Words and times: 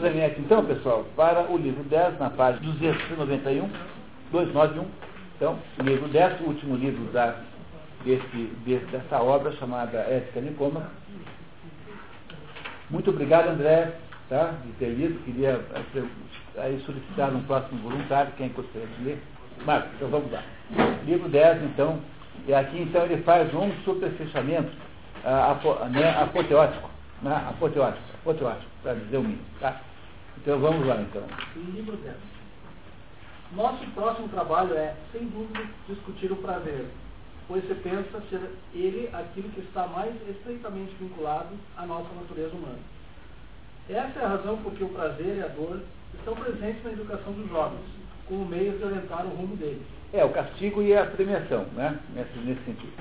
nos 0.00 0.02
remete, 0.02 0.40
então, 0.40 0.64
pessoal, 0.64 1.04
para 1.14 1.50
o 1.50 1.56
livro 1.58 1.84
10, 1.84 2.18
na 2.18 2.30
página 2.30 2.72
291, 2.72 3.68
291. 4.32 4.86
Então, 5.36 5.58
livro 5.82 6.08
10, 6.08 6.40
o 6.40 6.44
último 6.44 6.76
livro 6.76 7.04
da, 7.12 7.36
desse, 8.04 8.52
dessa 8.90 9.22
obra 9.22 9.52
chamada 9.52 9.98
Ética 9.98 10.40
Nicômaca. 10.40 10.90
Muito 12.88 13.10
obrigado, 13.10 13.48
André, 13.48 13.92
tá, 14.28 14.54
de 14.64 14.72
ter 14.72 14.88
lido. 14.88 15.22
Queria 15.24 15.60
eh, 15.74 16.02
aí, 16.58 16.82
solicitar 16.84 17.32
um 17.34 17.42
próximo 17.42 17.80
voluntário, 17.82 18.32
quem 18.36 18.48
gostaria 18.48 18.88
de 18.98 19.04
ler. 19.04 19.22
Marcos, 19.64 19.90
então 19.96 20.08
vamos 20.08 20.32
lá. 20.32 20.42
Livro 21.04 21.28
10, 21.28 21.62
então, 21.64 22.00
e 22.46 22.54
aqui 22.54 22.80
então 22.80 23.02
ele 23.04 23.22
faz 23.22 23.52
um 23.54 23.70
superfechamento 23.84 24.70
uh, 25.24 25.50
apo, 25.52 25.74
né, 25.86 26.18
apoteótico, 26.18 26.88
né, 27.22 27.44
apoteótico, 27.50 28.02
apoteótico, 28.22 28.70
para 28.82 28.94
dizer 28.94 29.18
o 29.18 29.22
mínimo. 29.22 29.42
Tá? 29.60 29.80
Então 30.40 30.58
vamos 30.58 30.86
lá 30.86 30.96
então. 31.02 31.22
Livro 31.74 31.96
10. 31.98 32.16
Nosso 33.54 33.84
próximo 33.90 34.28
trabalho 34.28 34.74
é, 34.74 34.94
sem 35.12 35.26
dúvida, 35.26 35.68
discutir 35.86 36.32
o 36.32 36.36
prazer, 36.36 36.86
pois 37.46 37.66
se 37.66 37.74
pensa 37.74 38.22
ser 38.30 38.40
ele 38.72 39.10
aquilo 39.12 39.50
que 39.50 39.60
está 39.60 39.86
mais 39.88 40.14
estreitamente 40.28 40.94
vinculado 40.98 41.48
à 41.76 41.84
nossa 41.84 42.08
natureza 42.14 42.54
humana. 42.54 42.78
Essa 43.88 44.20
é 44.20 44.24
a 44.24 44.28
razão 44.28 44.56
por 44.58 44.72
que 44.72 44.84
o 44.84 44.88
prazer 44.88 45.36
e 45.36 45.42
a 45.42 45.48
dor 45.48 45.82
estão 46.14 46.34
presentes 46.34 46.82
na 46.84 46.92
educação 46.92 47.32
dos 47.34 47.48
jovens, 47.50 47.84
como 48.26 48.46
meio 48.46 48.78
de 48.78 48.84
orientar 48.84 49.26
o 49.26 49.30
rumo 49.30 49.56
deles. 49.56 49.82
É, 50.12 50.24
o 50.24 50.30
castigo 50.30 50.80
e 50.80 50.96
a 50.96 51.04
premiação, 51.04 51.64
né? 51.74 51.98
Nesse, 52.14 52.38
nesse 52.38 52.64
sentido. 52.64 52.92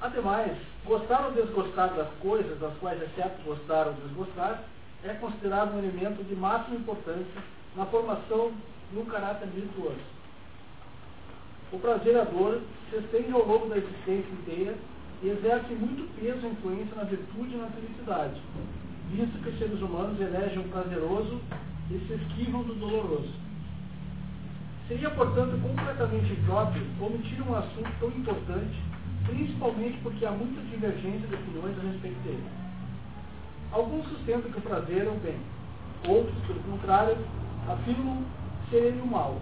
Ademais, 0.00 0.56
gostar 0.86 1.26
ou 1.26 1.32
desgostar 1.32 1.92
das 1.94 2.08
coisas 2.20 2.58
das 2.58 2.72
quais 2.78 3.02
é 3.02 3.08
certo 3.16 3.42
gostar 3.44 3.86
ou 3.86 3.92
desgostar 3.94 4.62
é 5.04 5.14
considerado 5.14 5.74
um 5.74 5.78
elemento 5.78 6.24
de 6.24 6.34
máxima 6.34 6.76
importância 6.76 7.42
na 7.76 7.84
formação 7.86 8.52
no 8.92 9.04
caráter 9.04 9.48
virtuoso. 9.48 10.00
O 11.72 11.78
prazer 11.78 12.14
e 12.14 12.20
a 12.20 12.24
dor 12.24 12.62
se 12.88 12.96
estende 12.96 13.32
ao 13.32 13.46
longo 13.46 13.68
da 13.68 13.76
existência 13.76 14.32
inteira 14.32 14.74
e 15.22 15.28
exerce 15.28 15.74
muito 15.74 16.08
peso 16.18 16.46
e 16.46 16.50
influência 16.50 16.96
na 16.96 17.04
virtude 17.04 17.54
e 17.54 17.58
na 17.58 17.66
felicidade, 17.68 18.40
visto 19.10 19.42
que 19.42 19.48
os 19.50 19.58
seres 19.58 19.80
humanos 19.80 20.20
elegem 20.20 20.60
o 20.60 20.68
prazeroso 20.68 21.40
e 21.90 21.98
se 22.06 22.14
esquivam 22.14 22.62
do 22.62 22.74
doloroso. 22.74 23.32
Seria, 24.88 25.10
portanto, 25.10 25.60
completamente 25.62 26.32
impróprio 26.32 26.82
omitir 27.00 27.42
um 27.42 27.54
assunto 27.56 27.90
tão 28.00 28.08
importante, 28.08 28.78
principalmente 29.26 29.98
porque 30.02 30.24
há 30.24 30.30
muita 30.30 30.60
divergência 30.62 31.26
de 31.26 31.34
opiniões 31.34 31.78
a 31.78 31.90
respeito 31.90 32.20
dele. 32.22 32.63
Alguns 33.74 34.06
sustentam 34.06 34.52
que 34.52 34.58
o 34.58 34.62
prazer 34.62 35.04
é 35.04 35.10
o 35.10 35.14
bem, 35.14 35.36
outros, 36.06 36.38
pelo 36.46 36.60
contrário, 36.60 37.16
afirmam 37.68 38.22
ser 38.70 38.76
ele 38.76 39.00
o 39.00 39.06
mal. 39.06 39.40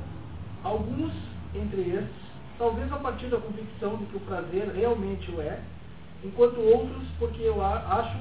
Alguns, 0.64 1.12
entre 1.55 1.83
estes, 1.83 2.16
talvez 2.56 2.91
a 2.91 2.97
partir 2.97 3.27
da 3.27 3.36
convicção 3.36 3.98
de 3.98 4.06
que 4.06 4.16
o 4.16 4.20
prazer 4.20 4.72
realmente 4.74 5.30
o 5.33 5.39
é, 5.42 5.61
enquanto 6.24 6.62
outros 6.62 7.02
porque 7.19 7.42
eu 7.42 7.62
acho 7.62 8.16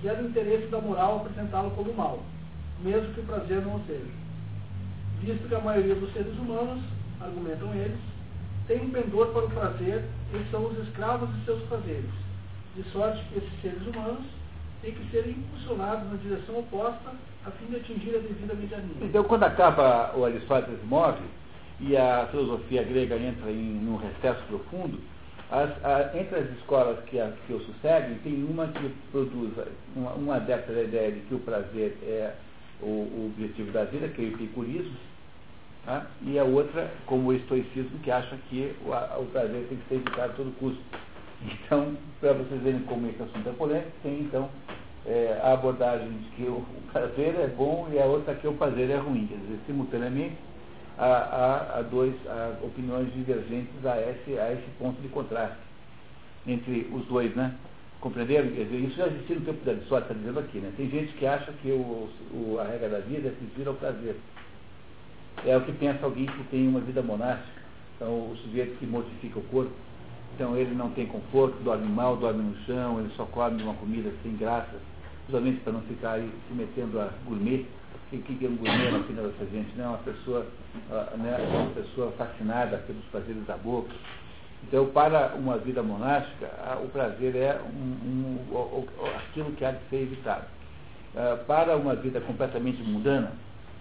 que 0.00 0.08
é 0.08 0.14
do 0.14 0.28
interesse 0.28 0.66
da 0.68 0.80
moral 0.80 1.16
apresentá-lo 1.18 1.72
como 1.72 1.92
mal, 1.92 2.20
mesmo 2.82 3.12
que 3.12 3.20
o 3.20 3.24
prazer 3.24 3.60
não 3.60 3.76
o 3.76 3.84
seja. 3.86 4.10
Visto 5.20 5.46
que 5.46 5.54
a 5.54 5.60
maioria 5.60 5.94
dos 5.94 6.10
seres 6.14 6.32
humanos, 6.38 6.82
argumentam 7.20 7.74
eles, 7.74 8.00
tem 8.66 8.80
um 8.80 8.90
pendor 8.90 9.26
para 9.26 9.44
o 9.44 9.50
prazer 9.50 10.06
e 10.32 10.50
são 10.50 10.64
os 10.64 10.78
escravos 10.88 11.28
de 11.34 11.44
seus 11.44 11.62
prazeres, 11.64 12.10
de 12.74 12.82
sorte 12.92 13.22
que 13.26 13.40
esses 13.40 13.60
seres 13.60 13.86
humanos 13.86 14.39
têm 14.82 14.92
que 14.92 15.10
ser 15.10 15.28
impulsionados 15.28 16.10
na 16.10 16.16
direção 16.16 16.58
oposta 16.58 17.10
a 17.46 17.50
fim 17.52 17.66
de 17.66 17.76
atingir 17.76 18.16
a 18.16 18.18
devida 18.18 18.54
mediania. 18.54 18.96
Então, 19.00 19.24
quando 19.24 19.44
acaba 19.44 20.12
o 20.16 20.24
Aristóteles 20.24 20.80
morre 20.84 21.24
e 21.80 21.96
a 21.96 22.26
filosofia 22.30 22.82
grega 22.82 23.16
entra 23.16 23.50
em 23.50 23.86
um 23.88 23.96
recesso 23.96 24.42
profundo, 24.48 25.00
as, 25.50 25.70
a, 25.84 26.16
entre 26.16 26.38
as 26.38 26.50
escolas 26.58 27.02
que, 27.06 27.18
a, 27.18 27.32
que 27.46 27.52
o 27.52 27.60
sucedem, 27.60 28.18
tem 28.18 28.44
uma 28.44 28.68
que 28.68 28.88
produz, 29.10 29.52
uma, 29.96 30.12
uma 30.12 30.36
adepta 30.36 30.72
da 30.72 30.82
ideia 30.82 31.12
de 31.12 31.20
que 31.20 31.34
o 31.34 31.40
prazer 31.40 31.96
é 32.02 32.34
o, 32.80 32.86
o 32.86 33.32
objetivo 33.32 33.72
da 33.72 33.84
vida, 33.84 34.08
que 34.08 34.22
é 34.22 34.24
o 34.26 34.28
epicurismo, 34.28 34.96
tá? 35.84 36.06
e 36.22 36.38
a 36.38 36.44
outra, 36.44 36.90
como 37.06 37.28
o 37.28 37.32
estoicismo, 37.32 37.98
que 38.02 38.10
acha 38.10 38.36
que 38.48 38.74
o, 38.86 38.92
a, 38.92 39.18
o 39.18 39.26
prazer 39.26 39.66
tem 39.68 39.78
que 39.78 39.88
ser 39.88 39.94
evitado 39.96 40.32
a 40.32 40.34
todo 40.36 40.56
custo. 40.58 40.80
Então, 41.42 41.96
para 42.20 42.34
vocês 42.34 42.60
verem 42.62 42.80
como 42.82 43.06
esse 43.08 43.22
assunto 43.22 43.48
é 43.48 43.52
polêmico, 43.52 43.90
tem 44.02 44.20
então 44.20 44.50
é, 45.06 45.40
a 45.42 45.54
abordagem 45.54 46.08
de 46.08 46.28
que 46.36 46.42
o, 46.42 46.64
prazer 46.92 47.34
é 47.36 47.46
bom 47.46 47.88
e 47.92 47.98
a 47.98 48.04
outra 48.04 48.34
que 48.34 48.46
o 48.46 48.52
prazer 48.54 48.90
é 48.90 48.96
ruim. 48.96 49.26
Quer 49.26 49.36
dizer, 49.36 49.58
simultaneamente, 49.66 50.36
há, 50.98 51.06
há, 51.06 51.78
há 51.78 51.82
dois, 51.82 52.14
há 52.26 52.56
opiniões 52.62 53.12
divergentes 53.14 53.84
a 53.86 54.00
esse, 54.00 54.38
a 54.38 54.52
esse 54.52 54.68
ponto 54.78 55.00
de 55.00 55.08
contraste 55.08 55.56
entre 56.46 56.88
os 56.92 57.06
dois, 57.06 57.34
né? 57.34 57.54
Compreenderam? 58.00 58.50
Quer 58.50 58.64
dizer, 58.64 58.78
isso 58.78 58.96
já 58.96 59.06
existia 59.06 59.36
no 59.36 59.44
tempo 59.44 59.64
da 59.64 59.72
Aristóteles, 59.72 60.10
está 60.10 60.14
dizendo 60.14 60.40
aqui, 60.40 60.58
né? 60.58 60.72
Tem 60.76 60.88
gente 60.88 61.12
que 61.14 61.26
acha 61.26 61.52
que 61.52 61.70
o, 61.70 62.08
o, 62.32 62.58
a 62.58 62.64
regra 62.64 62.88
da 62.88 62.98
vida 63.00 63.28
é 63.28 63.32
fugir 63.32 63.68
ao 63.68 63.74
prazer. 63.74 64.16
É 65.46 65.56
o 65.56 65.60
que 65.62 65.72
pensa 65.72 66.04
alguém 66.04 66.26
que 66.26 66.44
tem 66.44 66.66
uma 66.66 66.80
vida 66.80 67.02
monástica. 67.02 67.60
Então, 67.96 68.08
o 68.30 68.36
sujeito 68.42 68.78
que 68.78 68.86
mortifica 68.86 69.38
o 69.38 69.42
corpo, 69.44 69.72
então 70.34 70.56
ele 70.56 70.74
não 70.74 70.90
tem 70.90 71.06
conforto, 71.06 71.62
dorme 71.62 71.86
mal, 71.86 72.16
dorme 72.16 72.42
no 72.42 72.56
chão, 72.64 72.98
ele 73.00 73.10
só 73.16 73.24
come 73.26 73.62
uma 73.62 73.74
comida 73.74 74.10
sem 74.22 74.36
graça, 74.36 74.74
justamente 75.26 75.60
para 75.60 75.72
não 75.72 75.82
ficar 75.82 76.12
aí 76.12 76.30
se 76.48 76.54
metendo 76.54 77.00
a 77.00 77.10
gourmet. 77.26 77.66
O 78.12 78.18
que 78.18 78.44
é 78.44 78.48
um 78.48 78.56
gourmet 78.56 78.90
na 78.90 78.98
vida 78.98 79.22
dessa 79.22 79.46
gente? 79.46 79.72
Né? 79.76 79.86
Uma 79.86 79.98
pessoa, 79.98 80.46
né? 81.18 81.36
uma 81.52 81.70
pessoa 81.70 82.12
fascinada 82.12 82.78
pelos 82.78 83.04
prazeres 83.06 83.44
da 83.46 83.56
boca. 83.56 83.92
Então, 84.64 84.86
para 84.86 85.34
uma 85.36 85.56
vida 85.58 85.82
monástica, 85.82 86.48
o 86.82 86.88
prazer 86.88 87.36
é 87.36 87.60
um, 87.62 88.38
um, 88.50 88.86
aquilo 89.16 89.52
que 89.52 89.64
há 89.64 89.72
de 89.72 89.88
ser 89.88 90.02
evitado. 90.02 90.44
Para 91.46 91.76
uma 91.76 91.94
vida 91.94 92.20
completamente 92.20 92.82
mundana, 92.82 93.32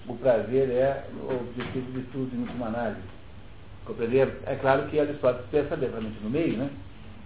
o 0.08 0.16
prazer 0.16 0.70
é 0.70 1.06
o 1.22 1.36
objetivo 1.36 1.92
de 1.92 2.02
tudo, 2.12 2.36
em 2.36 2.42
última 2.42 2.68
análise. 2.68 3.19
Compreenderam? 3.90 4.32
É 4.46 4.54
claro 4.54 4.84
que 4.84 5.00
Aristóteles 5.00 5.48
pensa 5.50 5.76
devidamente 5.76 6.20
no 6.22 6.30
meio, 6.30 6.60
né? 6.60 6.70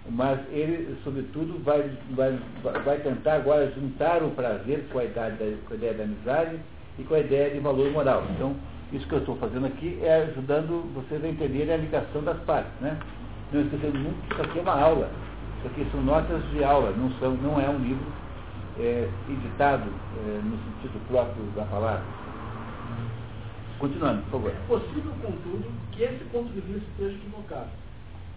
mas 0.08 0.40
ele, 0.50 0.96
sobretudo, 1.04 1.62
vai, 1.62 1.90
vai, 2.12 2.38
vai 2.62 2.98
tentar 3.00 3.34
agora 3.34 3.70
juntar 3.72 4.22
o 4.22 4.30
prazer 4.30 4.86
com 4.90 4.98
a, 4.98 5.04
ideia 5.04 5.30
da, 5.30 5.56
com 5.66 5.74
a 5.74 5.76
ideia 5.76 5.92
da 5.92 6.04
amizade 6.04 6.58
e 6.98 7.02
com 7.02 7.14
a 7.14 7.20
ideia 7.20 7.50
de 7.50 7.60
valor 7.60 7.90
moral. 7.90 8.24
Então, 8.30 8.56
isso 8.94 9.06
que 9.06 9.12
eu 9.12 9.18
estou 9.18 9.36
fazendo 9.36 9.66
aqui 9.66 9.98
é 10.02 10.22
ajudando 10.30 10.90
vocês 10.94 11.22
a 11.22 11.28
entenderem 11.28 11.74
a 11.74 11.76
ligação 11.76 12.22
das 12.22 12.38
partes. 12.44 12.72
Né? 12.80 12.98
Não 13.52 13.60
esquecendo 13.60 13.98
nunca 13.98 14.16
que 14.26 14.32
isso 14.32 14.42
aqui 14.42 14.58
é 14.58 14.62
uma 14.62 14.80
aula. 14.80 15.10
Isso 15.58 15.66
aqui 15.66 15.86
são 15.90 16.02
notas 16.02 16.42
de 16.50 16.64
aula, 16.64 16.92
não, 16.92 17.10
são, 17.18 17.32
não 17.34 17.60
é 17.60 17.68
um 17.68 17.78
livro 17.78 18.06
é, 18.78 19.06
editado 19.28 19.90
é, 20.16 20.40
no 20.42 20.56
sentido 20.56 20.98
próprio 21.08 21.44
da 21.56 21.64
palavra. 21.64 22.02
Continuando, 23.78 24.22
por 24.22 24.30
favor. 24.30 24.50
É 24.50 24.66
possível, 24.66 25.12
contudo, 25.20 25.66
que 25.94 26.02
esse 26.02 26.24
ponto 26.32 26.52
de 26.52 26.60
vista 26.60 26.88
esteja 26.90 27.14
equivocado. 27.16 27.70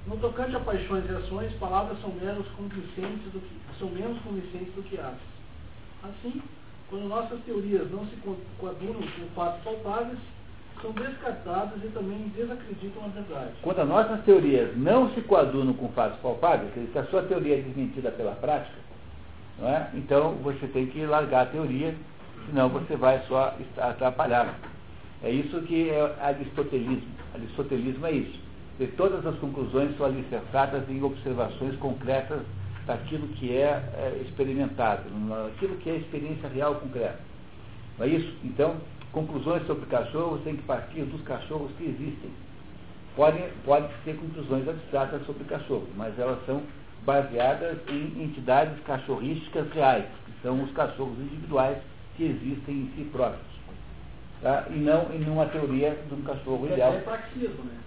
No 0.05 0.15
tocante 0.17 0.55
a 0.55 0.59
paixões 0.59 1.03
e 1.09 1.13
ações, 1.13 1.51
palavras 1.53 1.99
são 1.99 2.11
menos 2.11 2.47
convincentes 2.49 3.31
do 3.33 3.41
que, 3.41 3.79
são 3.79 3.89
menos 3.89 4.17
convincentes 4.21 4.73
do 4.73 4.83
que 4.83 4.97
atos. 4.97 5.19
Assim, 6.03 6.41
quando 6.89 7.09
nossas 7.09 7.39
teorias 7.43 7.91
não 7.91 8.05
se 8.05 8.15
coadunam 8.57 9.01
com 9.01 9.27
fatos 9.35 9.61
palpáveis, 9.63 10.19
são 10.81 10.91
descartadas 10.91 11.83
e 11.83 11.87
também 11.87 12.31
desacreditam 12.35 13.03
a 13.03 13.07
verdade. 13.07 13.51
Quando 13.61 13.79
as 13.79 13.87
nossas 13.87 14.23
teorias 14.23 14.77
não 14.77 15.13
se 15.13 15.21
coadunam 15.21 15.73
com 15.73 15.89
fatos 15.89 16.19
palpáveis, 16.19 16.71
quer 16.73 16.81
dizer, 16.81 16.91
se 16.93 16.99
a 16.99 17.05
sua 17.05 17.23
teoria 17.23 17.57
é 17.57 17.61
desmentida 17.61 18.11
pela 18.11 18.33
prática, 18.33 18.77
é? 19.63 19.87
então 19.95 20.35
você 20.43 20.67
tem 20.67 20.85
que 20.85 21.05
largar 21.05 21.43
a 21.43 21.45
teoria, 21.47 21.95
senão 22.45 22.69
você 22.69 22.95
vai 22.95 23.19
só 23.27 23.55
atrapalhar. 23.77 24.55
É 25.23 25.31
isso 25.31 25.59
que 25.61 25.89
é 25.89 26.15
aristotelismo. 26.21 27.09
Aristotelismo 27.33 28.05
é 28.05 28.11
isso. 28.11 28.39
E 28.79 28.85
todas 28.87 29.25
as 29.25 29.35
conclusões 29.39 29.97
são 29.97 30.05
alicerçadas 30.05 30.87
em 30.89 31.01
observações 31.01 31.75
concretas 31.77 32.41
daquilo 32.85 33.27
que 33.29 33.51
é, 33.51 33.83
é 33.95 34.21
experimentado, 34.25 35.03
aquilo 35.47 35.75
que 35.77 35.89
é 35.89 35.95
experiência 35.95 36.47
real 36.47 36.75
concreta. 36.75 37.19
Não 37.97 38.05
é 38.05 38.09
isso? 38.09 38.31
Então, 38.43 38.77
conclusões 39.11 39.65
sobre 39.65 39.87
cachorros 39.87 40.41
têm 40.43 40.55
que 40.55 40.63
partir 40.63 41.01
dos 41.03 41.21
cachorros 41.21 41.71
que 41.77 41.85
existem. 41.85 42.29
Podem, 43.15 43.49
podem 43.65 43.89
ser 44.05 44.15
conclusões 44.15 44.67
abstratas 44.67 45.25
sobre 45.25 45.43
cachorros, 45.45 45.89
mas 45.95 46.17
elas 46.19 46.37
são 46.45 46.61
baseadas 47.03 47.79
em 47.89 48.23
entidades 48.23 48.79
cachorrísticas 48.85 49.71
reais, 49.71 50.05
que 50.25 50.31
são 50.43 50.61
os 50.63 50.71
cachorros 50.71 51.17
individuais 51.17 51.79
que 52.15 52.25
existem 52.25 52.75
em 52.75 52.91
si 52.95 53.09
próprios. 53.11 53.56
Tá? 54.41 54.65
E 54.69 54.75
não 54.75 55.11
em 55.13 55.27
uma 55.29 55.45
teoria 55.47 55.97
de 56.07 56.13
um 56.13 56.21
cachorro 56.21 56.67
é, 56.69 56.73
ideal. 56.73 56.93
É 56.93 56.99
praxismo, 56.99 57.63
né? 57.63 57.77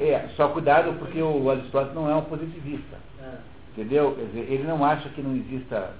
É, 0.00 0.28
só 0.36 0.48
cuidado 0.48 0.92
porque 0.98 1.20
o 1.20 1.50
Aristóteles 1.50 1.94
não 1.94 2.10
é 2.10 2.14
um 2.14 2.22
positivista. 2.22 2.96
É. 3.20 3.54
Entendeu? 3.72 4.14
Quer 4.14 4.26
dizer, 4.26 4.52
ele 4.52 4.62
não 4.62 4.84
acha 4.84 5.08
que 5.08 5.20
não 5.20 5.34
exista 5.34 5.90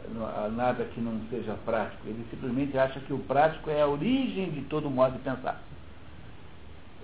nada 0.53 0.85
que 0.85 1.01
não 1.01 1.21
seja 1.29 1.57
prático. 1.65 2.07
Ele 2.07 2.25
simplesmente 2.31 2.79
acha 2.79 3.01
que 3.01 3.13
o 3.13 3.19
prático 3.19 3.69
é 3.69 3.83
a 3.83 3.89
origem 3.89 4.51
de 4.51 4.61
todo 4.63 4.89
modo 4.89 5.15
de 5.15 5.19
pensar. 5.19 5.61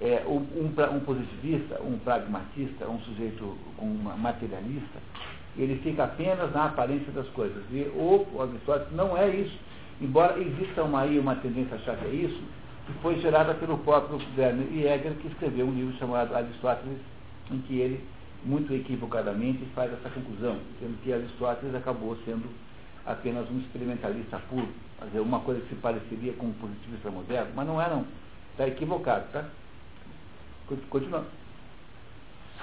É, 0.01 0.23
um, 0.27 0.47
um, 0.65 1.01
positivista, 1.01 1.81
um 1.83 1.99
pragmatista, 1.99 2.87
um 2.87 3.01
sujeito 3.01 3.59
um 3.79 3.95
materialista, 4.17 4.99
ele 5.59 5.79
fica 5.83 6.05
apenas 6.05 6.53
na 6.53 6.67
aparência 6.67 7.11
das 7.13 7.29
coisas. 7.31 7.65
E 7.73 7.83
o, 7.95 8.27
o 8.33 8.41
Aristóteles 8.41 8.93
não 8.93 9.19
é 9.19 9.29
isso. 9.29 9.59
Embora 10.01 10.39
exista 10.41 10.85
uma, 10.85 11.01
aí 11.03 11.19
uma 11.19 11.35
tendência 11.35 11.75
a 11.75 11.79
achar 11.79 11.97
que 11.97 12.07
é 12.07 12.11
isso, 12.11 12.41
que 12.91 13.03
foi 13.03 13.21
gerada 13.21 13.55
pelo 13.55 13.79
próprio 13.79 14.19
Werner 14.37 14.67
Jäger, 14.73 15.15
que 15.15 15.29
escreveu 15.29 15.67
um 15.67 15.75
livro 15.75 15.97
chamado 15.99 16.35
Aristóteles, 16.35 16.99
em 17.51 17.61
que 17.63 17.79
ele 17.79 18.05
muito 18.45 18.73
equivocadamente 18.75 19.65
faz 19.75 19.93
essa 19.93 20.09
conclusão, 20.11 20.59
sendo 20.79 21.01
que 21.03 21.13
Aristóteles 21.13 21.75
acabou 21.75 22.17
sendo 22.25 22.49
apenas 23.07 23.49
um 23.51 23.59
experimentalista 23.59 24.39
puro, 24.49 24.69
fazer 24.99 25.21
uma 25.21 25.41
coisa 25.41 25.61
que 25.61 25.69
se 25.69 25.75
pareceria 25.77 26.33
com 26.35 26.47
um 26.47 26.53
positivista 26.55 27.11
moderno, 27.11 27.53
mas 27.55 27.67
não 27.67 27.81
é 27.81 27.89
não. 27.89 28.07
Está 28.53 28.67
equivocado, 28.67 29.27
tá? 29.33 29.45
Continuando. 30.89 31.27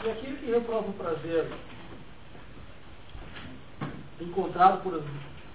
Se 0.01 0.09
aquele 0.09 0.37
que 0.37 0.51
reprova 0.51 0.89
o 0.89 0.93
prazer 0.93 1.51
encontrado 4.21 4.81
por 4.83 4.93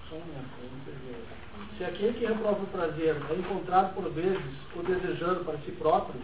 só 0.09 0.15
um 0.15 0.19
momento, 0.19 1.42
se 1.77 1.83
aquele 1.83 2.13
que 2.13 2.25
reprova 2.25 2.63
o 2.63 2.67
prazer 2.67 3.15
é 3.29 3.33
encontrado 3.35 3.93
por 3.95 4.09
vezes 4.11 4.41
o 4.75 4.83
desejando 4.83 5.45
para 5.45 5.57
si 5.59 5.71
próprio, 5.71 6.19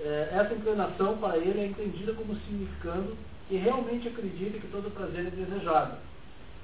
é, 0.00 0.28
essa 0.32 0.54
inclinação 0.54 1.18
para 1.18 1.36
ele 1.36 1.60
é 1.60 1.66
entendida 1.66 2.14
como 2.14 2.34
significando 2.36 3.16
que 3.48 3.56
realmente 3.56 4.08
acredita 4.08 4.58
que 4.58 4.68
todo 4.68 4.94
prazer 4.94 5.26
é 5.26 5.30
desejado, 5.30 5.98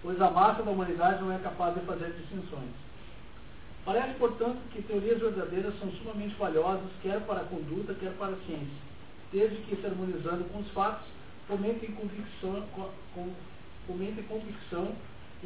pois 0.02 0.20
a 0.20 0.30
massa 0.30 0.62
da 0.62 0.70
humanidade 0.70 1.22
não 1.22 1.32
é 1.32 1.38
capaz 1.38 1.74
de 1.74 1.80
fazer 1.80 2.12
distinções. 2.12 2.70
Parece, 3.84 4.14
portanto, 4.14 4.58
que 4.72 4.82
teorias 4.82 5.20
verdadeiras 5.20 5.78
são 5.78 5.90
sumamente 5.92 6.34
valiosas, 6.36 6.90
quer 7.02 7.20
para 7.20 7.40
a 7.40 7.44
conduta, 7.44 7.94
quer 7.94 8.12
para 8.18 8.32
a 8.32 8.46
ciência, 8.46 8.82
desde 9.32 9.56
que, 9.58 9.76
se 9.76 9.86
harmonizando 9.86 10.44
com 10.44 10.58
os 10.58 10.70
fatos, 10.72 11.06
fomentem 11.46 11.92
convicção, 11.92 12.64
com, 13.14 13.30
fomentem 13.86 14.24
convicção 14.24 14.92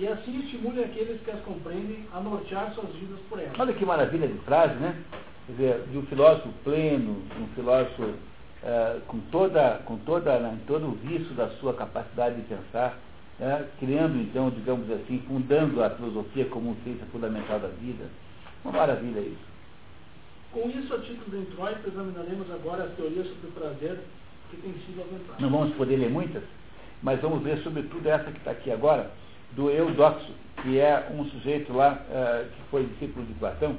e 0.00 0.08
assim 0.08 0.40
estimulem 0.40 0.82
aqueles 0.82 1.20
que 1.20 1.30
as 1.30 1.40
compreendem 1.42 2.06
a 2.14 2.20
nortear 2.20 2.72
suas 2.74 2.88
vidas 2.94 3.20
por 3.28 3.38
elas. 3.38 3.52
Olha 3.58 3.74
que 3.74 3.84
maravilha 3.84 4.26
de 4.26 4.38
frase, 4.38 4.74
né? 4.76 4.96
quer 5.46 5.52
dizer, 5.52 5.82
de 5.90 5.98
um 5.98 6.06
filósofo 6.06 6.48
pleno, 6.64 7.22
um 7.38 7.46
filósofo 7.54 8.04
uh, 8.04 9.00
com, 9.06 9.20
toda, 9.30 9.82
com 9.84 9.98
toda, 9.98 10.38
né, 10.38 10.58
todo 10.66 10.86
o 10.86 10.92
vício 10.92 11.34
da 11.34 11.50
sua 11.58 11.74
capacidade 11.74 12.36
de 12.36 12.42
pensar, 12.42 12.98
né, 13.38 13.68
criando 13.78 14.16
então, 14.16 14.48
digamos 14.48 14.90
assim, 14.90 15.22
fundando 15.28 15.84
a 15.84 15.90
filosofia 15.90 16.46
como 16.46 16.74
ciência 16.82 17.04
fundamental 17.12 17.60
da 17.60 17.68
vida. 17.68 18.06
Uma 18.64 18.72
maravilha 18.72 19.20
isso. 19.20 19.50
Com 20.50 20.66
isso, 20.70 20.94
a 20.94 20.98
título 21.00 21.30
de 21.30 21.50
introito, 21.50 21.86
examinaremos 21.86 22.50
agora 22.50 22.84
as 22.84 22.92
teorias 22.96 23.26
sobre 23.28 23.48
o 23.48 23.52
prazer 23.52 23.98
que 24.50 24.56
tem 24.56 24.72
sido 24.86 25.02
aventadas. 25.02 25.40
Não 25.40 25.50
vamos 25.50 25.74
poder 25.76 25.96
ler 25.96 26.10
muitas, 26.10 26.42
mas 27.02 27.20
vamos 27.20 27.42
ver 27.42 27.58
sobretudo 27.58 28.06
essa 28.08 28.30
que 28.30 28.38
está 28.38 28.52
aqui 28.52 28.70
agora, 28.70 29.10
do 29.52 29.70
Eudoxo, 29.70 30.32
que 30.62 30.78
é 30.78 31.08
um 31.12 31.24
sujeito 31.26 31.72
lá 31.72 32.00
uh, 32.08 32.48
que 32.48 32.62
foi 32.70 32.84
discípulo 32.84 33.26
de 33.26 33.34
Platão, 33.34 33.76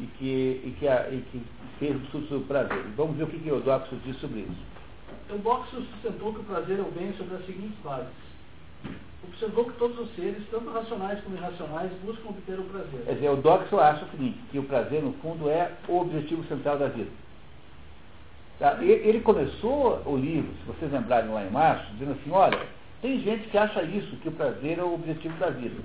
e 0.00 0.06
que, 0.18 0.62
e 0.64 0.76
que, 0.78 0.88
a, 0.88 1.08
e 1.10 1.22
que 1.30 1.42
fez 1.78 1.96
o 1.96 2.06
sobre 2.10 2.36
o 2.36 2.40
prazer. 2.42 2.84
Vamos 2.96 3.16
ver 3.16 3.24
o 3.24 3.26
que, 3.26 3.38
que 3.38 3.48
Eudoxo 3.48 3.96
diz 4.04 4.16
sobre 4.20 4.40
isso. 4.40 4.74
Eudoxo 5.30 5.82
sustentou 5.82 6.32
que 6.34 6.40
o 6.40 6.44
prazer 6.44 6.78
é 6.78 6.82
o 6.82 6.90
bem 6.90 7.12
sobre 7.16 7.36
as 7.36 7.46
seguintes 7.46 7.78
bases. 7.82 8.08
Observou 9.26 9.64
que 9.64 9.78
todos 9.78 9.98
os 9.98 10.14
seres, 10.14 10.42
tanto 10.50 10.70
racionais 10.70 11.20
como 11.22 11.36
irracionais, 11.36 11.90
buscam 12.04 12.28
obter 12.28 12.58
o 12.58 12.64
prazer. 12.64 13.00
Quer 13.04 13.14
dizer, 13.14 13.26
Eudoxo 13.26 13.78
acha 13.78 14.04
o 14.04 14.10
seguinte, 14.10 14.38
que 14.50 14.58
o 14.58 14.64
prazer, 14.64 15.02
no 15.02 15.12
fundo, 15.14 15.48
é 15.48 15.72
o 15.88 16.00
objetivo 16.00 16.44
central 16.44 16.78
da 16.78 16.88
vida. 16.88 17.10
Tá? 18.58 18.78
Ele 18.82 19.20
começou 19.20 20.02
o 20.06 20.16
livro, 20.16 20.52
se 20.60 20.66
vocês 20.66 20.92
lembrarem 20.92 21.30
lá 21.30 21.44
em 21.44 21.50
março, 21.50 21.90
dizendo 21.92 22.12
assim, 22.12 22.30
olha, 22.30 22.60
tem 23.04 23.20
gente 23.20 23.50
que 23.50 23.58
acha 23.58 23.82
isso, 23.82 24.16
que 24.22 24.30
o 24.30 24.32
prazer 24.32 24.78
é 24.78 24.82
o 24.82 24.94
objetivo 24.94 25.36
da 25.38 25.50
vida. 25.50 25.76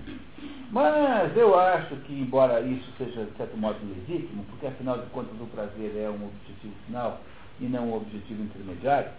Mas 0.72 1.36
eu 1.36 1.60
acho 1.60 1.94
que, 1.98 2.14
embora 2.14 2.62
isso 2.62 2.90
seja, 2.98 3.26
de 3.26 3.36
certo 3.36 3.58
modo, 3.58 3.78
legítimo, 3.86 4.46
porque 4.46 4.68
afinal 4.68 4.98
de 5.00 5.06
contas 5.08 5.34
o 5.38 5.46
prazer 5.48 5.98
é 5.98 6.10
um 6.10 6.28
objetivo 6.28 6.74
final 6.86 7.20
e 7.60 7.66
não 7.66 7.90
um 7.90 7.98
objetivo 7.98 8.42
intermediário, 8.42 9.12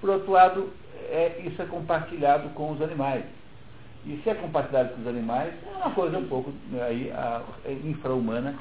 por 0.00 0.10
outro 0.10 0.30
lado, 0.30 0.72
é, 1.10 1.42
isso 1.44 1.60
é 1.60 1.64
compartilhado 1.64 2.48
com 2.50 2.70
os 2.70 2.80
animais. 2.80 3.24
E 4.06 4.20
se 4.22 4.30
é 4.30 4.34
compartilhado 4.34 4.94
com 4.94 5.00
os 5.00 5.08
animais, 5.08 5.52
é 5.66 5.76
uma 5.78 5.90
coisa 5.96 6.18
um 6.18 6.28
pouco 6.28 6.52
né, 6.70 6.80
aí, 6.80 7.10
a, 7.10 7.42
é 7.64 7.72
infra-humana 7.72 8.54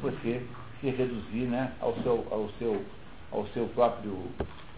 você 0.00 0.46
se 0.80 0.90
reduzir 0.90 1.48
né, 1.48 1.72
ao, 1.80 1.92
seu, 2.04 2.24
ao, 2.30 2.48
seu, 2.60 2.84
ao 3.32 3.44
seu 3.48 3.66
próprio 3.74 4.16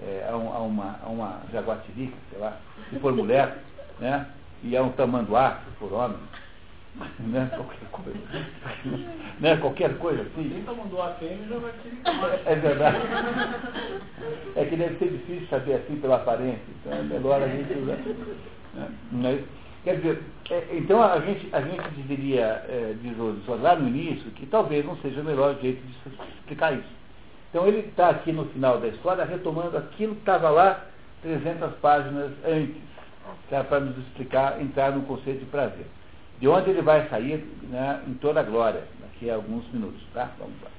é, 0.03 0.27
a, 0.29 0.33
a, 0.33 0.61
uma, 0.61 0.99
a 1.03 1.09
uma 1.09 1.41
jaguatirica, 1.53 2.17
sei 2.31 2.39
lá, 2.39 2.57
se 2.89 2.99
for 2.99 3.13
mulher, 3.15 3.59
né? 4.01 4.27
E 4.63 4.77
é 4.77 4.83
um 4.83 4.91
tamanduá, 4.91 5.61
se 5.65 5.77
for 5.79 5.93
homem, 5.93 6.19
né? 7.21 7.51
Qualquer 7.55 7.89
coisa. 7.91 8.19
né? 9.41 9.57
Qualquer 9.57 9.99
coisa 9.99 10.23
assim. 10.23 10.49
Nem 10.49 10.63
tamanduá 10.63 11.17
vai 11.19 11.73
ter 11.83 12.51
É 12.51 12.55
verdade. 12.57 12.99
É 14.57 14.65
que 14.65 14.77
deve 14.77 14.99
ser 14.99 15.11
difícil 15.11 15.49
saber 15.49 15.75
assim 15.75 15.97
pela 15.97 16.17
aparência, 16.17 16.63
então 16.81 16.93
é 16.93 17.03
melhor 17.03 17.43
a 17.43 17.49
gente 17.49 17.73
usar. 17.79 17.99
Né? 19.13 19.45
Quer 19.83 19.97
dizer, 19.97 20.23
é, 20.51 20.77
então 20.77 21.03
a 21.03 21.19
gente, 21.21 21.49
a 21.53 21.61
gente 21.63 21.89
deveria 21.97 22.65
é, 22.69 22.95
dizer 23.01 23.17
lá 23.61 23.75
no 23.77 23.89
início 23.89 24.31
que 24.33 24.45
talvez 24.47 24.85
não 24.85 24.97
seja 24.97 25.23
o 25.23 25.25
melhor 25.25 25.59
jeito 25.61 25.81
de 25.83 25.93
explicar 26.37 26.75
isso. 26.75 27.00
Então 27.51 27.67
ele 27.67 27.81
está 27.81 28.11
aqui 28.11 28.33
no 28.33 28.47
final 28.47 28.79
da 28.79 28.89
história 28.89 29.25
retomando 29.25 29.77
aquilo 29.77 30.15
que 30.15 30.21
estava 30.21 30.51
lá 30.51 30.87
300 31.23 31.75
páginas 31.77 32.31
antes, 32.47 32.83
é 33.51 33.63
para 33.63 33.81
nos 33.81 33.99
explicar, 33.99 34.63
entrar 34.63 34.93
no 34.93 35.03
conceito 35.03 35.41
de 35.41 35.47
prazer. 35.47 35.87
De 36.39 36.49
onde 36.49 36.71
ele 36.71 36.81
vai 36.81 37.09
sair 37.09 37.45
né, 37.65 38.03
em 38.07 38.15
toda 38.15 38.41
a 38.41 38.45
glória, 38.45 38.85
daqui 39.01 39.29
a 39.29 39.35
alguns 39.35 39.67
minutos. 39.73 40.01
Tá? 40.15 40.31
Vamos 40.39 40.55
lá. 40.63 40.71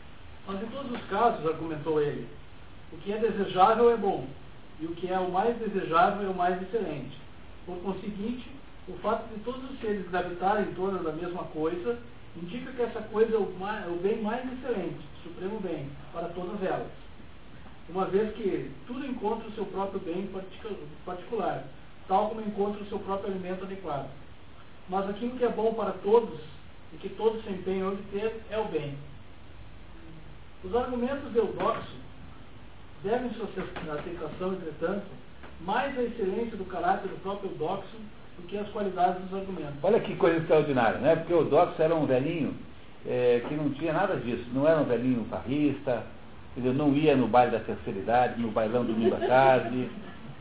Mas 0.48 0.64
em 0.64 0.66
todos 0.68 0.92
os 0.92 1.02
casos, 1.08 1.46
argumentou 1.46 2.02
ele, 2.02 2.28
o 2.92 2.98
que 2.98 3.14
é 3.14 3.18
desejável 3.18 3.92
é 3.92 3.98
bom, 3.98 4.26
e 4.80 4.86
o 4.86 4.96
que 4.96 5.12
é 5.12 5.20
o 5.20 5.30
mais 5.30 5.56
desejável 5.58 6.28
é 6.28 6.32
o 6.32 6.36
mais 6.36 6.60
excelente. 6.62 7.18
Por 7.66 7.78
conseguinte, 7.78 8.50
o 8.88 8.94
fato 8.94 9.28
de 9.32 9.40
todos 9.42 9.70
os 9.70 9.80
seres 9.80 10.10
gravitarem 10.10 10.64
em 10.64 10.74
torno 10.74 11.04
da 11.04 11.12
mesma 11.12 11.44
coisa 11.46 12.00
indica 12.38 12.72
que 12.72 12.82
essa 12.82 13.02
coisa 13.02 13.36
é 13.36 13.38
o, 13.38 13.52
mais, 13.60 13.86
é 13.86 13.90
o 13.90 13.98
bem 13.98 14.22
mais 14.22 14.46
excelente, 14.52 15.00
supremo 15.24 15.60
bem, 15.60 15.90
para 16.14 16.30
todas 16.30 16.62
elas. 16.64 16.92
Uma 17.90 18.06
vez 18.06 18.34
que 18.36 18.72
tudo 18.88 19.06
encontra 19.06 19.48
o 19.48 19.54
seu 19.54 19.66
próprio 19.66 20.00
bem 20.00 20.30
particular, 21.06 21.66
tal 22.08 22.30
como 22.30 22.42
encontra 22.42 22.82
o 22.82 22.88
seu 22.88 23.00
próprio 23.00 23.32
alimento 23.32 23.66
adequado. 23.66 24.10
Mas 24.88 25.10
aquilo 25.10 25.38
que 25.38 25.44
é 25.44 25.50
bom 25.50 25.74
para 25.74 25.92
todos 25.92 26.40
e 26.94 26.98
que 26.98 27.10
todos 27.10 27.44
se 27.44 27.50
empenham 27.50 27.92
em 27.92 27.94
obter 27.94 28.42
é 28.50 28.58
o 28.58 28.66
bem. 28.66 28.98
Os 30.64 30.76
argumentos 30.76 31.32
de 31.32 31.40
Eudoxo 31.40 31.96
devem 33.04 33.34
sua 33.34 33.46
aceitação, 33.46 34.54
entretanto, 34.54 35.08
mais 35.62 35.98
à 35.98 36.04
excelência 36.04 36.58
do 36.58 36.66
caráter 36.66 37.10
do 37.10 37.22
próprio 37.22 37.52
Eudoxo 37.52 37.98
do 38.42 38.48
que 38.48 38.58
as 38.58 38.68
qualidades 38.70 39.22
dos 39.24 39.40
argumentos. 39.40 39.76
Olha 39.84 40.00
que 40.00 40.16
coisa 40.16 40.38
extraordinária, 40.38 41.00
né? 41.00 41.16
Porque 41.16 41.34
o 41.34 41.42
Eudoxo 41.42 41.82
era 41.82 41.96
um 41.96 42.06
velhinho 42.06 42.54
é, 43.06 43.42
que 43.48 43.54
não 43.56 43.70
tinha 43.72 43.94
nada 43.94 44.16
disso. 44.18 44.46
Não 44.54 44.68
era 44.68 44.80
um 44.80 44.86
velhinho 44.86 45.26
farrista, 45.30 46.04
não 46.58 46.94
ia 46.94 47.16
no 47.16 47.28
baile 47.28 47.52
da 47.52 47.60
terceira 47.60 48.00
idade, 48.00 48.42
no 48.42 48.52
bailão 48.52 48.84
domingo 48.84 49.16
à 49.16 49.28
tarde, 49.28 49.90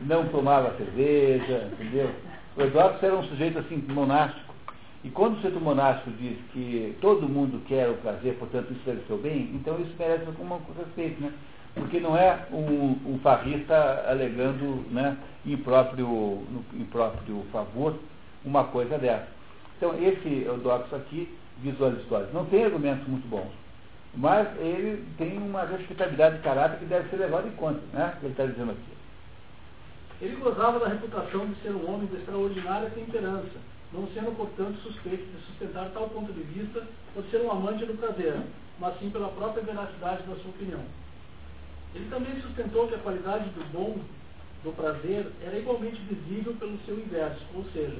não 0.01 0.27
tomava 0.27 0.75
cerveja, 0.77 1.69
entendeu? 1.73 2.09
O 2.57 2.61
Eduardo 2.61 2.97
era 3.05 3.15
um 3.15 3.23
sujeito 3.23 3.59
assim 3.59 3.83
monástico. 3.89 4.51
E 5.03 5.09
quando 5.09 5.33
o 5.33 5.35
sujeito 5.37 5.59
monástico 5.59 6.11
diz 6.19 6.37
que 6.53 6.95
todo 7.01 7.27
mundo 7.27 7.61
quer 7.65 7.89
o 7.89 7.95
prazer, 7.95 8.35
portanto 8.35 8.71
isso 8.71 8.81
deve 8.85 9.01
ser 9.07 9.13
o 9.13 9.17
bem, 9.17 9.49
então 9.53 9.79
isso 9.79 9.93
merece 9.97 10.25
algum 10.27 10.59
respeito, 10.77 11.21
né? 11.21 11.31
Porque 11.73 11.99
não 11.99 12.17
é 12.17 12.45
um, 12.51 13.13
um 13.13 13.19
farrista 13.19 14.05
alegando 14.07 14.85
né, 14.91 15.17
em, 15.45 15.55
próprio, 15.57 16.43
em 16.73 16.85
próprio 16.85 17.45
favor 17.51 17.95
uma 18.43 18.65
coisa 18.65 18.97
dessa. 18.97 19.27
Então 19.77 19.95
esse 19.97 20.43
Eudoxo 20.43 20.95
aqui 20.95 21.29
visual 21.61 21.93
histórico. 21.93 22.33
Não 22.33 22.45
tem 22.45 22.65
argumentos 22.65 23.07
muito 23.07 23.27
bons. 23.27 23.51
Mas 24.13 24.47
ele 24.59 25.05
tem 25.17 25.37
uma 25.37 25.63
respeitabilidade 25.63 26.37
de 26.37 26.43
caráter 26.43 26.79
que 26.79 26.85
deve 26.85 27.09
ser 27.09 27.15
levada 27.17 27.47
em 27.47 27.51
conta, 27.51 27.79
né? 27.93 28.13
Ele 28.21 28.31
está 28.31 28.45
dizendo 28.45 28.71
aqui. 28.71 28.91
Ele 30.21 30.35
gozava 30.35 30.79
da 30.79 30.89
reputação 30.89 31.47
de 31.47 31.55
ser 31.61 31.71
um 31.71 31.89
homem 31.89 32.07
de 32.07 32.17
extraordinária 32.17 32.89
temperança, 32.89 33.57
não 33.93 34.07
sendo, 34.13 34.35
portanto, 34.35 34.77
suspeito 34.83 35.23
de 35.23 35.45
sustentar 35.45 35.89
tal 35.93 36.09
ponto 36.09 36.31
de 36.33 36.41
vista 36.41 36.83
por 37.13 37.23
ser 37.31 37.41
um 37.41 37.51
amante 37.51 37.85
do 37.85 37.97
prazer, 37.97 38.35
mas 38.79 38.99
sim 38.99 39.09
pela 39.09 39.29
própria 39.29 39.63
veracidade 39.63 40.23
da 40.23 40.35
sua 40.35 40.51
opinião. 40.51 40.81
Ele 41.93 42.09
também 42.09 42.41
sustentou 42.41 42.87
que 42.87 42.95
a 42.95 42.99
qualidade 42.99 43.49
do 43.49 43.63
bom 43.71 43.97
do 44.63 44.71
prazer 44.73 45.27
era 45.43 45.57
igualmente 45.57 45.99
visível 46.01 46.53
pelo 46.55 46.77
seu 46.85 46.97
inverso, 46.97 47.43
ou 47.55 47.65
seja, 47.73 47.97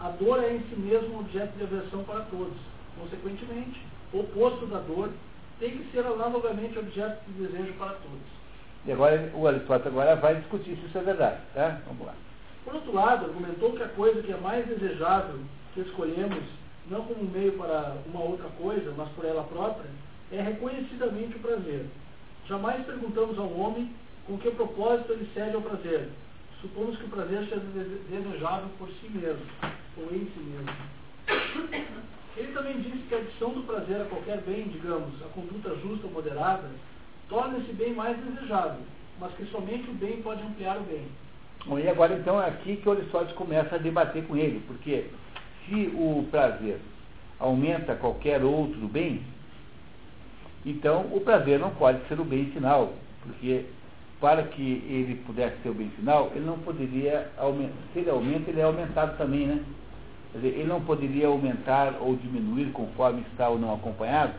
a 0.00 0.10
dor 0.10 0.42
é 0.42 0.54
em 0.54 0.60
si 0.68 0.76
mesmo 0.76 1.16
um 1.16 1.20
objeto 1.20 1.56
de 1.56 1.64
aversão 1.64 2.04
para 2.04 2.20
todos. 2.26 2.56
Consequentemente, 2.98 3.80
o 4.12 4.20
oposto 4.20 4.66
da 4.66 4.78
dor 4.78 5.10
tem 5.58 5.70
que 5.78 5.90
ser 5.90 6.06
analogamente 6.06 6.78
objeto 6.78 7.18
de 7.26 7.46
desejo 7.46 7.72
para 7.74 7.92
todos. 7.94 8.36
E 8.84 8.92
agora 8.92 9.32
o 9.34 9.46
Aristóteles 9.46 9.86
agora 9.86 10.16
vai 10.16 10.36
discutir 10.36 10.76
se 10.76 10.86
isso 10.86 10.98
é 10.98 11.02
verdade, 11.02 11.40
tá? 11.54 11.80
Vamos 11.86 12.06
lá. 12.06 12.14
Por 12.64 12.74
outro 12.74 12.94
lado, 12.94 13.26
argumentou 13.26 13.72
que 13.72 13.82
a 13.82 13.88
coisa 13.88 14.22
que 14.22 14.32
é 14.32 14.36
mais 14.36 14.66
desejável 14.66 15.40
que 15.74 15.80
escolhemos, 15.80 16.44
não 16.88 17.02
como 17.02 17.22
um 17.22 17.30
meio 17.30 17.52
para 17.52 17.96
uma 18.06 18.22
outra 18.22 18.48
coisa, 18.60 18.92
mas 18.96 19.08
por 19.10 19.24
ela 19.24 19.44
própria, 19.44 19.90
é 20.30 20.40
reconhecidamente 20.40 21.36
o 21.36 21.40
prazer. 21.40 21.86
Jamais 22.48 22.84
perguntamos 22.86 23.38
ao 23.38 23.52
homem 23.52 23.90
com 24.26 24.38
que 24.38 24.50
propósito 24.52 25.12
ele 25.12 25.28
cede 25.34 25.56
ao 25.56 25.62
prazer. 25.62 26.08
Supomos 26.60 26.96
que 26.98 27.04
o 27.04 27.08
prazer 27.08 27.40
seja 27.44 27.60
desejável 27.60 28.68
por 28.78 28.88
si 28.88 29.08
mesmo, 29.10 29.42
ou 29.96 30.04
em 30.14 30.26
si 30.26 30.40
mesmo. 30.40 30.70
Ele 32.36 32.52
também 32.52 32.80
disse 32.80 33.04
que 33.08 33.14
a 33.14 33.18
adição 33.18 33.50
do 33.50 33.62
prazer 33.62 34.00
a 34.00 34.04
qualquer 34.04 34.40
bem, 34.42 34.68
digamos, 34.68 35.22
a 35.22 35.28
conduta 35.28 35.74
justa 35.76 36.06
ou 36.06 36.12
moderada, 36.12 36.68
torna 37.28 37.58
esse 37.58 37.72
bem 37.72 37.94
mais 37.94 38.16
desejável, 38.18 38.80
mas 39.20 39.32
que 39.34 39.46
somente 39.46 39.90
o 39.90 39.94
bem 39.94 40.22
pode 40.22 40.42
ampliar 40.42 40.76
o 40.78 40.82
bem. 40.84 41.06
Bom, 41.66 41.78
e 41.78 41.88
agora 41.88 42.14
então 42.14 42.40
é 42.40 42.48
aqui 42.48 42.76
que 42.76 42.88
o 42.88 43.34
começa 43.34 43.74
a 43.74 43.78
debater 43.78 44.24
com 44.26 44.36
ele, 44.36 44.62
porque 44.66 45.06
se 45.64 45.90
o 45.94 46.26
prazer 46.30 46.78
aumenta 47.38 47.96
qualquer 47.96 48.42
outro 48.44 48.86
bem, 48.88 49.22
então 50.66 51.06
o 51.12 51.20
prazer 51.20 51.60
não 51.60 51.70
pode 51.70 52.00
ser 52.08 52.18
o 52.18 52.24
bem 52.24 52.46
final, 52.46 52.92
porque 53.22 53.66
para 54.20 54.42
que 54.42 54.82
ele 54.88 55.22
pudesse 55.24 55.62
ser 55.62 55.68
o 55.68 55.74
bem 55.74 55.88
final, 55.90 56.32
ele 56.34 56.44
não 56.44 56.58
poderia 56.58 57.30
aumentar, 57.38 57.74
se 57.92 58.00
ele 58.00 58.10
aumenta, 58.10 58.50
ele 58.50 58.60
é 58.60 58.64
aumentado 58.64 59.16
também, 59.16 59.46
né? 59.46 59.62
Dizer, 60.34 60.48
ele 60.48 60.64
não 60.64 60.80
poderia 60.80 61.28
aumentar 61.28 61.94
ou 62.00 62.16
diminuir 62.16 62.72
conforme 62.72 63.22
está 63.30 63.48
ou 63.48 63.60
não 63.60 63.74
acompanhado, 63.74 64.32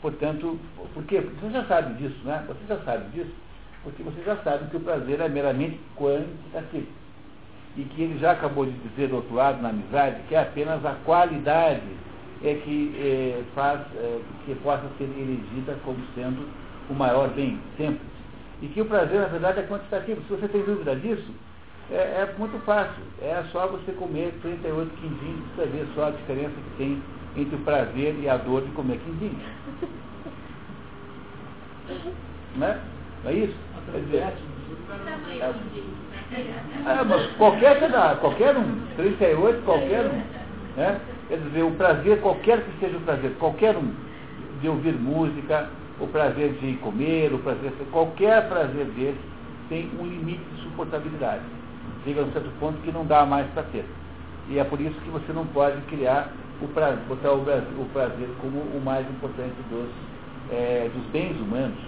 portanto, 0.00 0.58
por 0.94 1.04
quê? 1.04 1.20
Porque 1.20 1.40
você 1.40 1.52
já 1.52 1.64
sabe 1.66 1.94
disso, 1.94 2.18
né? 2.24 2.42
Você 2.48 2.60
já 2.66 2.78
sabe 2.82 3.10
disso, 3.10 3.34
porque 3.82 4.02
você 4.02 4.22
já 4.22 4.36
sabe 4.38 4.70
que 4.70 4.78
o 4.78 4.80
prazer 4.80 5.20
é 5.20 5.28
meramente 5.28 5.78
quantitativo. 5.94 6.88
E 7.76 7.82
que 7.82 8.02
ele 8.02 8.18
já 8.18 8.32
acabou 8.32 8.64
de 8.64 8.72
dizer 8.72 9.08
do 9.08 9.16
outro 9.16 9.34
lado, 9.34 9.60
na 9.60 9.68
amizade, 9.68 10.22
que 10.28 10.34
é 10.34 10.40
apenas 10.40 10.82
a 10.86 10.94
qualidade 11.04 11.82
é 12.42 12.54
que 12.54 12.94
é, 12.98 13.42
faz 13.54 13.80
é, 13.96 14.20
que 14.44 14.54
possa 14.56 14.84
ser 14.98 15.04
elegida 15.04 15.78
como 15.84 15.98
sendo 16.14 16.48
o 16.88 16.94
maior 16.94 17.28
bem, 17.30 17.58
sempre. 17.76 18.00
E 18.62 18.68
que 18.68 18.80
o 18.80 18.86
prazer, 18.86 19.20
na 19.20 19.26
verdade, 19.26 19.60
é 19.60 19.64
quantitativo. 19.64 20.22
Se 20.22 20.34
você 20.34 20.48
tem 20.48 20.62
dúvida 20.62 20.96
disso, 20.96 21.30
é, 21.90 21.96
é 21.96 22.34
muito 22.38 22.58
fácil. 22.64 23.02
É 23.20 23.44
só 23.52 23.66
você 23.66 23.92
comer 23.92 24.32
38 24.42 24.90
quindins 25.00 25.44
para 25.54 25.66
ver 25.66 25.86
só 25.94 26.06
a 26.06 26.10
diferença 26.10 26.54
que 26.54 26.76
tem 26.78 27.02
entre 27.36 27.56
o 27.56 27.60
prazer 27.60 28.16
e 28.20 28.28
a 28.28 28.36
dor 28.36 28.62
de 28.62 28.70
comer 28.72 28.98
quindim. 28.98 29.38
né? 32.56 32.80
Não 33.24 33.30
é 33.30 33.34
isso? 33.34 33.54
Quer 33.92 34.00
dizer, 34.00 34.24
é, 36.86 37.04
mas 37.04 37.26
qualquer, 37.36 37.78
qualquer 38.20 38.56
um, 38.56 38.80
38, 38.96 39.64
qualquer 39.64 40.06
um. 40.06 40.22
Né? 40.76 41.00
Quer 41.28 41.38
dizer, 41.38 41.62
o 41.62 41.72
prazer, 41.72 42.20
qualquer 42.20 42.62
que 42.62 42.78
seja 42.78 42.96
o 42.96 43.00
prazer, 43.00 43.32
qualquer 43.38 43.76
um, 43.76 43.92
de 44.60 44.68
ouvir 44.68 44.94
música, 44.94 45.68
o 45.98 46.06
prazer 46.06 46.52
de 46.54 46.74
comer, 46.76 47.32
o 47.32 47.38
prazer, 47.38 47.72
qualquer 47.90 48.48
prazer 48.48 48.84
desse 48.86 49.18
tem 49.68 49.90
um 49.98 50.06
limite 50.06 50.44
de 50.54 50.62
suportabilidade. 50.62 51.42
Chega 52.04 52.20
a 52.20 52.24
um 52.24 52.32
certo 52.32 52.50
ponto 52.60 52.78
que 52.82 52.92
não 52.92 53.04
dá 53.04 53.26
mais 53.26 53.46
para 53.48 53.64
ter. 53.64 53.84
E 54.48 54.58
é 54.58 54.64
por 54.64 54.80
isso 54.80 54.94
que 55.00 55.10
você 55.10 55.32
não 55.32 55.44
pode 55.46 55.80
criar 55.82 56.30
o 56.62 56.68
prazer, 56.68 56.98
botar 57.08 57.32
o 57.32 57.40
prazer, 57.40 57.68
o 57.78 57.84
prazer 57.86 58.28
como 58.40 58.60
o 58.60 58.80
mais 58.84 59.04
importante 59.10 59.54
dos, 59.68 59.90
é, 60.52 60.88
dos 60.94 61.04
bens 61.06 61.36
humanos, 61.40 61.78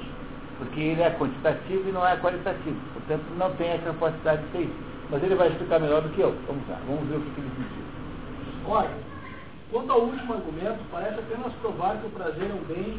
porque 0.59 0.81
ele 0.81 1.03
é 1.03 1.11
quantitativo 1.11 1.89
e 1.89 1.93
não 1.93 2.05
é 2.05 2.17
qualitativo. 2.17 2.77
Portanto, 2.93 3.23
não 3.39 3.55
tem 3.55 3.75
a 3.75 3.79
capacidade 3.79 4.43
de 4.43 4.51
ser 4.51 4.63
isso. 4.63 4.89
Mas 5.11 5.23
ele 5.23 5.37
vai 5.37 5.49
explicar 5.49 5.79
melhor 5.79 6.03
do 6.03 6.09
que 6.11 6.21
eu. 6.21 6.35
Vamos 6.47 6.69
lá, 6.69 6.79
vamos 6.87 7.09
ver 7.09 7.17
o 7.17 7.21
que, 7.21 7.31
que 7.31 7.41
ele 7.41 7.51
diz. 7.57 7.67
Olha, 8.67 8.91
quanto 9.71 9.93
ao 9.93 10.01
último 10.01 10.35
argumento, 10.35 10.79
parece 10.91 11.19
apenas 11.19 11.53
provar 11.55 11.97
que 11.99 12.07
o 12.07 12.11
prazer 12.11 12.51
é 12.51 12.55
um 12.55 12.65
bem 12.75 12.99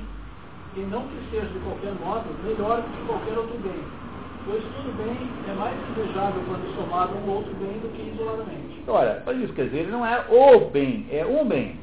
e 0.76 0.80
não 0.82 1.02
que 1.08 1.32
seja 1.32 1.48
de 1.48 1.60
qualquer 1.60 1.94
modo 1.94 2.26
melhor 2.44 2.84
que 2.84 3.06
qualquer 3.08 3.38
outro 3.38 3.58
bem, 3.60 3.84
pois 4.46 4.64
todo 4.64 4.98
bem 4.98 5.18
é 5.48 5.54
mais 5.56 5.76
desejável 5.88 6.42
quando 6.48 6.76
somado 6.76 7.14
a 7.14 7.18
um 7.18 7.30
outro 7.36 7.54
bem 7.56 7.80
do 7.80 7.92
que 7.94 8.14
isoladamente. 8.14 8.84
Ora, 8.88 9.24
olha 9.26 9.44
isso, 9.44 9.54
quer 9.54 9.66
dizer, 9.66 9.80
ele 9.80 9.92
não 9.92 10.06
é 10.06 10.26
o 10.30 10.70
bem, 10.70 11.08
é 11.12 11.26
um 11.26 11.46
bem. 11.46 11.80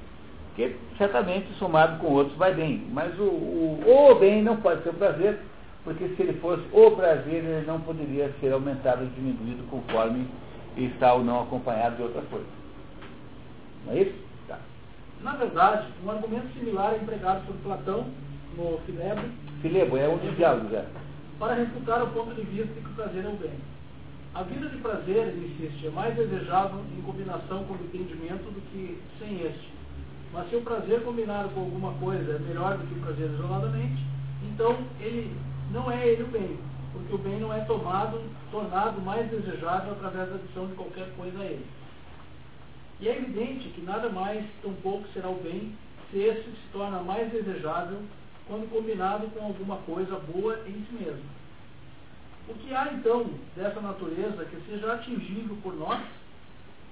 Que 0.55 0.75
certamente 0.97 1.52
somado 1.59 1.99
com 1.99 2.14
outros 2.14 2.37
vai 2.38 2.55
bem. 2.55 2.87
Mas 2.93 3.19
o, 3.19 3.25
o, 3.25 4.11
o 4.11 4.14
bem 4.14 4.43
não 4.43 4.57
pode 4.57 4.83
ser 4.83 4.90
o 4.90 4.95
prazer, 4.95 5.38
porque 5.85 6.09
se 6.09 6.23
ele 6.23 6.33
fosse 6.40 6.62
o 6.73 6.90
prazer, 6.93 7.45
ele 7.45 7.66
não 7.66 7.81
poderia 7.81 8.33
ser 8.40 8.52
aumentado 8.52 9.02
ou 9.02 9.09
diminuído 9.11 9.64
conforme 9.69 10.26
está 10.76 11.12
ou 11.14 11.23
não 11.23 11.43
acompanhado 11.43 11.97
de 11.97 12.02
outra 12.02 12.23
coisa. 12.23 12.47
Não 13.85 13.93
é 13.93 14.00
isso? 14.00 14.25
Na 15.23 15.33
verdade, 15.33 15.89
um 16.05 16.11
argumento 16.11 16.53
similar 16.53 16.95
é 16.95 16.99
empregado 16.99 17.47
por 17.47 17.57
Platão 17.57 18.07
no 18.57 18.79
Filebo. 18.87 19.23
Filebo, 19.63 19.97
é 19.97 20.09
um 20.09 20.19
dos 20.19 20.37
diálogos, 20.37 20.73
é. 20.73 20.87
Para 21.39 21.55
refutar 21.55 22.03
o 22.03 22.09
ponto 22.09 22.35
de 22.35 22.43
vista 22.43 22.73
de 22.73 22.81
que 22.81 22.91
o 22.91 22.95
prazer 22.95 23.25
é 23.25 23.29
o 23.29 23.33
bem. 23.33 23.53
A 24.35 24.43
vida 24.43 24.69
de 24.69 24.77
prazer, 24.79 25.29
ele 25.29 25.47
insiste, 25.47 25.87
é 25.87 25.91
mais 25.91 26.15
desejável 26.15 26.81
em 26.97 27.01
combinação 27.03 27.65
com 27.65 27.75
o 27.75 27.77
entendimento 27.77 28.45
do 28.45 28.61
que 28.71 29.01
sem 29.19 29.41
este. 29.43 29.73
Mas 30.33 30.51
se 30.51 30.57
o 30.57 30.61
prazer 30.61 31.03
combinado 31.03 31.49
com 31.51 31.61
alguma 31.61 31.93
coisa 31.95 32.33
é 32.33 32.39
melhor 32.39 32.77
do 32.77 32.87
que 32.87 32.99
o 32.99 33.03
prazer 33.03 33.31
isoladamente, 33.31 34.03
então 34.53 34.77
ele 35.01 35.35
não 35.73 35.91
é 35.91 36.07
ele 36.07 36.25
o 36.25 36.27
bem, 36.27 36.59
porque 36.93 37.15
o 37.15 37.19
bem 37.19 37.41
não 37.41 37.53
é 37.53 37.61
tomado, 37.61 38.21
tornado 38.51 39.01
mais 39.01 39.31
desejável 39.31 39.93
através 39.93 40.29
da 40.29 40.35
adição 40.35 40.67
de 40.67 40.75
qualquer 40.75 41.09
coisa 41.17 41.39
a 41.39 41.45
ele. 41.45 41.67
E 43.00 43.09
é 43.09 43.17
evidente 43.17 43.69
que 43.71 43.83
nada 43.83 44.09
mais, 44.09 44.45
tampouco 44.62 45.07
será 45.12 45.29
o 45.29 45.35
bem, 45.43 45.73
se 46.11 46.19
esse 46.19 46.43
se 46.43 46.69
torna 46.73 47.03
mais 47.03 47.31
desejável 47.31 47.99
quando 48.47 48.71
combinado 48.71 49.26
com 49.29 49.45
alguma 49.45 49.76
coisa 49.79 50.19
boa 50.33 50.59
em 50.67 50.85
si 50.88 51.05
mesmo. 51.05 51.25
O 52.49 52.55
que 52.55 52.73
há 52.75 52.93
então 52.93 53.29
dessa 53.57 53.81
natureza 53.81 54.45
que 54.45 54.71
seja 54.71 54.93
atingível 54.93 55.57
por 55.62 55.75
nós, 55.75 56.00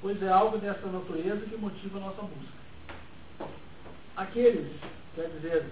pois 0.03 0.21
é 0.21 0.29
algo 0.29 0.59
dessa 0.59 0.87
natureza 0.89 1.47
que 1.47 1.57
motiva 1.57 1.99
a 1.99 2.01
nossa 2.01 2.23
busca. 2.23 3.49
Aqueles, 4.17 4.69
quer 5.15 5.29
dizer, 5.29 5.65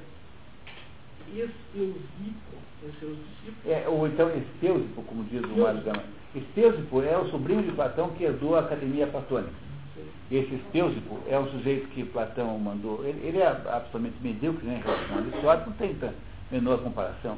Esteusipo, 1.28 2.52
seus 3.00 3.16
discípulos. 3.16 3.66
É, 3.66 3.88
ou 3.88 4.06
então 4.06 4.30
Esteusipo, 4.36 5.02
como 5.02 5.24
diz 5.24 5.42
o 5.42 5.60
Mário 5.60 5.82
Gama. 5.82 6.04
Esteusipo 6.34 7.02
é 7.02 7.18
o 7.18 7.30
sobrinho 7.30 7.62
de 7.62 7.72
Platão 7.72 8.10
que 8.10 8.24
herdou 8.24 8.56
a 8.56 8.60
Academia 8.60 9.06
Platônica. 9.06 9.52
Esse 10.30 10.54
Esteusipo 10.54 11.18
é 11.28 11.38
um 11.38 11.46
sujeito 11.50 11.88
que 11.88 12.04
Platão 12.04 12.58
mandou. 12.58 13.04
Ele, 13.04 13.26
ele 13.26 13.38
é 13.38 13.46
absolutamente 13.46 14.16
medíocre 14.22 14.66
né, 14.66 14.78
em 14.78 14.82
relação 14.82 15.16
a 15.16 15.18
Aristóteles, 15.18 15.66
não 15.66 15.72
tem 15.74 16.14
menor 16.50 16.82
comparação. 16.82 17.36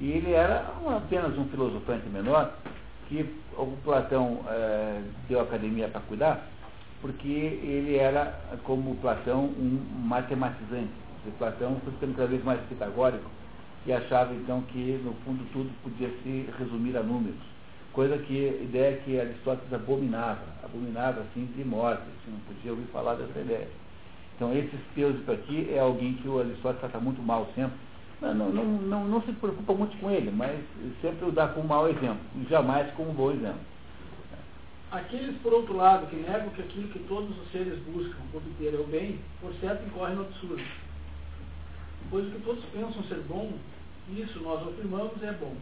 E 0.00 0.10
ele 0.10 0.32
era 0.32 0.66
apenas 0.96 1.38
um 1.38 1.46
filosofante 1.46 2.06
menor 2.08 2.52
que 3.08 3.24
o 3.56 3.66
Platão 3.84 4.40
é, 4.48 5.02
deu 5.28 5.40
academia 5.40 5.88
para 5.88 6.00
cuidar, 6.02 6.46
porque 7.00 7.28
ele 7.28 7.96
era, 7.96 8.38
como 8.64 8.96
Platão, 8.96 9.44
um 9.44 9.80
matematizante. 10.06 10.92
O 11.26 11.30
Platão 11.32 11.80
foi 11.82 11.92
ficando 11.94 12.16
cada 12.16 12.28
vez 12.28 12.44
mais 12.44 12.60
pitagórico 12.68 13.30
e 13.86 13.92
achava 13.92 14.34
então 14.34 14.60
que, 14.62 15.00
no 15.02 15.14
fundo, 15.24 15.42
tudo 15.52 15.70
podia 15.82 16.10
se 16.22 16.50
resumir 16.58 16.96
a 16.98 17.02
números 17.02 17.53
coisa 17.94 18.18
que, 18.18 18.34
ideia 18.62 18.96
que 18.98 19.18
Aristóteles 19.18 19.72
abominava, 19.72 20.42
abominava 20.62 21.20
assim 21.20 21.46
de 21.56 21.64
morte, 21.64 22.02
assim, 22.02 22.32
não 22.32 22.40
podia 22.40 22.72
ouvir 22.72 22.86
falar 22.92 23.14
dessa 23.14 23.38
ideia. 23.38 23.68
Então 24.34 24.52
esse 24.52 24.74
Espeusipo 24.74 25.30
aqui 25.30 25.70
é 25.72 25.78
alguém 25.78 26.14
que 26.14 26.28
o 26.28 26.40
Aristóteles 26.40 26.80
trata 26.80 26.98
muito 26.98 27.22
mal 27.22 27.48
sempre, 27.54 27.78
não, 28.20 28.34
não, 28.34 28.50
não, 28.50 28.64
não, 28.64 29.04
não 29.08 29.22
se 29.22 29.32
preocupa 29.32 29.74
muito 29.74 29.96
com 29.98 30.10
ele, 30.10 30.30
mas 30.30 30.58
sempre 31.00 31.28
o 31.28 31.32
dá 31.32 31.48
como 31.48 31.68
mau 31.68 31.88
exemplo, 31.88 32.20
jamais 32.48 32.90
como 32.94 33.12
bom 33.12 33.30
exemplo. 33.30 33.60
Aqueles, 34.90 35.36
por 35.42 35.52
outro 35.52 35.76
lado, 35.76 36.06
que 36.06 36.16
negam 36.16 36.50
que 36.50 36.62
aquilo 36.62 36.88
que 36.88 37.00
todos 37.00 37.30
os 37.36 37.50
seres 37.50 37.78
buscam 37.80 38.16
obter 38.32 38.74
é 38.74 38.78
o 38.78 38.86
bem, 38.86 39.18
por 39.40 39.52
certo 39.54 39.84
incorrem 39.86 40.16
no 40.16 40.22
absurdo. 40.22 40.62
Pois 42.10 42.26
o 42.26 42.30
que 42.30 42.42
todos 42.42 42.64
pensam 42.66 43.02
ser 43.04 43.20
bom, 43.28 43.52
isso 44.08 44.40
nós 44.40 44.66
afirmamos 44.68 45.22
é 45.22 45.32
bom. 45.32 45.54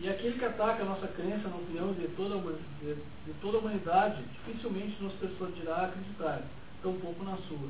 E 0.00 0.08
aquele 0.08 0.38
que 0.38 0.44
ataca 0.44 0.82
a 0.82 0.86
nossa 0.86 1.06
crença 1.08 1.46
na 1.48 1.56
opinião 1.56 1.92
de 1.92 2.08
toda, 2.16 2.36
de, 2.80 2.94
de 2.94 3.32
toda 3.42 3.58
a 3.58 3.60
humanidade 3.60 4.22
dificilmente 4.46 5.02
nos 5.02 5.12
persuadirá 5.14 5.74
a 5.74 5.86
acreditar, 5.86 6.42
tampouco 6.82 7.22
na 7.22 7.36
sua. 7.36 7.68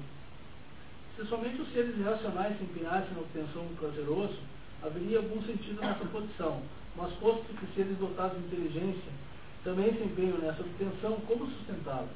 Se 1.16 1.26
somente 1.26 1.60
os 1.60 1.72
seres 1.72 1.96
irracionais 1.98 2.56
se 2.56 2.62
empinassem 2.62 3.12
na 3.14 3.20
obtenção 3.20 3.62
do 3.64 3.80
prazeroso, 3.80 4.38
haveria 4.80 5.18
algum 5.18 5.42
sentido 5.42 5.80
nessa 5.80 6.04
posição. 6.04 6.62
Mas 6.96 7.12
posto 7.14 7.44
que 7.54 7.74
seres 7.74 7.96
dotados 7.98 8.38
de 8.38 8.46
inteligência 8.46 9.12
também 9.64 9.92
se 9.92 10.02
empenham 10.02 10.38
nessa 10.38 10.62
obtenção, 10.62 11.18
como 11.26 11.46
sustentá-lo? 11.46 12.08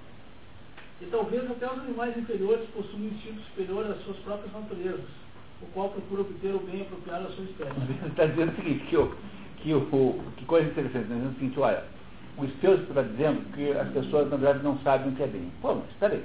E 1.00 1.06
talvez 1.06 1.50
até 1.50 1.66
os 1.66 1.80
animais 1.80 2.16
inferiores 2.16 2.68
possuem 2.70 3.02
um 3.02 3.06
instinto 3.08 3.42
superior 3.42 3.84
às 3.90 4.02
suas 4.04 4.16
próprias 4.18 4.52
naturezas, 4.52 5.10
o 5.60 5.66
qual 5.74 5.90
procura 5.90 6.22
obter 6.22 6.54
o 6.54 6.60
bem 6.60 6.82
apropriado 6.82 7.26
à 7.26 7.30
sua 7.32 7.44
espécie. 7.44 8.06
Está 8.06 8.26
dizendo 8.26 8.52
o 8.52 8.56
seguinte, 8.56 8.86
que, 8.86 8.96
o, 8.96 9.14
que, 9.64 9.74
o, 9.74 10.20
que 10.36 10.44
coisa 10.44 10.68
interessante, 10.68 11.04
está 11.04 11.14
dizendo 11.14 11.30
o 11.30 11.34
seguinte, 11.34 11.58
olha, 11.58 11.82
o 12.36 12.46
Speuso 12.46 12.82
está 12.82 13.00
dizendo 13.00 13.50
que 13.54 13.72
as 13.72 13.88
pessoas, 13.88 14.30
na 14.30 14.36
verdade, 14.36 14.62
não 14.62 14.78
sabem 14.80 15.08
o 15.08 15.16
que 15.16 15.22
é 15.22 15.26
bem. 15.26 15.50
Pô, 15.62 15.74
mas 15.74 15.88
espera 15.90 16.12
aí. 16.12 16.24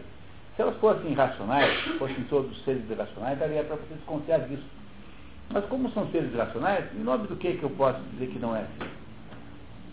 Se 0.56 0.62
elas 0.62 0.76
fossem 0.78 1.14
racionais, 1.14 1.80
fossem 1.98 2.22
todos 2.26 2.62
seres 2.66 2.84
irracionais, 2.90 3.40
daria 3.40 3.64
para 3.64 3.78
você 3.78 3.94
desconfiar 3.94 4.40
disso. 4.42 4.66
Mas 5.52 5.64
como 5.66 5.90
são 5.92 6.06
seres 6.12 6.34
irracionais, 6.34 6.86
em 6.94 7.00
nome 7.02 7.28
do 7.28 7.38
que, 7.38 7.54
que 7.54 7.64
eu 7.64 7.70
posso 7.72 8.00
dizer 8.12 8.28
que 8.28 8.40
não 8.40 8.54
é 8.56 8.60
assim? 8.60 8.92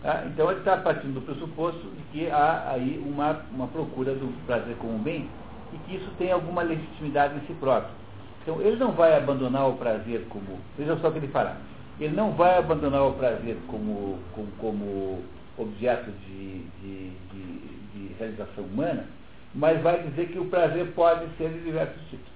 Tá? 0.02 0.24
Então 0.26 0.50
ele 0.50 0.58
está 0.58 0.76
partindo 0.78 1.14
do 1.14 1.20
pressuposto 1.20 1.80
de 1.80 2.02
que 2.12 2.30
há 2.30 2.70
aí 2.70 3.00
uma, 3.06 3.42
uma 3.52 3.68
procura 3.68 4.12
do 4.12 4.46
prazer 4.46 4.76
como 4.78 4.98
bem 4.98 5.28
e 5.72 5.78
que 5.78 5.96
isso 5.96 6.10
tem 6.18 6.32
alguma 6.32 6.62
legitimidade 6.62 7.36
em 7.36 7.46
si 7.46 7.54
próprio. 7.54 7.94
Então 8.42 8.60
ele 8.60 8.76
não 8.76 8.92
vai 8.92 9.16
abandonar 9.16 9.68
o 9.68 9.74
prazer 9.74 10.26
como. 10.28 10.58
Veja 10.76 10.96
só 10.96 11.08
o 11.08 11.12
que 11.12 11.18
ele 11.18 11.28
fará. 11.28 11.56
Ele 11.98 12.14
não 12.14 12.32
vai 12.32 12.58
abandonar 12.58 13.02
o 13.06 13.14
prazer 13.14 13.56
como, 13.68 14.18
como, 14.32 14.48
como 14.58 15.22
objeto 15.56 16.10
de, 16.10 16.58
de, 16.80 17.10
de, 17.32 18.08
de 18.08 18.14
realização 18.18 18.64
humana, 18.64 19.06
mas 19.54 19.80
vai 19.82 20.02
dizer 20.02 20.28
que 20.28 20.38
o 20.38 20.46
prazer 20.46 20.92
pode 20.92 21.26
ser 21.38 21.48
de 21.50 21.60
diversos 21.60 22.00
tipos. 22.10 22.30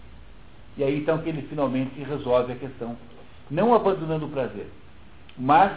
E 0.77 0.85
aí 0.85 1.01
então 1.01 1.19
que 1.19 1.29
ele 1.29 1.43
finalmente 1.43 2.01
resolve 2.03 2.53
a 2.53 2.57
questão, 2.57 2.97
não 3.51 3.75
abandonando 3.75 4.27
o 4.27 4.31
prazer, 4.31 4.67
mas 5.37 5.73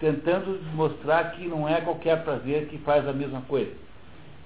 tentando 0.00 0.60
mostrar 0.74 1.32
que 1.32 1.46
não 1.46 1.68
é 1.68 1.80
qualquer 1.80 2.24
prazer 2.24 2.66
que 2.66 2.78
faz 2.78 3.06
a 3.08 3.12
mesma 3.12 3.42
coisa. 3.42 3.72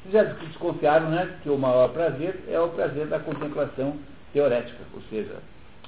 Vocês 0.02 0.12
já 0.12 0.24
desconfiaram 0.34 1.10
né, 1.10 1.38
que 1.42 1.48
o 1.48 1.56
maior 1.56 1.88
prazer 1.88 2.44
é 2.48 2.60
o 2.60 2.68
prazer 2.68 3.06
da 3.06 3.20
contemplação 3.20 3.96
teorética, 4.32 4.78
ou 4.94 5.00
seja, 5.08 5.36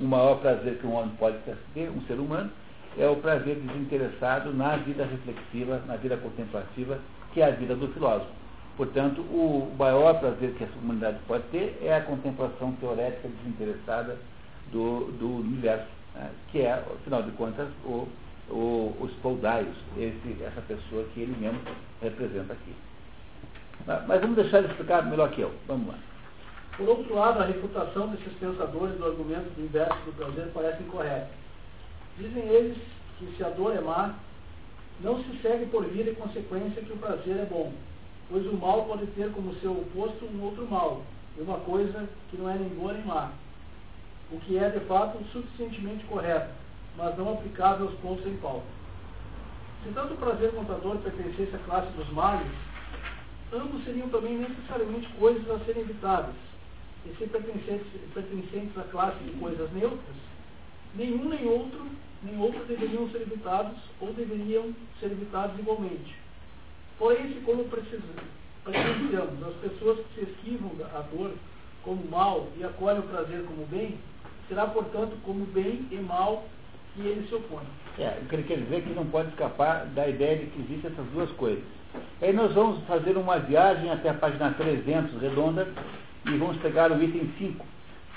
o 0.00 0.04
maior 0.04 0.36
prazer 0.36 0.78
que 0.78 0.86
um 0.86 0.94
homem 0.94 1.14
pode 1.18 1.36
ter, 1.74 1.90
um 1.90 2.00
ser 2.02 2.14
humano, 2.14 2.50
é 2.98 3.08
o 3.08 3.16
prazer 3.16 3.56
desinteressado 3.56 4.52
na 4.52 4.76
vida 4.76 5.04
reflexiva, 5.04 5.80
na 5.86 5.96
vida 5.96 6.16
contemplativa, 6.16 6.98
que 7.32 7.40
é 7.40 7.46
a 7.46 7.50
vida 7.50 7.74
do 7.74 7.88
filósofo. 7.88 8.30
Portanto, 8.76 9.20
o 9.20 9.74
maior 9.78 10.18
prazer 10.18 10.52
que 10.54 10.64
a 10.64 10.68
humanidade 10.82 11.18
pode 11.26 11.44
ter 11.44 11.78
é 11.82 11.96
a 11.96 12.00
contemplação 12.00 12.72
teorética 12.72 13.28
desinteressada 13.28 14.16
do, 14.72 15.12
do 15.12 15.36
universo, 15.36 15.86
né, 16.14 16.30
que 16.50 16.60
é, 16.60 16.72
afinal 16.72 17.22
de 17.22 17.30
contas, 17.32 17.68
o 17.84 18.08
o, 18.50 18.94
os 19.00 19.12
Poldaios, 19.22 19.76
esse, 19.96 20.42
essa 20.42 20.60
pessoa 20.62 21.04
que 21.14 21.20
ele 21.20 21.36
mesmo 21.38 21.60
representa 22.02 22.52
aqui. 22.52 22.74
Mas, 23.86 24.06
mas 24.06 24.20
vamos 24.20 24.36
deixar 24.36 24.58
ele 24.58 24.68
explicar 24.68 25.04
melhor 25.06 25.30
que 25.30 25.40
eu. 25.40 25.52
Vamos 25.66 25.88
lá. 25.88 25.98
Por 26.76 26.88
outro 26.88 27.14
lado, 27.14 27.40
a 27.40 27.46
refutação 27.46 28.08
desses 28.08 28.32
pensadores 28.34 28.96
do 28.98 29.06
argumento 29.06 29.48
do 29.54 29.64
inverso 29.64 29.98
do 30.04 30.12
prazer 30.16 30.50
parece 30.52 30.82
incorreta. 30.82 31.28
Dizem 32.18 32.48
eles 32.48 32.78
que 33.18 33.26
se 33.36 33.44
a 33.44 33.48
dor 33.50 33.74
é 33.76 33.80
má, 33.80 34.14
não 35.00 35.22
se 35.22 35.36
segue 35.42 35.66
por 35.66 35.84
via 35.86 36.10
e 36.10 36.14
consequência 36.14 36.82
que 36.82 36.92
o 36.92 36.96
prazer 36.98 37.36
é 37.36 37.44
bom, 37.44 37.72
pois 38.30 38.46
o 38.46 38.52
mal 38.52 38.84
pode 38.84 39.06
ter 39.08 39.30
como 39.32 39.54
seu 39.56 39.72
oposto 39.72 40.24
um 40.26 40.42
outro 40.44 40.66
mal, 40.70 41.02
e 41.36 41.40
uma 41.40 41.58
coisa 41.58 42.08
que 42.30 42.36
não 42.36 42.48
é 42.48 42.54
nem 42.54 42.68
boa 42.68 42.92
nem 42.92 43.04
má, 43.04 43.32
o 44.30 44.38
que 44.40 44.56
é 44.56 44.70
de 44.70 44.80
fato 44.86 45.18
suficientemente 45.32 46.04
correto, 46.04 46.50
mas 46.96 47.18
não 47.18 47.34
aplicável 47.34 47.88
aos 47.88 47.98
pontos 47.98 48.24
em 48.26 48.36
pauta. 48.36 48.66
Se 49.82 49.90
tanto 49.92 50.14
o 50.14 50.16
prazer 50.16 50.52
contador 50.52 50.96
pertencesse 50.98 51.54
à 51.54 51.58
classe 51.58 51.90
dos 51.92 52.08
males, 52.10 52.50
ambos 53.52 53.84
seriam 53.84 54.08
também 54.08 54.38
necessariamente 54.38 55.08
coisas 55.18 55.48
a 55.50 55.58
serem 55.64 55.82
evitadas. 55.82 56.34
E 57.04 57.14
se 57.16 57.26
pertencentes, 57.26 57.86
pertencentes 58.14 58.78
à 58.78 58.82
classe 58.84 59.18
de 59.24 59.32
coisas 59.32 59.70
neutras, 59.72 60.16
nenhum 60.96 61.28
nem 61.28 61.46
outro, 61.46 61.86
nem 62.22 62.40
outro 62.40 62.64
deveriam 62.64 63.08
ser 63.10 63.22
evitados 63.22 63.76
ou 64.00 64.12
deveriam 64.12 64.74
ser 65.00 65.06
evitados 65.06 65.58
igualmente. 65.58 66.14
Porém, 66.98 67.28
se 67.28 67.40
como 67.40 67.64
precisamos, 67.64 68.22
as 69.46 69.54
pessoas 69.56 69.98
que 69.98 70.20
se 70.20 70.30
esquivam 70.30 70.70
a 70.94 71.00
dor 71.14 71.32
como 71.82 72.02
mal 72.10 72.48
e 72.56 72.64
acolhem 72.64 73.00
o 73.00 73.02
prazer 73.02 73.44
como 73.44 73.66
bem, 73.66 73.98
será, 74.48 74.66
portanto, 74.66 75.16
como 75.24 75.44
bem 75.46 75.86
e 75.90 75.96
mal 75.96 76.44
e 76.96 77.06
ele 77.06 77.26
se 77.28 77.34
opõe. 77.34 77.64
É, 77.98 78.18
o 78.22 78.26
que 78.26 78.36
ele 78.36 78.42
quer 78.44 78.58
dizer 78.58 78.76
é 78.76 78.80
que 78.80 78.94
não 78.94 79.06
pode 79.06 79.28
escapar 79.30 79.86
da 79.86 80.08
ideia 80.08 80.38
de 80.38 80.46
que 80.46 80.62
existem 80.62 80.90
essas 80.90 81.06
duas 81.12 81.30
coisas. 81.32 81.64
Aí 82.20 82.32
nós 82.32 82.52
vamos 82.52 82.82
fazer 82.86 83.16
uma 83.16 83.38
viagem 83.38 83.90
até 83.90 84.08
a 84.08 84.14
página 84.14 84.52
300, 84.52 85.20
redonda, 85.20 85.68
e 86.26 86.36
vamos 86.36 86.56
pegar 86.58 86.90
o 86.90 87.02
item 87.02 87.30
5, 87.38 87.66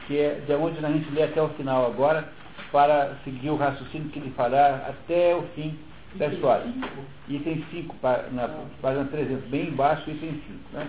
que 0.07 0.17
é 0.17 0.35
de 0.45 0.53
onde 0.53 0.83
a 0.83 0.89
gente 0.89 1.11
lê 1.11 1.23
até 1.23 1.41
o 1.41 1.49
final 1.49 1.85
agora, 1.85 2.31
para 2.71 3.15
seguir 3.23 3.49
o 3.49 3.55
raciocínio 3.55 4.09
que 4.09 4.19
ele 4.19 4.31
fará 4.31 4.87
até 4.87 5.35
o 5.35 5.43
fim 5.55 5.77
da 6.15 6.25
item 6.25 6.35
história. 6.35 6.65
Cinco. 6.65 6.87
Item 7.29 7.65
5, 7.71 7.95
na 8.31 8.49
página 8.81 9.05
300, 9.05 9.49
bem 9.49 9.67
embaixo, 9.69 10.09
item 10.09 10.31
5. 10.31 10.41
Né? 10.73 10.87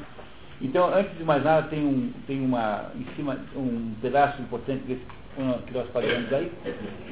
Então, 0.61 0.93
antes 0.93 1.17
de 1.17 1.25
mais 1.25 1.43
nada, 1.45 1.69
tem, 1.69 1.85
um, 1.85 2.13
tem 2.27 2.41
uma, 2.41 2.91
em 2.97 3.05
cima, 3.15 3.39
um 3.55 3.95
pedaço 4.01 4.41
importante 4.43 4.83
desse 4.85 5.03
que 5.67 5.73
nós 5.73 5.89
falamos 5.91 6.33
aí, 6.33 6.51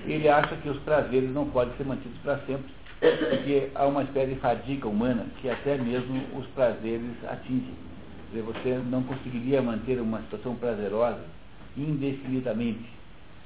ele 0.04 0.28
acha 0.28 0.56
que 0.56 0.68
os 0.68 0.78
prazeres 0.80 1.32
não 1.32 1.46
podem 1.46 1.72
ser 1.76 1.84
mantidos 1.84 2.18
para 2.24 2.38
sempre, 2.38 2.72
porque 2.98 3.70
há 3.72 3.86
uma 3.86 4.02
espécie 4.02 4.34
de 4.34 4.40
fadiga 4.40 4.88
humana 4.88 5.26
que 5.40 5.48
até 5.48 5.78
mesmo 5.78 6.20
os 6.36 6.46
prazeres 6.48 7.12
atingem. 7.28 7.74
Dizer, 8.30 8.42
você 8.42 8.80
não 8.90 9.04
conseguiria 9.04 9.62
manter 9.62 10.00
uma 10.00 10.20
situação 10.22 10.56
prazerosa 10.56 11.20
indefinidamente. 11.76 12.95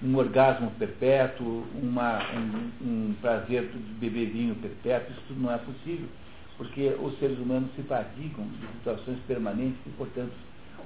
Um 0.02 0.16
orgasmo 0.16 0.70
perpétuo, 0.78 1.64
uma, 1.74 2.18
um, 2.34 2.70
um 2.82 3.14
prazer 3.20 3.68
de 3.68 3.78
beber 3.94 4.30
vinho 4.30 4.54
perpétuo, 4.54 5.12
isso 5.12 5.22
tudo 5.28 5.42
não 5.42 5.52
é 5.52 5.58
possível, 5.58 6.08
porque 6.56 6.94
os 7.00 7.18
seres 7.18 7.38
humanos 7.38 7.70
se 7.76 7.82
fadigam 7.82 8.46
de 8.46 8.66
situações 8.78 9.18
permanentes 9.26 9.78
e, 9.86 9.90
portanto, 9.90 10.32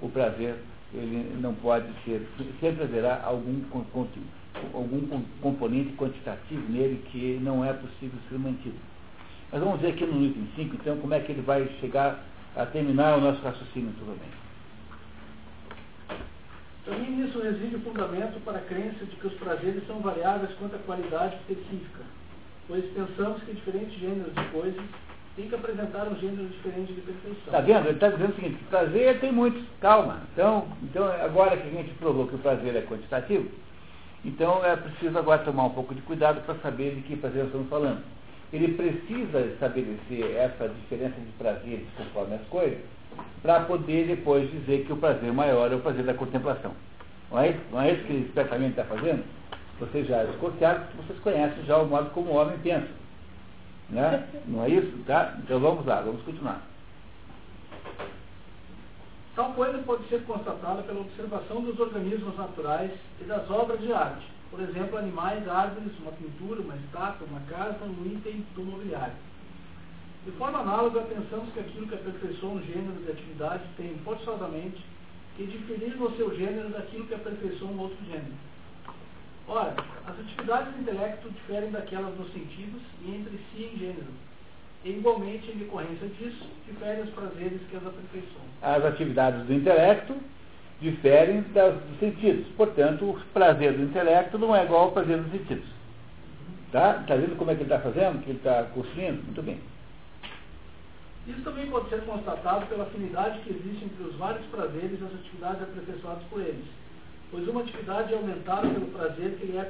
o 0.02 0.08
prazer 0.08 0.56
ele 0.92 1.36
não 1.40 1.54
pode 1.54 1.86
ser, 2.04 2.26
sempre 2.60 2.84
haverá 2.84 3.22
algum, 3.24 3.60
algum 4.72 5.22
componente 5.40 5.92
quantitativo 5.96 6.62
nele 6.70 7.02
que 7.10 7.38
não 7.42 7.64
é 7.64 7.72
possível 7.72 8.18
ser 8.28 8.38
mantido. 8.38 8.78
Mas 9.50 9.60
vamos 9.62 9.80
ver 9.80 9.88
aqui 9.88 10.04
no 10.04 10.24
item 10.24 10.48
5, 10.56 10.74
então, 10.74 10.96
como 10.98 11.14
é 11.14 11.20
que 11.20 11.32
ele 11.32 11.42
vai 11.42 11.68
chegar 11.80 12.24
a 12.56 12.66
terminar 12.66 13.18
o 13.18 13.20
nosso 13.20 13.42
raciocínio 13.42 13.92
novamente. 14.00 14.43
Também 16.84 17.10
nisso 17.12 17.40
reside 17.40 17.76
o 17.76 17.80
fundamento 17.80 18.38
para 18.44 18.58
a 18.58 18.62
crença 18.62 19.06
de 19.06 19.16
que 19.16 19.26
os 19.26 19.34
prazeres 19.34 19.86
são 19.86 20.00
variáveis 20.00 20.52
quanto 20.58 20.76
à 20.76 20.78
qualidade 20.80 21.36
específica, 21.36 22.04
pois 22.68 22.84
pensamos 22.92 23.42
que 23.42 23.54
diferentes 23.54 23.98
gêneros 23.98 24.34
de 24.34 24.44
coisas 24.50 24.84
tem 25.34 25.48
que 25.48 25.54
apresentar 25.54 26.06
um 26.06 26.16
gênero 26.16 26.46
diferente 26.46 26.92
de 26.92 27.00
perfeição. 27.00 27.38
Está 27.46 27.60
vendo? 27.60 27.86
Ele 27.86 27.94
está 27.94 28.08
dizendo 28.08 28.32
o 28.32 28.34
seguinte, 28.34 28.64
prazer 28.68 29.18
tem 29.18 29.32
muitos, 29.32 29.62
calma. 29.80 30.20
Então, 30.32 30.68
então, 30.82 31.06
agora 31.06 31.56
que 31.56 31.68
a 31.68 31.70
gente 31.70 31.94
provou 31.94 32.28
que 32.28 32.36
o 32.36 32.38
prazer 32.38 32.76
é 32.76 32.82
quantitativo, 32.82 33.48
então 34.22 34.64
é 34.64 34.76
preciso 34.76 35.18
agora 35.18 35.42
tomar 35.42 35.64
um 35.64 35.70
pouco 35.70 35.94
de 35.94 36.02
cuidado 36.02 36.42
para 36.42 36.54
saber 36.56 36.96
de 36.96 37.00
que 37.02 37.16
prazer 37.16 37.46
estamos 37.46 37.68
falando. 37.68 38.02
Ele 38.52 38.74
precisa 38.74 39.40
estabelecer 39.40 40.36
essa 40.36 40.68
diferença 40.68 41.18
de 41.18 41.32
prazeres 41.32 41.86
conforme 41.96 42.36
as 42.36 42.46
coisas, 42.48 42.78
para 43.42 43.60
poder 43.60 44.06
depois 44.06 44.50
dizer 44.50 44.84
que 44.86 44.92
o 44.92 44.96
prazer 44.96 45.32
maior 45.32 45.70
é 45.70 45.74
o 45.74 45.80
prazer 45.80 46.04
da 46.04 46.14
contemplação. 46.14 46.72
Não 47.30 47.40
é 47.40 47.50
isso, 47.50 47.60
não 47.70 47.80
é 47.80 47.92
isso 47.92 48.04
que 48.04 48.12
ele 48.12 48.26
especialmente 48.26 48.70
está 48.78 48.84
fazendo? 48.84 49.24
Vocês 49.80 50.06
já 50.06 50.24
escutaram, 50.24 50.84
vocês 50.96 51.18
conhecem 51.20 51.64
já 51.64 51.78
o 51.78 51.86
modo 51.86 52.10
como 52.10 52.30
o 52.30 52.36
homem 52.36 52.56
pensa. 52.58 52.88
Né? 53.90 54.26
Não 54.46 54.64
é 54.64 54.68
isso? 54.68 54.96
Tá? 55.06 55.36
Então 55.38 55.60
vamos 55.60 55.84
lá, 55.84 56.00
vamos 56.00 56.22
continuar. 56.22 56.62
Tal 59.34 59.52
coisa 59.54 59.78
pode 59.78 60.08
ser 60.08 60.24
constatada 60.24 60.82
pela 60.82 61.00
observação 61.00 61.60
dos 61.60 61.78
organismos 61.80 62.36
naturais 62.36 62.92
e 63.20 63.24
das 63.24 63.50
obras 63.50 63.80
de 63.80 63.92
arte. 63.92 64.24
Por 64.48 64.60
exemplo, 64.60 64.96
animais, 64.96 65.46
árvores, 65.48 65.90
uma 65.98 66.12
pintura, 66.12 66.60
uma 66.60 66.76
estátua, 66.76 67.26
uma 67.28 67.40
casa, 67.40 67.84
um 67.84 68.06
item 68.06 68.46
do 68.54 68.62
mobiliário. 68.62 69.14
De 70.24 70.30
forma 70.32 70.60
análoga, 70.60 71.02
pensamos 71.02 71.52
que 71.52 71.60
aquilo 71.60 71.86
que 71.86 71.94
aperfeiçoa 71.94 72.50
um 72.50 72.62
gênero 72.62 73.02
de 73.04 73.10
atividade 73.10 73.62
tem 73.76 73.94
forçosamente 74.04 74.82
que 75.36 75.44
diferir 75.44 75.96
no 75.96 76.16
seu 76.16 76.34
gênero 76.34 76.70
daquilo 76.70 77.06
que 77.06 77.14
aperfeiçoa 77.14 77.68
um 77.68 77.78
outro 77.78 77.98
gênero. 78.06 78.32
Ora, 79.46 79.74
as 80.06 80.18
atividades 80.18 80.72
do 80.72 80.80
intelecto 80.80 81.28
diferem 81.28 81.70
daquelas 81.70 82.14
dos 82.14 82.32
sentidos 82.32 82.80
e 83.02 83.14
entre 83.14 83.38
si 83.52 83.64
em 83.64 83.78
gênero. 83.78 84.06
E, 84.84 84.90
igualmente, 84.90 85.50
em 85.50 85.58
decorrência 85.58 86.08
disso, 86.08 86.46
diferem 86.66 87.02
os 87.02 87.10
prazeres 87.10 87.60
que 87.68 87.76
as 87.76 87.86
aperfeiçoam. 87.86 88.44
As 88.62 88.84
atividades 88.84 89.46
do 89.46 89.52
intelecto 89.52 90.14
diferem 90.80 91.42
das, 91.52 91.74
dos 91.74 91.98
sentidos. 91.98 92.46
Portanto, 92.56 93.04
o 93.04 93.20
prazer 93.34 93.74
do 93.74 93.82
intelecto 93.82 94.38
não 94.38 94.56
é 94.56 94.64
igual 94.64 94.84
ao 94.84 94.92
prazer 94.92 95.18
dos 95.18 95.32
sentidos. 95.32 95.66
Tá? 96.72 97.00
Está 97.02 97.14
vendo 97.14 97.36
como 97.36 97.50
é 97.50 97.54
que 97.54 97.62
ele 97.62 97.72
está 97.72 97.80
fazendo? 97.80 98.22
Que 98.22 98.30
ele 98.30 98.38
está 98.38 98.62
construindo? 98.74 99.22
Muito 99.24 99.42
bem. 99.42 99.58
Isso 101.26 101.40
também 101.42 101.70
pode 101.70 101.88
ser 101.88 102.04
constatado 102.04 102.66
pela 102.66 102.84
afinidade 102.84 103.40
que 103.40 103.50
existe 103.50 103.84
entre 103.84 104.04
os 104.04 104.14
vários 104.16 104.44
prazeres 104.46 105.00
e 105.00 105.04
as 105.04 105.14
atividades 105.14 105.62
aperfeiçoadas 105.62 106.22
por 106.24 106.40
eles, 106.40 106.66
pois 107.30 107.48
uma 107.48 107.62
atividade 107.62 108.12
é 108.12 108.16
aumentada 108.16 108.68
pelo 108.68 108.86
prazer 108.88 109.38
que 109.38 109.46
lhe 109.46 109.56
é 109.56 109.64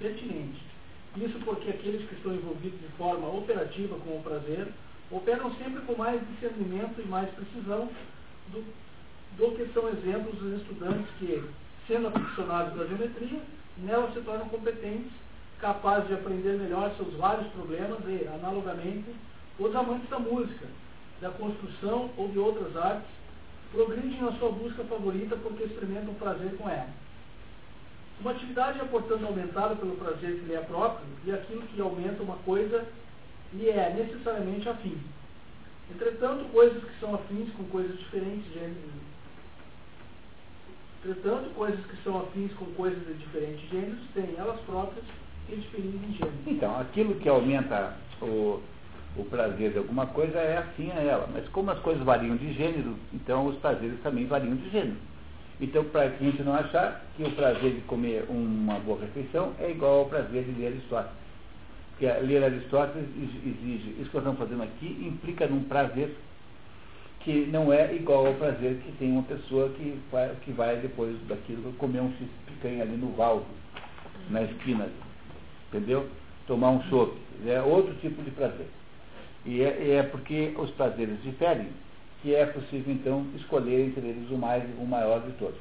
pertinente. 0.00 0.60
Isso 1.16 1.38
porque 1.44 1.70
aqueles 1.70 2.08
que 2.08 2.14
estão 2.16 2.34
envolvidos 2.34 2.80
de 2.80 2.88
forma 2.98 3.28
operativa 3.28 3.96
com 4.00 4.18
o 4.18 4.22
prazer 4.22 4.66
operam 5.10 5.54
sempre 5.54 5.80
com 5.82 5.94
mais 5.94 6.20
discernimento 6.28 7.00
e 7.00 7.06
mais 7.06 7.30
precisão 7.30 7.88
do, 8.48 8.64
do 9.38 9.56
que 9.56 9.72
são 9.72 9.88
exemplos 9.88 10.36
dos 10.40 10.60
estudantes 10.60 11.06
que, 11.20 11.42
sendo 11.86 12.08
aficionados 12.08 12.76
da 12.76 12.84
geometria, 12.84 13.40
nela 13.78 14.10
se 14.12 14.20
tornam 14.22 14.48
competentes, 14.48 15.12
capazes 15.60 16.08
de 16.08 16.14
aprender 16.14 16.58
melhor 16.58 16.92
seus 16.96 17.14
vários 17.14 17.46
problemas 17.52 18.00
e, 18.06 18.26
analogamente, 18.26 19.14
os 19.58 19.74
amantes 19.74 20.10
da 20.10 20.18
música, 20.18 20.66
da 21.20 21.30
construção 21.30 22.10
ou 22.16 22.28
de 22.28 22.38
outras 22.38 22.76
artes, 22.76 23.08
progridem 23.72 24.20
na 24.20 24.32
sua 24.32 24.50
busca 24.50 24.84
favorita 24.84 25.36
porque 25.36 25.64
experimentam 25.64 26.14
prazer 26.14 26.56
com 26.56 26.68
ela. 26.68 26.88
Uma 28.20 28.30
atividade 28.30 28.80
é, 28.80 28.84
portanto, 28.84 29.26
aumentada 29.26 29.76
pelo 29.76 29.96
prazer 29.96 30.40
que 30.40 30.46
lhe 30.46 30.54
é 30.54 30.60
próprio, 30.60 31.06
e 31.24 31.32
aquilo 31.32 31.62
que 31.62 31.80
aumenta 31.80 32.22
uma 32.22 32.36
coisa 32.38 32.86
lhe 33.52 33.68
é 33.68 33.92
necessariamente 33.92 34.68
afim. 34.68 34.98
Entretanto, 35.90 36.50
coisas 36.52 36.82
que 36.82 37.00
são 37.00 37.14
afins 37.14 37.52
com 37.54 37.64
coisas 37.64 37.98
diferentes 37.98 38.44
de 38.52 39.06
Entretanto, 41.04 41.54
coisas 41.54 41.84
que 41.86 42.02
são 42.02 42.18
afins 42.18 42.52
com 42.54 42.64
coisas 42.74 43.06
de 43.06 43.14
diferentes 43.14 43.68
gêneros 43.70 44.00
têm 44.12 44.34
elas 44.36 44.58
próprias 44.62 45.04
que 45.46 45.54
diferem 45.54 45.90
em 45.90 46.12
gênero. 46.14 46.36
Então, 46.46 46.80
aquilo 46.80 47.14
que 47.16 47.28
aumenta 47.28 47.96
o, 48.20 48.60
o 49.18 49.24
prazer 49.24 49.72
de 49.72 49.78
alguma 49.78 50.06
coisa 50.06 50.38
é 50.38 50.58
afim 50.58 50.90
a 50.90 51.00
ela. 51.00 51.28
Mas 51.32 51.48
como 51.48 51.70
as 51.70 51.78
coisas 51.80 52.02
variam 52.04 52.36
de 52.36 52.52
gênero, 52.52 52.96
então 53.12 53.46
os 53.46 53.56
prazeres 53.56 53.98
também 54.02 54.26
variam 54.26 54.54
de 54.56 54.70
gênero. 54.70 54.96
Então, 55.60 55.84
para 55.84 56.02
a 56.02 56.08
gente 56.10 56.42
não 56.42 56.54
achar 56.54 57.02
que 57.16 57.22
o 57.22 57.30
prazer 57.30 57.74
de 57.74 57.80
comer 57.82 58.26
uma 58.28 58.78
boa 58.80 59.00
refeição 59.00 59.52
é 59.58 59.70
igual 59.70 60.00
ao 60.00 60.04
prazer 60.06 60.44
de 60.44 60.52
ler 60.52 60.66
Aristóteles. 60.68 61.16
Porque 61.90 62.06
ler 62.06 62.44
Aristóteles 62.44 63.08
exige, 63.16 63.96
isso 63.98 64.10
que 64.10 64.16
nós 64.16 64.26
estamos 64.26 64.38
fazendo 64.38 64.62
aqui 64.62 64.86
implica 65.06 65.46
num 65.46 65.64
prazer 65.64 66.14
que 67.20 67.46
não 67.46 67.72
é 67.72 67.92
igual 67.94 68.26
ao 68.26 68.34
prazer 68.34 68.76
que 68.84 68.92
tem 68.98 69.10
uma 69.10 69.22
pessoa 69.22 69.70
que 69.70 69.98
vai, 70.12 70.30
que 70.44 70.52
vai 70.52 70.76
depois 70.76 71.16
daquilo 71.26 71.72
comer 71.72 72.00
um 72.00 72.12
picanha 72.46 72.82
ali 72.82 72.96
no 72.96 73.12
valdo, 73.12 73.46
na 74.30 74.42
esquina, 74.42 74.88
entendeu? 75.68 76.06
Tomar 76.46 76.70
um 76.70 76.82
chope. 76.84 77.18
É 77.46 77.60
outro 77.62 77.94
tipo 77.94 78.22
de 78.22 78.30
prazer. 78.30 78.66
E 79.46 79.62
é, 79.62 79.96
é 79.98 80.02
porque 80.02 80.52
os 80.58 80.70
prazeres 80.72 81.22
diferem 81.22 81.68
que 82.20 82.34
é 82.34 82.44
possível 82.46 82.92
então 82.92 83.24
escolher 83.36 83.86
entre 83.86 84.04
eles 84.04 84.28
o 84.30 84.36
mais 84.36 84.64
o 84.78 84.84
maior 84.84 85.20
de 85.20 85.30
todos, 85.32 85.58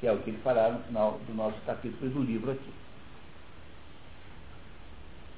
que 0.00 0.06
é 0.06 0.12
o 0.12 0.18
que 0.18 0.30
ele 0.30 0.38
fará 0.42 0.70
no 0.70 0.80
final 0.80 1.20
do 1.26 1.34
nosso 1.34 1.56
capítulo 1.64 2.10
e 2.10 2.14
do 2.14 2.22
livro 2.22 2.50
aqui. 2.50 2.72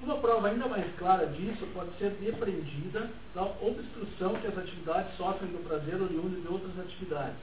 Uma 0.03 0.17
prova 0.17 0.49
ainda 0.49 0.67
mais 0.67 0.87
clara 0.97 1.27
disso 1.27 1.67
pode 1.75 1.91
ser 1.99 2.11
depreendida 2.13 3.11
da 3.35 3.43
obstrução 3.43 4.33
que 4.41 4.47
as 4.47 4.57
atividades 4.57 5.15
sofrem 5.19 5.51
do 5.51 5.63
prazer 5.69 6.01
oriundo 6.01 6.41
de 6.41 6.49
outras 6.49 6.79
atividades. 6.79 7.37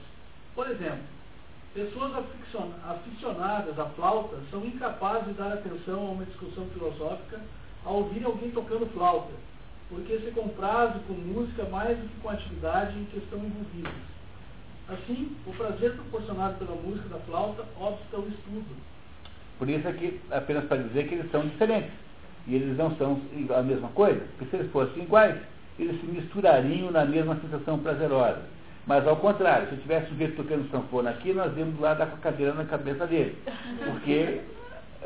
Por 0.56 0.68
exemplo, 0.68 1.04
pessoas 1.72 2.12
aficionadas 2.16 3.78
à 3.78 3.84
flauta 3.90 4.38
são 4.50 4.64
incapazes 4.64 5.28
de 5.28 5.34
dar 5.34 5.52
atenção 5.52 6.08
a 6.08 6.10
uma 6.10 6.24
discussão 6.24 6.66
filosófica 6.70 7.40
ao 7.84 7.98
ouvir 7.98 8.24
alguém 8.24 8.50
tocando 8.50 8.92
flauta, 8.92 9.32
porque 9.88 10.18
se 10.18 10.30
comprazem 10.32 11.00
com 11.06 11.14
música 11.14 11.64
mais 11.64 11.96
do 11.96 12.08
que 12.08 12.20
com 12.20 12.28
a 12.28 12.32
atividade 12.32 12.98
em 12.98 13.04
que 13.06 13.18
estão 13.18 13.38
envolvidos. 13.38 13.92
Assim, 14.88 15.36
o 15.46 15.52
prazer 15.52 15.92
proporcionado 15.92 16.54
pela 16.58 16.74
música 16.74 17.08
da 17.08 17.18
flauta 17.20 17.64
obsta 17.78 18.16
o 18.16 18.28
estudo. 18.28 18.76
Por 19.58 19.68
isso 19.68 19.86
aqui, 19.88 20.20
apenas 20.30 20.64
para 20.64 20.78
dizer 20.78 21.08
que 21.08 21.14
eles 21.14 21.30
são 21.30 21.46
diferentes. 21.46 21.90
E 22.46 22.54
eles 22.54 22.76
não 22.78 22.96
são 22.96 23.20
a 23.54 23.62
mesma 23.62 23.88
coisa, 23.88 24.20
porque 24.20 24.46
se 24.46 24.56
eles 24.56 24.72
fossem 24.72 25.02
iguais, 25.02 25.36
eles 25.78 26.00
se 26.00 26.06
misturariam 26.06 26.90
na 26.90 27.04
mesma 27.04 27.36
sensação 27.36 27.78
prazerosa. 27.78 28.40
Mas 28.86 29.06
ao 29.06 29.16
contrário, 29.16 29.68
se 29.68 29.74
eu 29.74 29.80
tivesse 29.82 30.14
um 30.14 30.16
jeito 30.16 30.36
tocando 30.36 30.70
sanfona 30.70 31.10
aqui, 31.10 31.34
nós 31.34 31.54
íamos 31.58 31.78
lá 31.78 31.92
dar 31.92 32.06
com 32.06 32.16
a 32.16 32.20
cadeira 32.20 32.54
na 32.54 32.64
cabeça 32.64 33.06
dele. 33.06 33.36
Porque 33.84 34.40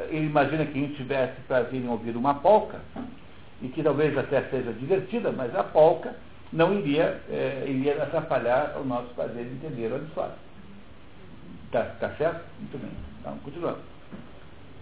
ele 0.09 0.27
imagina 0.27 0.65
que 0.65 0.79
a 0.79 0.83
gente 0.83 0.95
tivesse 0.95 1.41
prazer 1.49 1.81
em 1.81 1.89
ouvir 1.89 2.17
uma 2.17 2.35
polca, 2.35 2.79
e 3.63 3.69
que 3.69 3.83
talvez 3.83 4.17
até 4.19 4.43
seja 4.51 4.73
divertida, 4.73 5.31
mas 5.31 5.55
a 5.55 5.63
polca 5.63 6.15
não 6.53 6.75
iria, 6.79 7.23
é, 7.31 7.65
iria 7.67 8.03
atrapalhar 8.03 8.77
o 8.79 8.85
nosso 8.85 9.09
prazer 9.15 9.45
de 9.45 9.55
entender 9.55 9.91
o 9.91 9.95
Aristóteles. 9.95 10.39
Está 11.67 11.85
tá 11.85 12.11
certo? 12.17 12.45
Muito 12.59 12.79
bem. 12.79 12.91
Então, 13.21 13.39
continuando. 13.39 13.79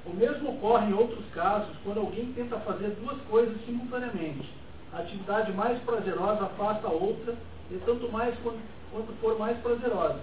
O 0.07 0.15
mesmo 0.15 0.55
ocorre 0.55 0.91
em 0.91 0.95
outros 0.95 1.25
casos 1.35 1.77
quando 1.85 2.01
alguém 2.01 2.33
tenta 2.33 2.59
fazer 2.61 2.89
duas 3.01 3.21
coisas 3.29 3.55
simultaneamente. 3.67 4.49
A 4.93 5.01
atividade 5.01 5.53
mais 5.53 5.79
prazerosa 5.83 6.45
afasta 6.45 6.89
a 6.89 6.91
outra, 6.91 7.35
e 7.71 7.77
tanto 7.85 8.11
mais 8.11 8.35
quanto 8.43 9.13
for 9.21 9.39
mais 9.39 9.57
prazerosa, 9.59 10.19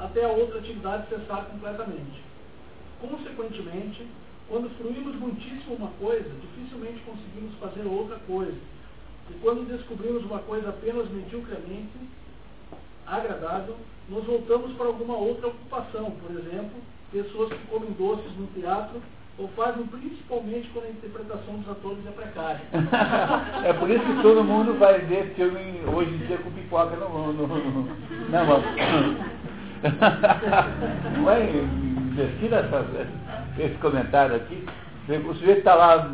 até 0.00 0.24
a 0.24 0.28
outra 0.28 0.58
atividade 0.58 1.08
cessar 1.08 1.44
completamente. 1.44 2.20
Consequentemente, 3.00 4.08
quando 4.48 4.70
fruímos 4.78 5.14
muitíssimo 5.16 5.76
uma 5.76 5.90
coisa, 6.00 6.28
dificilmente 6.40 7.02
conseguimos 7.04 7.54
fazer 7.60 7.86
outra 7.86 8.16
coisa. 8.26 8.56
E 9.30 9.34
quando 9.42 9.68
descobrimos 9.68 10.24
uma 10.24 10.38
coisa 10.38 10.70
apenas 10.70 11.10
mediocremente 11.10 11.98
agradável, 13.06 13.76
nos 14.08 14.24
voltamos 14.24 14.72
para 14.72 14.86
alguma 14.86 15.16
outra 15.16 15.48
ocupação. 15.48 16.12
Por 16.12 16.30
exemplo, 16.30 16.80
pessoas 17.12 17.52
que 17.52 17.66
comem 17.66 17.92
doces 17.92 18.34
no 18.38 18.46
teatro 18.48 19.02
ou 19.38 19.48
fazem 19.48 19.86
principalmente 19.86 20.68
quando 20.72 20.86
a 20.86 20.90
interpretação 20.90 21.58
dos 21.58 21.68
atores 21.70 22.06
é 22.06 22.10
precária. 22.10 22.62
é 23.64 23.72
por 23.74 23.90
isso 23.90 24.04
que 24.04 24.22
todo 24.22 24.42
mundo 24.42 24.78
vai 24.78 24.98
ver 25.00 25.34
filme 25.34 25.82
hoje 25.94 26.14
em 26.14 26.26
dia 26.26 26.38
com 26.38 26.50
pipoca 26.50 26.96
na 26.96 27.08
mão. 27.08 27.34
Não 31.16 31.30
é 31.30 31.50
investir 31.50 32.52
essa 32.52 32.82
esse 33.62 33.78
comentário 33.78 34.36
aqui, 34.36 34.66
o 35.08 35.34
sujeito 35.34 35.58
está 35.58 35.74
lá 35.74 36.10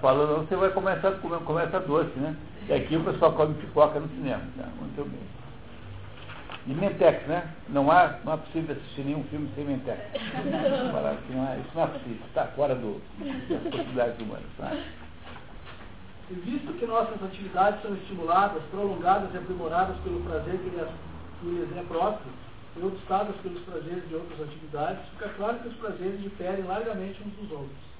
falando, 0.00 0.46
você 0.46 0.56
vai 0.56 0.70
começar 0.70 1.08
a 1.08 1.12
comer, 1.12 1.38
começa 1.40 1.80
doce, 1.80 2.18
né? 2.18 2.36
E 2.68 2.72
aqui 2.72 2.96
o 2.96 3.04
pessoal 3.04 3.32
come 3.32 3.54
pipoca 3.54 3.98
no 4.00 4.08
cinema. 4.08 4.42
Tá? 4.56 4.68
Muito 4.78 5.10
bem. 5.10 5.20
E 6.66 6.74
Mentex, 6.74 7.26
né? 7.26 7.50
Não 7.68 7.90
há, 7.90 8.18
não 8.24 8.34
é 8.34 8.36
possível 8.36 8.76
assistir 8.76 9.02
nenhum 9.02 9.24
filme 9.24 9.50
sem 9.54 9.64
Mentex. 9.64 9.98
Não 11.30 11.48
é, 11.48 11.58
isso 11.58 11.70
não 11.74 11.82
é 11.82 11.86
possível, 11.86 12.26
está 12.28 12.46
fora 12.54 12.74
do, 12.74 13.00
das 13.48 13.62
possibilidades 13.62 14.20
humanas. 14.20 14.44
Tá? 14.56 14.72
E 16.30 16.34
visto 16.34 16.72
que 16.78 16.86
nossas 16.86 17.22
atividades 17.22 17.82
são 17.82 17.92
estimuladas, 17.94 18.62
prolongadas 18.70 19.34
e 19.34 19.38
aprimoradas 19.38 19.96
pelo 19.98 20.20
prazer 20.20 20.56
que 20.58 20.70
lhes, 20.70 20.88
que 21.40 21.46
lhes 21.46 21.76
é 21.76 21.82
próprio, 21.82 22.32
e 22.76 22.84
obstadas 22.84 23.36
pelos 23.42 23.62
prazeres 23.64 24.08
de 24.08 24.14
outras 24.14 24.40
atividades, 24.40 25.04
fica 25.10 25.28
claro 25.36 25.58
que 25.58 25.68
os 25.68 25.76
prazeres 25.76 26.20
diferem 26.22 26.64
largamente 26.64 27.22
uns 27.22 27.32
dos 27.34 27.50
outros. 27.50 27.92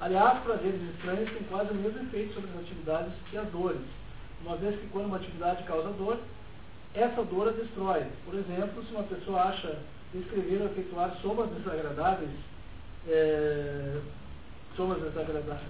Aliás, 0.00 0.42
prazeres 0.42 0.80
estranhos 0.94 1.30
têm 1.30 1.42
quase 1.44 1.72
o 1.72 1.74
mesmo 1.74 2.00
efeito 2.02 2.34
sobre 2.34 2.50
as 2.50 2.60
atividades 2.60 3.12
que 3.30 3.36
as 3.36 3.46
dores, 3.48 3.82
uma 4.44 4.56
vez 4.56 4.78
que 4.80 4.86
quando 4.88 5.06
uma 5.06 5.16
atividade 5.16 5.64
causa 5.64 5.90
dor, 5.90 6.18
essa 6.94 7.22
dor 7.24 7.48
a 7.48 7.52
destrói. 7.52 8.06
Por 8.24 8.34
exemplo, 8.34 8.82
se 8.84 8.92
uma 8.92 9.02
pessoa 9.02 9.42
acha 9.42 9.78
escrever 10.14 10.62
ou 10.62 10.66
efetuar 10.68 11.14
somas 11.20 11.50
desagradáveis, 11.50 12.30
é, 13.08 14.00
somas 14.74 15.02
desagradáveis, 15.02 15.68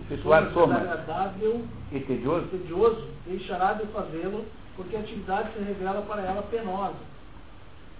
efetuar 0.00 0.50
somas 0.52 0.80
desagradável 0.80 1.64
e 1.92 2.00
tedioso, 2.00 2.46
tedioso 2.48 3.06
deixará 3.26 3.74
de 3.74 3.86
fazê-lo 3.86 4.44
porque 4.74 4.96
a 4.96 5.00
atividade 5.00 5.52
se 5.52 5.62
revela 5.62 6.02
para 6.02 6.22
ela 6.22 6.42
penosa 6.42 7.17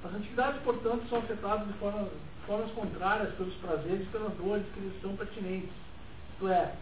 as 0.04 0.14
atividades, 0.14 0.62
portanto, 0.62 1.08
são 1.08 1.18
afetadas 1.18 1.66
de 1.66 1.72
forma, 1.74 2.08
formas 2.46 2.70
contrárias 2.72 3.34
pelos 3.34 3.54
prazeres 3.54 4.02
e 4.02 4.10
pelas 4.10 4.32
dores 4.34 4.64
que 4.72 4.80
lhes 4.80 5.00
são 5.02 5.16
pertinentes, 5.16 5.70
isto 6.32 6.48
é, 6.48 6.72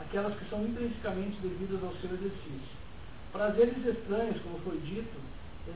aquelas 0.00 0.36
que 0.36 0.48
são 0.50 0.64
intrinsecamente 0.64 1.38
devidas 1.40 1.82
ao 1.84 1.94
seu 1.96 2.10
exercício. 2.10 2.74
Prazeres 3.32 3.76
estranhos, 3.86 4.40
como 4.42 4.58
foi 4.60 4.78
dito, 4.78 5.20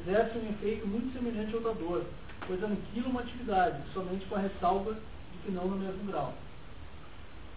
exercem 0.00 0.42
um 0.42 0.50
efeito 0.50 0.86
muito 0.86 1.12
semelhante 1.12 1.54
ao 1.54 1.60
da 1.60 1.72
dor, 1.72 2.04
pois 2.46 2.62
aniquilam 2.62 3.10
uma 3.10 3.20
atividade, 3.20 3.80
somente 3.94 4.26
com 4.26 4.34
a 4.34 4.40
ressalva 4.40 4.94
de 4.94 5.38
que 5.44 5.52
não 5.52 5.66
no 5.66 5.76
mesmo 5.76 6.04
grau. 6.10 6.34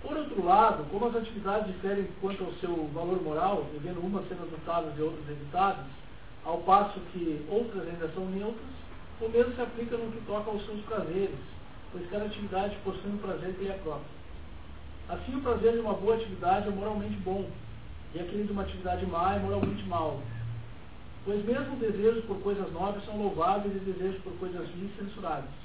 Por 0.01 0.17
outro 0.17 0.43
lado, 0.43 0.83
como 0.89 1.07
as 1.07 1.15
atividades 1.15 1.67
diferem 1.67 2.07
quanto 2.19 2.43
ao 2.43 2.53
seu 2.53 2.87
valor 2.93 3.21
moral, 3.21 3.67
devendo 3.73 3.99
umas 3.99 4.27
ser 4.27 4.35
adotadas 4.35 4.97
e 4.97 5.01
outras 5.01 5.29
evitadas, 5.29 5.85
ao 6.43 6.57
passo 6.59 6.99
que 7.11 7.45
outras 7.49 7.87
ainda 7.87 8.09
são 8.13 8.25
neutras, 8.25 8.80
o 9.25 9.29
mesmo 9.29 9.53
se 9.53 9.61
aplica 9.61 9.97
no 9.97 10.11
que 10.11 10.25
toca 10.25 10.49
aos 10.49 10.65
seus 10.65 10.81
prazeres, 10.81 11.37
pois 11.91 12.09
cada 12.09 12.25
atividade 12.25 12.75
possui 12.83 13.11
um 13.11 13.17
prazer 13.17 13.53
que 13.53 13.63
lhe 13.63 13.69
é 13.69 13.77
próprio. 13.83 14.21
Assim, 15.09 15.35
o 15.35 15.41
prazer 15.41 15.73
de 15.73 15.79
uma 15.79 15.93
boa 15.93 16.15
atividade 16.15 16.67
é 16.67 16.71
moralmente 16.71 17.15
bom, 17.17 17.45
e 18.15 18.19
aquele 18.19 18.45
de 18.45 18.51
uma 18.51 18.63
atividade 18.63 19.05
má 19.05 19.35
é 19.35 19.39
moralmente 19.39 19.83
mau. 19.83 20.21
Pois 21.23 21.45
mesmo 21.45 21.75
desejos 21.75 22.25
por 22.25 22.41
coisas 22.41 22.71
nobres 22.73 23.05
são 23.05 23.17
louváveis 23.17 23.75
e 23.75 23.79
desejos 23.79 24.21
por 24.23 24.33
coisas 24.39 24.67
vis 24.69 24.89
censuráveis. 24.97 25.61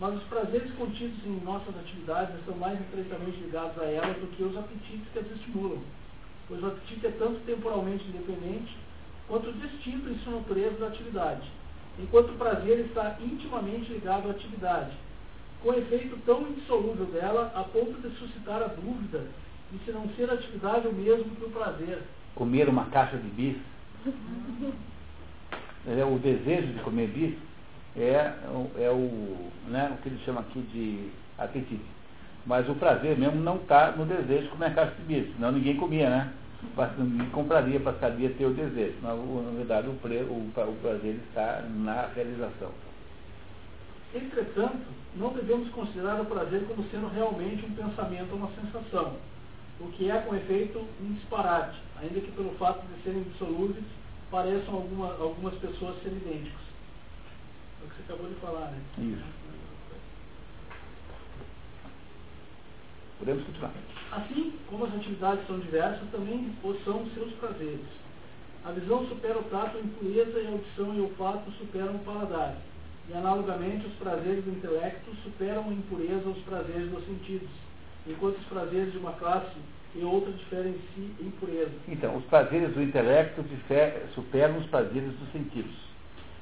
Mas 0.00 0.16
os 0.16 0.24
prazeres 0.24 0.72
contidos 0.72 1.24
em 1.24 1.40
nossas 1.44 1.76
atividades 1.76 2.34
estão 2.40 2.56
mais 2.56 2.80
estreitamente 2.80 3.38
ligados 3.38 3.80
a 3.80 3.84
elas 3.84 4.16
do 4.16 4.26
que 4.34 4.42
os 4.42 4.56
apetites 4.56 5.06
que 5.12 5.18
as 5.20 5.30
estimulam, 5.30 5.78
pois 6.48 6.60
o 6.60 6.66
apetite 6.66 7.06
é 7.06 7.10
tanto 7.12 7.38
temporalmente 7.46 8.04
independente 8.08 8.76
quanto 9.28 9.52
distinto 9.52 10.10
em 10.10 10.18
sua 10.18 10.34
natureza 10.34 10.76
da 10.78 10.88
atividade, 10.88 11.48
enquanto 11.98 12.30
o 12.30 12.38
prazer 12.38 12.80
está 12.80 13.16
intimamente 13.20 13.92
ligado 13.92 14.28
à 14.28 14.30
atividade, 14.32 14.92
com 15.62 15.72
efeito 15.72 16.18
tão 16.26 16.42
indissolúvel 16.42 17.06
dela 17.06 17.52
a 17.54 17.62
ponto 17.64 18.00
de 18.00 18.14
suscitar 18.16 18.62
a 18.62 18.66
dúvida 18.66 19.26
de 19.72 19.78
se 19.84 19.92
não 19.92 20.08
ser 20.10 20.30
atividade 20.30 20.86
o 20.86 20.92
mesmo 20.92 21.34
que 21.36 21.44
o 21.44 21.50
prazer. 21.50 22.02
Comer 22.34 22.68
uma 22.68 22.86
caixa 22.86 23.16
de 23.16 23.28
bis, 23.28 23.56
é, 25.86 26.04
o 26.04 26.18
desejo 26.18 26.72
de 26.72 26.80
comer 26.80 27.08
bis 27.08 27.34
é, 27.96 28.32
é 28.78 28.90
o, 28.90 29.50
né, 29.68 29.92
o 29.92 30.02
que 30.02 30.08
ele 30.08 30.20
chama 30.24 30.40
aqui 30.40 30.60
de 30.60 31.10
apetite. 31.38 31.84
Mas 32.46 32.68
o 32.68 32.74
prazer 32.74 33.16
mesmo 33.16 33.40
não 33.40 33.56
está 33.56 33.92
no 33.92 34.04
desejo 34.04 34.42
de 34.42 34.48
comer 34.48 34.66
a 34.66 34.74
caixa 34.74 34.94
de 34.96 35.02
bis, 35.02 35.34
senão 35.34 35.52
ninguém 35.52 35.76
comia, 35.76 36.10
né? 36.10 36.32
Compraria, 37.32 37.80
passaria 37.80 38.28
a 38.28 38.32
ter 38.32 38.46
o 38.46 38.54
desejo. 38.54 38.96
Na, 39.02 39.14
na 39.14 39.50
verdade, 39.56 39.88
o, 39.88 39.94
pre, 39.94 40.18
o, 40.18 40.32
o 40.32 40.78
prazer 40.80 41.20
está 41.28 41.62
na 41.68 42.06
realização. 42.14 42.70
Entretanto, 44.14 44.86
não 45.16 45.32
devemos 45.32 45.68
considerar 45.70 46.20
o 46.20 46.26
prazer 46.26 46.64
como 46.66 46.88
sendo 46.90 47.08
realmente 47.08 47.64
um 47.66 47.74
pensamento 47.74 48.32
ou 48.32 48.38
uma 48.38 48.50
sensação, 48.60 49.14
o 49.80 49.88
que 49.88 50.10
é, 50.10 50.20
com 50.20 50.34
efeito, 50.36 50.78
um 51.00 51.14
disparate, 51.14 51.78
ainda 52.00 52.20
que 52.20 52.30
pelo 52.32 52.52
fato 52.52 52.84
de 52.86 53.02
serem 53.02 53.22
dissolúveis, 53.24 53.84
pareçam 54.30 54.74
alguma, 54.74 55.14
algumas 55.14 55.54
pessoas 55.54 56.00
serem 56.02 56.18
idênticos. 56.18 56.62
É 57.82 57.84
o 57.84 57.88
que 57.88 57.96
você 57.96 58.12
acabou 58.12 58.28
de 58.28 58.34
falar, 58.36 58.70
né? 58.70 58.78
Isso. 58.98 59.43
Podemos 63.18 63.44
continuar. 63.44 63.72
Assim 64.12 64.52
como 64.68 64.84
as 64.84 64.94
atividades 64.94 65.46
são 65.46 65.58
diversas, 65.58 66.08
também 66.10 66.52
são 66.84 67.06
seus 67.14 67.32
prazeres. 67.34 67.86
A 68.64 68.72
visão 68.72 69.06
supera 69.06 69.38
o 69.38 69.42
tato 69.44 69.78
em 69.78 69.88
pureza 69.88 70.38
e 70.38 70.46
a 70.46 70.50
audição 70.50 70.94
e 70.94 71.00
o 71.00 71.04
olfato 71.04 71.50
superam 71.58 71.96
o 71.96 71.98
paladar. 71.98 72.56
E 73.08 73.12
analogamente, 73.12 73.86
os 73.86 73.92
prazeres 73.94 74.42
do 74.44 74.50
intelecto 74.50 75.14
superam 75.22 75.70
em 75.70 75.80
pureza 75.82 76.26
os 76.28 76.38
prazeres 76.44 76.90
dos 76.90 77.04
sentidos, 77.04 77.48
enquanto 78.06 78.38
os 78.38 78.46
prazeres 78.46 78.92
de 78.92 78.98
uma 78.98 79.12
classe 79.12 79.54
e 79.94 80.02
outra 80.02 80.32
diferem 80.32 80.72
em 80.72 80.80
si 80.94 81.14
em 81.20 81.30
pureza. 81.32 81.72
Então, 81.86 82.16
os 82.16 82.24
prazeres 82.24 82.72
do 82.72 82.82
intelecto 82.82 83.44
superam 84.14 84.58
os 84.58 84.66
prazeres 84.66 85.12
dos 85.12 85.32
sentidos. 85.32 85.74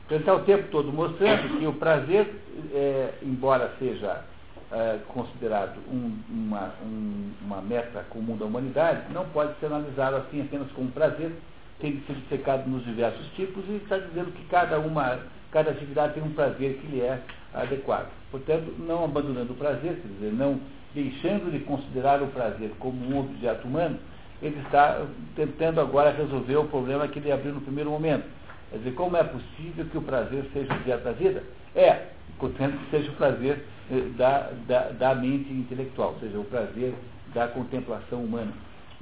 Então, 0.06 0.18
está 0.18 0.34
o 0.34 0.44
tempo 0.44 0.68
todo 0.70 0.92
mostrando 0.92 1.58
que 1.58 1.66
o 1.66 1.72
prazer, 1.72 2.32
é, 2.72 3.14
embora 3.22 3.74
seja 3.78 4.24
é, 4.72 4.98
considerado 5.08 5.78
um, 5.90 6.16
uma, 6.28 6.72
um, 6.82 7.30
uma 7.44 7.60
meta 7.60 8.04
comum 8.10 8.36
da 8.36 8.46
humanidade, 8.46 9.12
não 9.12 9.26
pode 9.26 9.58
ser 9.60 9.66
analisado 9.66 10.16
assim 10.16 10.40
apenas 10.40 10.70
como 10.72 10.90
prazer, 10.90 11.32
tem 11.78 11.96
que 11.96 12.06
ser 12.06 12.14
dissecado 12.20 12.68
nos 12.70 12.84
diversos 12.84 13.26
tipos 13.34 13.64
e 13.68 13.76
está 13.76 13.98
dizendo 13.98 14.32
que 14.32 14.44
cada 14.46 14.78
uma, 14.78 15.18
cada 15.50 15.72
atividade 15.72 16.14
tem 16.14 16.22
um 16.22 16.32
prazer 16.32 16.78
que 16.78 16.86
lhe 16.86 17.00
é 17.00 17.20
adequado. 17.52 18.08
Portanto, 18.30 18.74
não 18.78 19.04
abandonando 19.04 19.52
o 19.52 19.56
prazer, 19.56 20.00
quer 20.00 20.08
dizer, 20.08 20.32
não 20.32 20.58
deixando 20.94 21.50
de 21.50 21.60
considerar 21.60 22.22
o 22.22 22.28
prazer 22.28 22.70
como 22.78 22.98
um 23.14 23.20
objeto 23.20 23.66
humano, 23.66 23.98
ele 24.40 24.58
está 24.60 25.04
tentando 25.36 25.80
agora 25.80 26.10
resolver 26.10 26.56
o 26.56 26.64
problema 26.64 27.06
que 27.08 27.18
ele 27.18 27.30
abriu 27.30 27.52
no 27.54 27.60
primeiro 27.60 27.90
momento. 27.90 28.24
Quer 28.72 28.78
dizer, 28.78 28.94
como 28.94 29.18
é 29.18 29.22
possível 29.22 29.84
que 29.84 29.98
o 29.98 30.02
prazer 30.02 30.46
seja 30.50 30.72
objeto 30.72 31.04
da 31.04 31.12
vida? 31.12 31.44
É, 31.76 32.06
contanto 32.38 32.78
que 32.78 32.90
seja 32.90 33.10
o 33.10 33.14
prazer 33.16 33.62
eh, 33.90 34.08
da, 34.16 34.50
da, 34.66 34.88
da 34.92 35.14
mente 35.14 35.52
intelectual, 35.52 36.14
ou 36.14 36.20
seja, 36.20 36.38
o 36.38 36.44
prazer 36.44 36.94
da 37.34 37.48
contemplação 37.48 38.24
humana. 38.24 38.50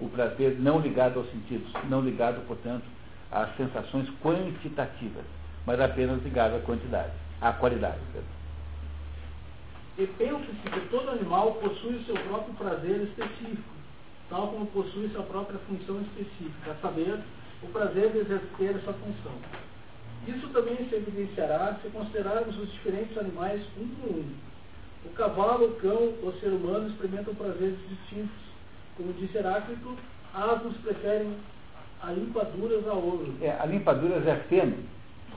O 0.01 0.09
prazer 0.09 0.57
não 0.59 0.81
ligado 0.81 1.21
aos 1.21 1.31
sentidos, 1.31 1.73
não 1.89 2.01
ligado, 2.01 2.45
portanto, 2.49 2.83
às 3.31 3.55
sensações 3.57 4.11
quantitativas, 4.21 5.25
mas 5.65 5.81
apenas 5.81 6.21
ligado 6.25 6.57
à 6.57 6.61
quantidade, 6.61 7.13
à 7.41 7.53
qualidade. 7.53 8.01
E 9.99 10.07
pensa-se 10.19 10.69
que 10.69 10.81
todo 10.89 11.11
animal 11.11 11.53
possui 11.55 11.95
o 11.95 12.05
seu 12.07 12.15
próprio 12.15 12.55
prazer 12.55 13.03
específico, 13.03 13.63
tal 14.29 14.49
como 14.49 14.67
possui 14.67 15.09
sua 15.11 15.23
própria 15.23 15.61
função 15.61 16.01
específica, 16.01 16.73
a 16.73 16.75
saber, 16.83 17.21
o 17.63 17.67
prazer 17.69 18.11
de 18.11 18.19
exercer 18.19 18.77
essa 18.77 18.93
função. 18.93 19.33
Isso 20.27 20.49
também 20.49 20.77
se 20.89 20.95
evidenciará 20.95 21.77
se 21.83 21.89
considerarmos 21.89 22.57
os 22.59 22.71
diferentes 22.73 23.17
animais 23.17 23.63
um 23.79 23.89
por 23.89 24.11
um. 24.11 24.25
O 25.05 25.09
cavalo, 25.15 25.67
o 25.67 25.75
cão, 25.77 26.15
o 26.23 26.33
ser 26.41 26.49
humano 26.49 26.89
experimentam 26.89 27.35
prazeres 27.35 27.79
distintos. 27.89 28.37
Como 28.97 29.13
disse 29.15 29.39
Heráclito, 29.39 29.97
asnos 30.35 30.77
preferem 30.79 31.35
a 32.03 32.13
limpaduras 32.13 32.87
a 32.87 32.93
ouro. 32.93 33.35
É, 33.41 33.51
a 33.51 33.65
limpaduras 33.65 34.27
é 34.27 34.37
feno, 34.49 34.77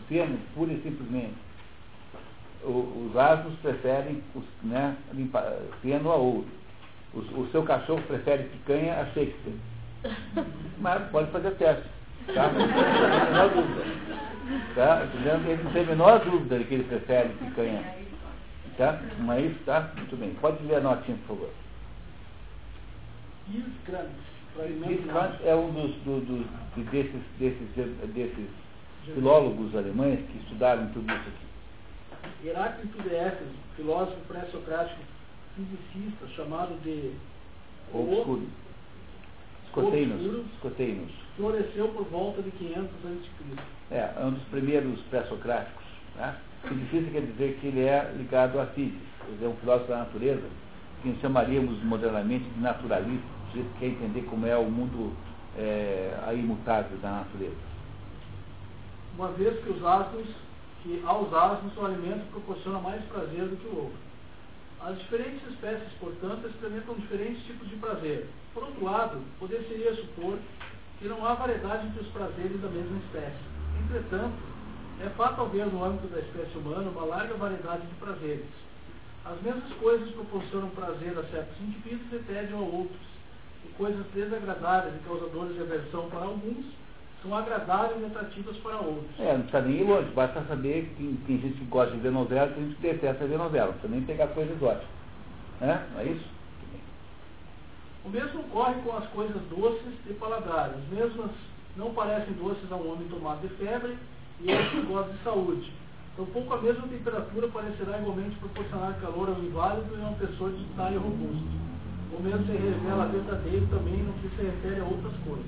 feno, 0.07 0.37
pura 0.53 0.73
e 0.73 0.81
simplesmente. 0.81 1.35
O, 2.63 3.09
os 3.09 3.17
asnos 3.17 3.57
preferem 3.59 4.21
os, 4.35 4.43
né, 4.63 4.95
limpa, 5.13 5.41
feno 5.81 6.11
a 6.11 6.15
ouro. 6.15 6.47
O, 7.13 7.19
o 7.19 7.49
seu 7.51 7.63
cachorro 7.63 8.01
prefere 8.03 8.43
picanha 8.43 9.01
a 9.01 9.05
Shakespeare. 9.07 9.55
Mas 10.79 11.09
pode 11.09 11.31
fazer 11.31 11.51
teste. 11.51 11.87
Tá? 12.33 12.51
Não 12.51 12.67
tem 12.67 12.83
a 12.83 13.25
menor 13.25 13.49
dúvida. 13.49 13.83
Tá? 14.75 15.07
Ele 15.13 15.63
não 15.63 15.71
tem 15.71 15.83
a 15.83 15.87
menor 15.87 16.19
dúvida 16.19 16.59
de 16.59 16.65
que 16.65 16.73
ele 16.75 16.83
prefere 16.83 17.29
picanha. 17.29 17.83
Tá? 18.77 18.99
Mas 19.19 19.53
tá? 19.65 19.91
Muito 19.97 20.15
bem. 20.17 20.33
Pode 20.35 20.63
ler 20.63 20.77
a 20.77 20.81
notinha, 20.81 21.17
por 21.27 21.35
favor. 21.35 21.49
Kant 25.11 25.43
é 25.43 25.55
um 25.55 25.71
dos, 25.71 25.95
do, 26.03 26.21
do, 26.21 26.83
desses, 26.91 27.21
desses, 27.39 27.67
desses 28.13 28.49
filólogos 29.05 29.75
alemães 29.75 30.19
que 30.29 30.37
estudaram 30.39 30.87
tudo 30.93 31.11
isso 31.11 31.29
aqui. 31.29 32.47
Heráclito 32.47 33.01
de 33.01 33.15
Éfeso, 33.15 33.51
filósofo 33.75 34.19
pré-socrático 34.27 35.01
fisicista, 35.55 36.27
chamado 36.35 36.79
de 36.83 37.13
Obscuro. 37.91 38.47
Escoteinos. 39.65 40.45
Escoteinos. 40.55 41.11
Floresceu 41.35 41.87
por 41.89 42.05
volta 42.05 42.41
de 42.43 42.51
500 42.51 42.83
a.C. 42.83 43.63
É, 43.89 44.13
é 44.15 44.25
um 44.25 44.31
dos 44.31 44.43
primeiros 44.49 44.99
pré-socráticos. 45.09 45.83
Né? 46.15 46.35
Cientista 46.67 47.11
quer 47.11 47.21
dizer 47.21 47.57
que 47.59 47.67
ele 47.67 47.81
é 47.81 48.13
ligado 48.15 48.59
à 48.59 48.67
física, 48.67 49.03
ele 49.27 49.43
é 49.43 49.47
um 49.47 49.55
filósofo 49.55 49.89
da 49.89 49.97
natureza, 49.99 50.47
que 51.01 51.15
chamaríamos 51.21 51.83
modernamente 51.83 52.45
de 52.45 52.59
naturalista, 52.61 53.27
que 53.51 53.65
quer 53.79 53.87
entender 53.87 54.21
como 54.29 54.45
é 54.45 54.55
o 54.55 54.69
mundo 54.69 55.11
é, 55.57 56.17
a 56.25 56.33
imutável 56.33 56.97
da 56.99 57.11
natureza. 57.11 57.73
Uma 59.17 59.29
vez 59.29 59.63
que 59.63 59.71
os 59.71 59.83
asnos, 59.83 60.27
que 60.83 61.01
aos 61.05 61.33
asnos 61.33 61.75
o 61.77 61.85
alimento 61.85 62.29
proporciona 62.31 62.79
mais 62.79 63.03
prazer 63.05 63.45
do 63.45 63.57
que 63.57 63.67
o 63.67 63.83
outro. 63.83 63.97
As 64.81 64.97
diferentes 64.99 65.41
espécies, 65.49 65.91
portanto, 65.99 66.47
experimentam 66.47 66.95
diferentes 66.95 67.43
tipos 67.45 67.69
de 67.69 67.75
prazer. 67.77 68.27
Por 68.53 68.63
outro 68.63 68.83
lado, 68.83 69.21
poder-se-ia 69.39 69.95
supor 69.95 70.37
que 71.03 71.09
não 71.09 71.25
há 71.25 71.33
variedade 71.33 71.85
entre 71.85 71.99
os 71.99 72.07
prazeres 72.13 72.61
da 72.61 72.69
mesma 72.69 72.97
espécie. 72.99 73.43
Entretanto, 73.83 74.37
é 75.01 75.09
fato 75.09 75.41
haver 75.41 75.65
no 75.65 75.83
âmbito 75.83 76.07
da 76.07 76.19
espécie 76.19 76.57
humana 76.57 76.89
uma 76.89 77.03
larga 77.03 77.33
variedade 77.33 77.85
de 77.85 77.93
prazeres. 77.95 78.45
As 79.25 79.41
mesmas 79.41 79.69
coisas 79.81 80.09
proporcionam 80.11 80.69
prazer 80.69 81.11
a 81.19 81.23
certos 81.23 81.59
indivíduos 81.59 82.13
e 82.13 82.19
tédio 82.19 82.55
a 82.55 82.61
outros. 82.61 83.01
E 83.65 83.69
coisas 83.73 84.05
desagradáveis 84.13 84.95
e 84.95 84.99
causadoras 85.05 85.53
de 85.53 85.61
aversão 85.61 86.09
para 86.09 86.21
alguns 86.21 86.65
são 87.21 87.35
agradáveis 87.35 88.01
e 88.01 88.05
atrativas 88.05 88.55
para 88.57 88.77
outros. 88.77 89.19
É, 89.19 89.33
não 89.33 89.41
precisa 89.41 89.61
nem 89.61 89.81
ir 89.81 89.83
longe, 89.83 90.09
basta 90.11 90.41
saber 90.47 90.93
que 90.95 91.19
tem 91.27 91.37
gente 91.37 91.57
que 91.57 91.65
gosta 91.65 91.93
de 91.93 91.99
ver 91.99 92.11
novela 92.11 92.49
e 92.51 92.53
tem 92.53 92.63
gente 92.63 92.75
que 92.77 92.81
detesta 92.81 93.25
ver 93.25 93.37
novela. 93.37 93.67
Não 93.67 93.73
precisa 93.73 93.93
nem 93.93 94.05
pegar 94.05 94.27
coisas 94.27 94.55
ótimas. 94.61 94.87
Né? 95.59 95.85
Não 95.93 95.99
é 95.99 96.05
isso? 96.05 96.32
O 98.05 98.09
mesmo 98.09 98.41
ocorre 98.41 98.75
com 98.83 98.97
as 98.97 99.07
coisas 99.09 99.41
doces 99.43 99.93
e 100.09 100.13
paladares. 100.13 100.75
As 100.75 100.97
mesmas 100.97 101.31
não 101.77 101.93
parecem 101.93 102.33
doces 102.33 102.71
a 102.71 102.75
um 102.75 102.91
homem 102.91 103.07
tomado 103.07 103.47
de 103.47 103.53
febre 103.55 103.97
e 104.41 104.51
outros 104.51 104.69
que 104.71 104.81
gozam 104.81 105.13
de 105.13 105.23
saúde. 105.23 105.73
Tampouco 106.17 106.53
a 106.53 106.61
mesma 106.61 106.87
temperatura 106.87 107.47
parecerá 107.47 107.97
igualmente 107.97 108.35
proporcionar 108.37 108.99
calor 108.99 109.29
ao 109.29 109.41
inválido 109.41 109.97
e 109.97 110.01
a 110.01 110.07
uma 110.07 110.17
pessoa 110.17 110.51
de 110.51 110.63
talho 110.75 110.99
robusto. 110.99 111.47
O 112.15 112.21
mesmo 112.21 112.45
se 112.45 112.51
revela 112.51 113.07
verdadeiro 113.07 113.65
também 113.67 114.03
no 114.03 114.13
que 114.13 114.29
se 114.35 114.43
refere 114.43 114.81
a 114.81 114.85
outras 114.85 115.13
coisas. 115.25 115.45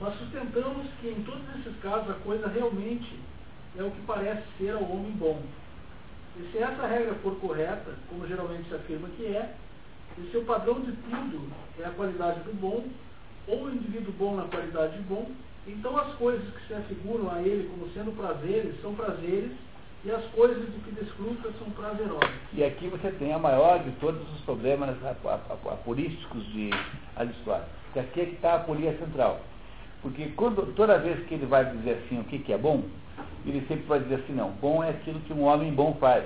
Nós 0.00 0.18
sustentamos 0.18 0.86
que 1.00 1.08
em 1.08 1.22
todos 1.22 1.42
esses 1.56 1.80
casos 1.80 2.10
a 2.10 2.14
coisa 2.14 2.48
realmente 2.48 3.18
é 3.78 3.82
o 3.82 3.90
que 3.90 4.02
parece 4.02 4.42
ser 4.58 4.72
ao 4.72 4.82
homem 4.82 5.12
bom. 5.12 5.40
E 6.36 6.50
se 6.50 6.58
essa 6.58 6.86
regra 6.86 7.14
for 7.22 7.36
correta, 7.36 7.94
como 8.10 8.26
geralmente 8.26 8.68
se 8.68 8.74
afirma 8.74 9.08
que 9.16 9.24
é, 9.24 9.54
e 10.18 10.30
se 10.30 10.36
o 10.36 10.44
padrão 10.44 10.80
de 10.80 10.92
tudo 10.92 11.48
é 11.80 11.84
a 11.84 11.90
qualidade 11.90 12.40
do 12.40 12.54
bom, 12.54 12.84
ou 13.46 13.64
o 13.64 13.70
indivíduo 13.70 14.12
bom 14.18 14.36
na 14.36 14.44
qualidade 14.44 14.96
de 14.96 15.02
bom, 15.02 15.30
Então 15.66 15.96
as 15.96 16.14
coisas 16.16 16.42
que 16.54 16.66
se 16.66 16.74
afiguram 16.74 17.30
a 17.30 17.40
ele 17.40 17.68
como 17.70 17.90
sendo 17.94 18.14
prazeres 18.14 18.80
são 18.82 18.94
prazeres 18.94 19.50
e 20.04 20.10
as 20.10 20.22
coisas 20.32 20.62
de 20.70 20.78
que 20.80 20.90
desfruta 20.90 21.50
são 21.58 21.70
prazerosas. 21.70 22.30
E 22.52 22.62
aqui 22.62 22.86
você 22.88 23.10
tem 23.12 23.32
a 23.32 23.38
maior 23.38 23.82
de 23.82 23.90
todos 23.92 24.20
os 24.34 24.40
problemas 24.42 24.94
apurísticos 25.02 26.44
de 26.52 26.70
Aristóteles. 27.16 27.72
Que 27.94 28.00
aqui 28.00 28.20
é 28.20 28.26
que 28.26 28.34
está 28.34 28.52
a 28.52 28.56
aporia 28.56 28.96
central. 28.98 29.40
Porque 30.02 30.26
quando, 30.36 30.74
toda 30.74 30.98
vez 30.98 31.26
que 31.26 31.34
ele 31.34 31.46
vai 31.46 31.64
dizer 31.64 32.02
assim 32.04 32.20
o 32.20 32.24
que, 32.24 32.38
que 32.40 32.52
é 32.52 32.58
bom, 32.58 32.82
ele 33.46 33.64
sempre 33.66 33.86
vai 33.86 34.00
dizer 34.00 34.16
assim, 34.16 34.34
não, 34.34 34.50
bom 34.50 34.84
é 34.84 34.90
aquilo 34.90 35.20
que 35.20 35.32
um 35.32 35.44
homem 35.44 35.72
bom 35.72 35.96
faz. 35.98 36.24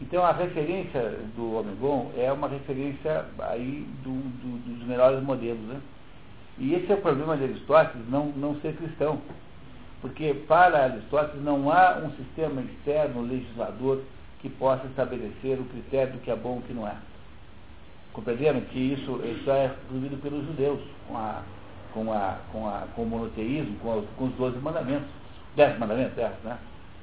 Então 0.00 0.24
a 0.24 0.32
referência 0.32 1.18
do 1.34 1.54
homem 1.54 1.74
bom 1.76 2.12
é 2.16 2.30
uma 2.30 2.48
referência 2.48 3.24
aí 3.38 3.86
do, 4.02 4.10
do, 4.10 4.76
dos 4.76 4.86
melhores 4.86 5.22
modelos. 5.22 5.60
Né? 5.60 5.80
E 6.58 6.74
esse 6.74 6.90
é 6.92 6.94
o 6.94 7.00
problema 7.00 7.36
de 7.36 7.44
Aristóteles, 7.44 8.06
não, 8.10 8.26
não 8.26 8.60
ser 8.60 8.76
cristão. 8.76 9.20
Porque 10.02 10.34
para 10.46 10.84
Aristóteles 10.84 11.42
não 11.42 11.70
há 11.70 11.98
um 12.04 12.10
sistema 12.12 12.60
externo 12.60 13.22
legislador 13.22 14.02
que 14.40 14.50
possa 14.50 14.86
estabelecer 14.86 15.58
o 15.58 15.64
critério 15.64 16.12
do 16.12 16.18
que 16.20 16.30
é 16.30 16.36
bom 16.36 16.56
e 16.56 16.58
o 16.58 16.62
que 16.62 16.74
não 16.74 16.86
é. 16.86 16.96
Compreenderam 18.12 18.60
que 18.60 18.78
isso, 18.78 19.20
isso 19.24 19.50
é 19.50 19.74
resolvido 19.88 20.20
pelos 20.22 20.44
judeus, 20.46 20.80
com, 21.08 21.16
a, 21.16 21.42
com, 21.92 22.12
a, 22.12 22.38
com, 22.52 22.68
a, 22.68 22.86
com 22.94 23.02
o 23.02 23.06
monoteísmo, 23.06 23.76
com, 23.78 23.98
a, 23.98 24.02
com 24.16 24.24
os 24.26 24.34
doze 24.34 24.58
mandamentos. 24.58 25.08
Dez 25.54 25.78
mandamentos, 25.78 26.16
é, 26.18 26.32
né? 26.44 26.58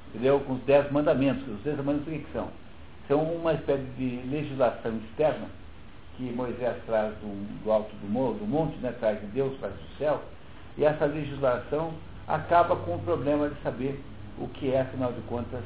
Entendeu? 0.09 0.39
Com 0.41 0.53
os 0.53 0.61
dez 0.63 0.91
mandamentos. 0.91 1.43
Os 1.47 1.61
dez 1.61 1.75
mandamentos 1.77 2.07
o 2.07 2.11
que 2.19 2.33
são? 2.33 2.47
São 3.07 3.21
uma 3.21 3.53
espécie 3.53 3.83
de 3.97 4.21
legislação 4.29 4.97
externa 4.97 5.47
que 6.17 6.31
Moisés 6.31 6.75
traz 6.85 7.13
do, 7.15 7.63
do 7.63 7.71
alto 7.71 7.93
do, 7.95 8.07
morro, 8.07 8.35
do 8.35 8.45
monte, 8.45 8.77
né? 8.77 8.93
traz 8.99 9.19
de 9.19 9.27
Deus, 9.27 9.57
traz 9.59 9.73
do 9.73 9.97
céu, 9.97 10.21
e 10.77 10.85
essa 10.85 11.05
legislação 11.05 11.93
acaba 12.27 12.75
com 12.75 12.95
o 12.95 12.99
problema 12.99 13.49
de 13.49 13.61
saber 13.61 14.01
o 14.39 14.47
que 14.47 14.71
é, 14.71 14.81
afinal 14.81 15.11
de 15.11 15.21
contas, 15.21 15.61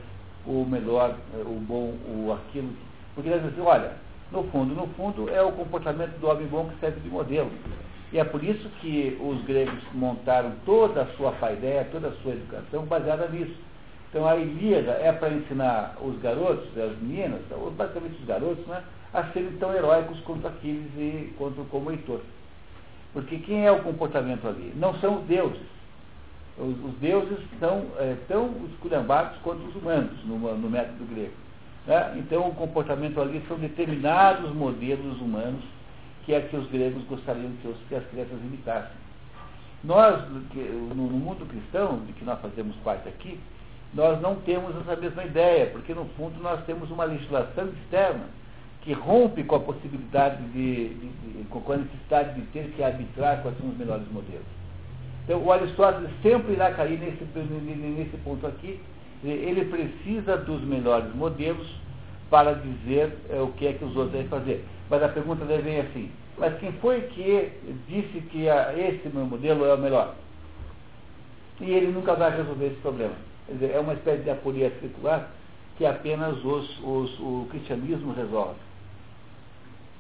o 0.46 0.66
melhor, 0.66 1.16
o 1.34 1.60
bom, 1.60 1.94
o 2.08 2.34
aquilo. 2.34 2.74
Porque 3.14 3.30
ele 3.30 3.40
diz 3.40 3.52
assim, 3.52 3.62
olha, 3.62 3.94
no 4.32 4.44
fundo, 4.46 4.74
no 4.74 4.88
fundo 4.88 5.30
é 5.30 5.42
o 5.42 5.52
comportamento 5.52 6.18
do 6.20 6.28
homem 6.28 6.48
bom 6.48 6.70
que 6.70 6.80
serve 6.80 7.00
de 7.02 7.10
modelo. 7.10 7.52
E 8.12 8.20
é 8.20 8.24
por 8.24 8.44
isso 8.44 8.70
que 8.82 9.18
os 9.20 9.44
gregos 9.44 9.84
montaram 9.94 10.54
toda 10.66 11.02
a 11.02 11.06
sua 11.18 11.32
paideia, 11.34 11.88
toda 11.92 12.08
a 12.08 12.14
sua 12.24 12.32
educação 12.32 12.86
baseada 12.86 13.28
nisso. 13.28 13.56
Então 14.10 14.28
a 14.28 14.36
Ilíada 14.36 14.92
é 14.92 15.12
para 15.12 15.30
ensinar 15.30 15.98
os 16.02 16.18
garotos, 16.20 16.66
as 16.78 16.98
meninas, 17.00 17.42
basicamente 17.76 18.20
os 18.20 18.26
garotos, 18.26 18.66
né, 18.68 18.82
a 19.14 19.24
serem 19.32 19.52
tão 19.58 19.74
heróicos 19.74 20.20
quanto 20.22 20.48
Aquiles 20.48 20.92
e 20.98 21.34
quanto 21.38 21.64
como 21.70 21.92
Heitor. 21.92 22.22
Porque 23.14 23.38
quem 23.40 23.66
é 23.66 23.72
o 23.72 23.84
comportamento 23.84 24.48
ali? 24.48 24.74
Não 24.76 24.94
são 25.00 25.20
os 25.20 25.26
deuses. 25.26 25.62
Os, 26.58 26.84
os 26.84 26.94
deuses 27.00 27.38
são 27.60 27.86
é, 27.98 28.16
tão 28.28 28.52
esculhambados 28.72 29.38
quanto 29.44 29.66
os 29.66 29.76
humanos, 29.76 30.24
no, 30.26 30.38
no 30.38 30.70
método 30.70 31.06
grego. 31.06 31.34
Né? 31.86 32.16
Então, 32.18 32.48
o 32.48 32.56
comportamento 32.56 33.22
ali 33.22 33.44
são 33.48 33.58
determinados 33.58 34.54
modelos 34.54 35.20
humanos 35.22 35.64
que 36.26 36.34
é 36.34 36.42
que 36.42 36.58
os 36.58 36.70
gregos 36.70 37.04
gostariam 37.06 37.50
que, 37.62 37.68
os, 37.70 37.78
que 37.88 37.96
as 37.96 38.06
crianças 38.08 38.38
imitassem. 38.40 38.98
Nós, 39.82 40.22
no 40.30 40.96
mundo 40.96 41.48
cristão, 41.48 42.02
de 42.06 42.12
que 42.14 42.26
nós 42.26 42.42
fazemos 42.42 42.76
parte 42.78 43.08
aqui, 43.08 43.40
nós 43.98 44.22
não 44.22 44.36
temos 44.36 44.76
essa 44.78 44.96
mesma 44.96 45.26
ideia, 45.26 45.66
porque 45.72 45.92
no 45.92 46.06
fundo 46.16 46.40
nós 46.40 46.64
temos 46.66 46.92
uma 46.92 47.04
legislação 47.04 47.68
externa 47.70 48.26
que 48.82 48.94
rompe 48.94 49.44
com 49.44 49.56
a 49.56 49.60
possibilidade 49.60 50.42
de, 50.54 50.90
de, 50.90 51.10
de, 51.10 51.44
com 51.50 51.74
a 51.74 51.78
necessidade 51.78 52.40
de 52.40 52.46
ter 52.52 52.72
que 52.76 52.84
arbitrar 52.84 53.42
quais 53.42 53.58
são 53.58 53.68
os 53.68 53.76
melhores 53.76 54.08
modelos. 54.12 54.46
Então, 55.26 55.44
o 55.44 55.52
Aristóteles 55.52 56.12
sempre 56.22 56.54
irá 56.54 56.72
cair 56.74 57.00
nesse, 57.00 57.24
nesse 57.24 58.18
ponto 58.18 58.46
aqui. 58.46 58.80
Ele 59.24 59.66
precisa 59.66 60.38
dos 60.38 60.62
melhores 60.62 61.14
modelos 61.16 61.68
para 62.30 62.54
dizer 62.54 63.18
é, 63.32 63.42
o 63.42 63.48
que 63.48 63.66
é 63.66 63.74
que 63.74 63.84
os 63.84 63.96
outros 63.96 64.12
devem 64.12 64.28
fazer. 64.28 64.64
Mas 64.92 65.02
a 65.02 65.10
pergunta 65.10 65.44
deve 65.44 65.64
vir 65.64 65.80
assim, 65.80 66.12
mas 66.38 66.56
quem 66.60 66.72
foi 66.74 67.02
que 67.02 67.52
disse 67.88 68.22
que 68.30 68.48
a, 68.48 68.74
esse 68.78 69.10
meu 69.10 69.26
modelo 69.26 69.66
é 69.66 69.74
o 69.74 69.78
melhor? 69.78 70.14
E 71.60 71.72
ele 71.72 71.88
nunca 71.88 72.14
vai 72.14 72.38
resolver 72.38 72.68
esse 72.68 72.82
problema. 72.82 73.16
Dizer, 73.50 73.72
é 73.72 73.80
uma 73.80 73.94
espécie 73.94 74.24
de 74.24 74.30
aporia 74.30 74.72
circular 74.82 75.32
que 75.78 75.86
apenas 75.86 76.44
os, 76.44 76.80
os, 76.84 77.20
o 77.20 77.48
cristianismo 77.50 78.14
resolve. 78.14 78.60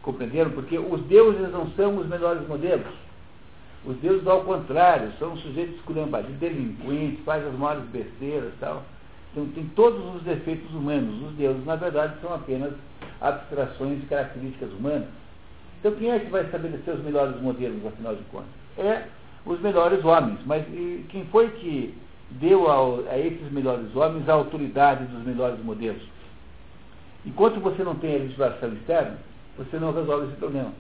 Compreenderam? 0.01 0.51
Porque 0.51 0.77
os 0.77 1.01
deuses 1.05 1.51
não 1.51 1.69
são 1.71 1.97
os 1.97 2.07
melhores 2.07 2.47
modelos. 2.47 2.88
Os 3.86 3.95
deuses, 3.97 4.27
ao 4.27 4.43
contrário, 4.43 5.12
são 5.19 5.38
sujeitos 5.38 5.75
esculhambados, 5.75 6.31
delinquentes, 6.38 7.23
fazem 7.23 7.47
as 7.47 7.55
maiores 7.55 7.88
besteiras 7.89 8.51
tal. 8.60 8.83
Então, 9.31 9.45
tem 9.49 9.65
todos 9.75 10.15
os 10.15 10.23
defeitos 10.23 10.69
humanos. 10.73 11.29
Os 11.29 11.36
deuses, 11.36 11.63
na 11.65 11.75
verdade, 11.75 12.19
são 12.21 12.33
apenas 12.33 12.73
abstrações 13.21 14.01
de 14.01 14.07
características 14.07 14.71
humanas. 14.73 15.07
Então, 15.79 15.91
quem 15.93 16.12
é 16.12 16.19
que 16.19 16.31
vai 16.31 16.43
estabelecer 16.43 16.95
os 16.95 17.03
melhores 17.03 17.39
modelos, 17.39 17.86
afinal 17.86 18.15
de 18.15 18.23
contas? 18.23 18.49
É 18.77 19.03
os 19.45 19.60
melhores 19.62 20.03
homens. 20.03 20.39
Mas 20.45 20.65
quem 21.10 21.25
foi 21.31 21.49
que 21.51 21.93
deu 22.31 22.69
ao, 22.69 22.99
a 23.09 23.17
esses 23.17 23.51
melhores 23.51 23.95
homens 23.95 24.27
a 24.27 24.33
autoridade 24.33 25.05
dos 25.05 25.23
melhores 25.23 25.63
modelos? 25.63 26.03
Enquanto 27.25 27.59
você 27.59 27.83
não 27.83 27.95
tem 27.95 28.15
a 28.15 28.19
legislação 28.19 28.73
externa, 28.73 29.17
você 29.57 29.77
não 29.77 29.93
resolve 29.93 30.27
esse 30.27 30.37
problema 30.37 30.71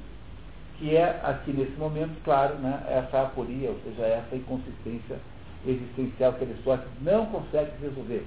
que 0.77 0.95
é 0.95 1.19
aqui 1.23 1.51
nesse 1.51 1.75
momento, 1.77 2.15
claro, 2.23 2.55
né, 2.55 2.83
essa 2.87 3.23
aporia, 3.23 3.69
ou 3.69 3.79
seja, 3.83 4.03
essa 4.03 4.35
inconsistência 4.35 5.17
existencial 5.65 6.33
que 6.33 6.43
Aristóteles 6.43 6.91
não 7.01 7.25
consegue 7.27 7.71
resolver. 7.81 8.25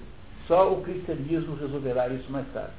Só 0.49 0.73
o 0.73 0.83
cristianismo 0.83 1.55
resolverá 1.55 2.09
isso 2.09 2.31
mais 2.31 2.47
tarde. 2.53 2.73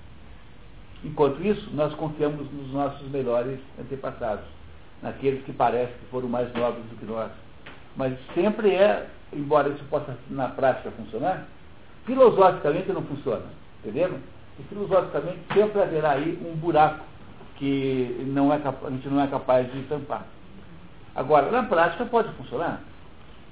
Enquanto 1.04 1.42
isso, 1.42 1.70
nós 1.74 1.94
confiamos 1.96 2.52
nos 2.52 2.72
nossos 2.74 3.10
melhores 3.10 3.60
antepassados, 3.80 4.46
naqueles 5.02 5.44
que 5.46 5.54
parecem 5.54 5.96
que 5.96 6.06
foram 6.12 6.28
mais 6.28 6.54
nobres 6.54 6.84
do 6.86 6.98
que 6.98 7.06
nós. 7.06 7.32
Mas 7.96 8.14
sempre 8.36 8.72
é, 8.72 9.08
embora 9.34 9.70
isso 9.70 9.84
possa 9.90 10.18
na 10.30 10.48
prática 10.50 10.92
funcionar, 10.92 11.46
filosoficamente 12.06 12.92
não 12.92 13.04
funciona, 13.04 13.46
entendeu? 13.80 14.20
E 14.60 14.64
filosoficamente 14.64 15.40
sempre 15.54 15.82
haverá 15.82 16.12
aí 16.12 16.38
um 16.46 16.56
buraco 16.56 17.06
que 17.56 18.24
não 18.28 18.52
é, 18.52 18.56
a 18.56 18.90
gente 18.90 19.08
não 19.08 19.22
é 19.22 19.28
capaz 19.28 19.72
de 19.72 19.84
tampar. 19.84 20.26
Agora, 21.16 21.52
na 21.52 21.64
prática 21.64 22.06
pode 22.06 22.32
funcionar. 22.34 22.82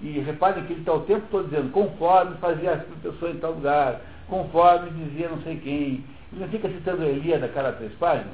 E 0.02 0.20
reparem 0.20 0.64
que 0.64 0.74
ele 0.74 0.80
está 0.80 0.94
o 0.94 1.02
tempo 1.02 1.28
todo 1.30 1.50
dizendo, 1.50 1.72
conforme 1.72 2.36
fazia 2.38 2.72
as 2.74 2.84
pessoas 3.02 3.36
em 3.36 3.40
tal 3.40 3.52
lugar, 3.52 4.02
conforme 4.28 4.90
dizia 4.92 5.30
não 5.30 5.42
sei 5.42 5.58
quem. 5.58 6.04
Ele 6.32 6.42
não 6.42 6.48
fica 6.48 6.70
citando 6.70 7.04
Elíada 7.04 7.48
a 7.48 7.50
cada 7.50 7.74
três 7.74 7.92
páginas. 7.94 8.34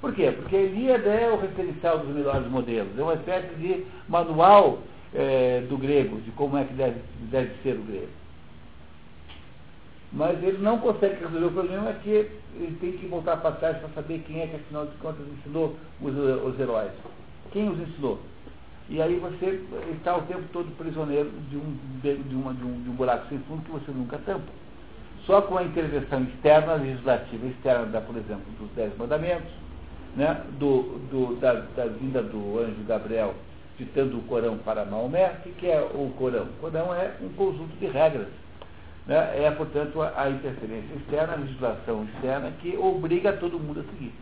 Por 0.00 0.14
quê? 0.14 0.32
Porque 0.32 0.56
Elíada 0.56 1.10
é 1.10 1.30
o 1.30 1.40
referencial 1.40 1.98
dos 1.98 2.14
melhores 2.14 2.46
modelos, 2.48 2.98
é 2.98 3.02
uma 3.02 3.14
espécie 3.14 3.54
de 3.56 3.84
manual 4.08 4.78
é, 5.14 5.62
do 5.68 5.76
grego, 5.76 6.20
de 6.20 6.30
como 6.32 6.56
é 6.56 6.64
que 6.64 6.74
deve, 6.74 7.00
deve 7.30 7.50
ser 7.62 7.76
o 7.76 7.82
grego. 7.82 8.08
Mas 10.12 10.42
ele 10.42 10.58
não 10.58 10.78
consegue 10.78 11.22
resolver 11.22 11.46
o 11.46 11.52
problema 11.52 11.92
que 11.94 12.10
ele 12.10 12.76
tem 12.80 12.92
que 12.92 13.06
voltar 13.06 13.36
para 13.36 13.52
trás 13.52 13.76
para 13.78 13.88
saber 13.90 14.24
quem 14.26 14.40
é 14.40 14.46
que, 14.46 14.56
afinal 14.56 14.86
de 14.86 14.96
contas, 14.96 15.24
ensinou 15.38 15.76
os, 16.00 16.14
os 16.16 16.58
heróis. 16.58 16.90
Quem 17.52 17.68
os 17.68 17.78
ensinou? 17.78 18.18
E 18.88 19.00
aí 19.00 19.16
você 19.20 19.62
está 19.92 20.16
o 20.16 20.22
tempo 20.22 20.42
todo 20.52 20.76
prisioneiro 20.76 21.30
de 21.48 21.56
um, 21.56 21.76
de, 22.02 22.34
uma, 22.34 22.52
de, 22.52 22.64
um, 22.64 22.82
de 22.82 22.90
um 22.90 22.94
buraco 22.94 23.28
sem 23.28 23.38
fundo 23.40 23.62
que 23.62 23.70
você 23.70 23.92
nunca 23.92 24.18
tampa. 24.18 24.50
Só 25.26 25.42
com 25.42 25.56
a 25.56 25.62
intervenção 25.62 26.24
externa, 26.24 26.74
legislativa 26.74 27.46
externa, 27.46 27.86
da, 27.86 28.00
por 28.00 28.16
exemplo, 28.16 28.42
dos 28.58 28.68
Dez 28.72 28.96
Mandamentos, 28.96 29.50
né, 30.16 30.42
do, 30.58 30.98
do, 31.08 31.36
da, 31.36 31.52
da 31.76 31.86
vinda 31.86 32.20
do 32.20 32.58
anjo 32.58 32.82
Gabriel 32.88 33.32
ditando 33.80 34.18
o 34.18 34.22
Corão 34.22 34.58
para 34.58 34.84
Maomé, 34.84 35.40
o 35.44 35.52
que 35.52 35.66
é 35.66 35.80
o 35.80 36.12
Corão? 36.18 36.44
O 36.44 36.60
Corão 36.60 36.94
é 36.94 37.16
um 37.20 37.30
conjunto 37.30 37.76
de 37.78 37.86
regras 37.86 38.28
né, 39.06 39.44
é, 39.44 39.50
portanto, 39.50 40.00
a, 40.02 40.22
a 40.22 40.30
interferência 40.30 40.94
externa, 40.94 41.32
a 41.32 41.36
legislação 41.36 42.04
externa, 42.04 42.52
que 42.60 42.76
obriga 42.76 43.32
todo 43.32 43.58
mundo 43.58 43.80
a 43.80 43.84
seguir. 43.92 44.12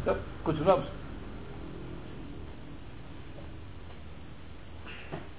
Então, 0.00 0.16
continuamos? 0.44 0.86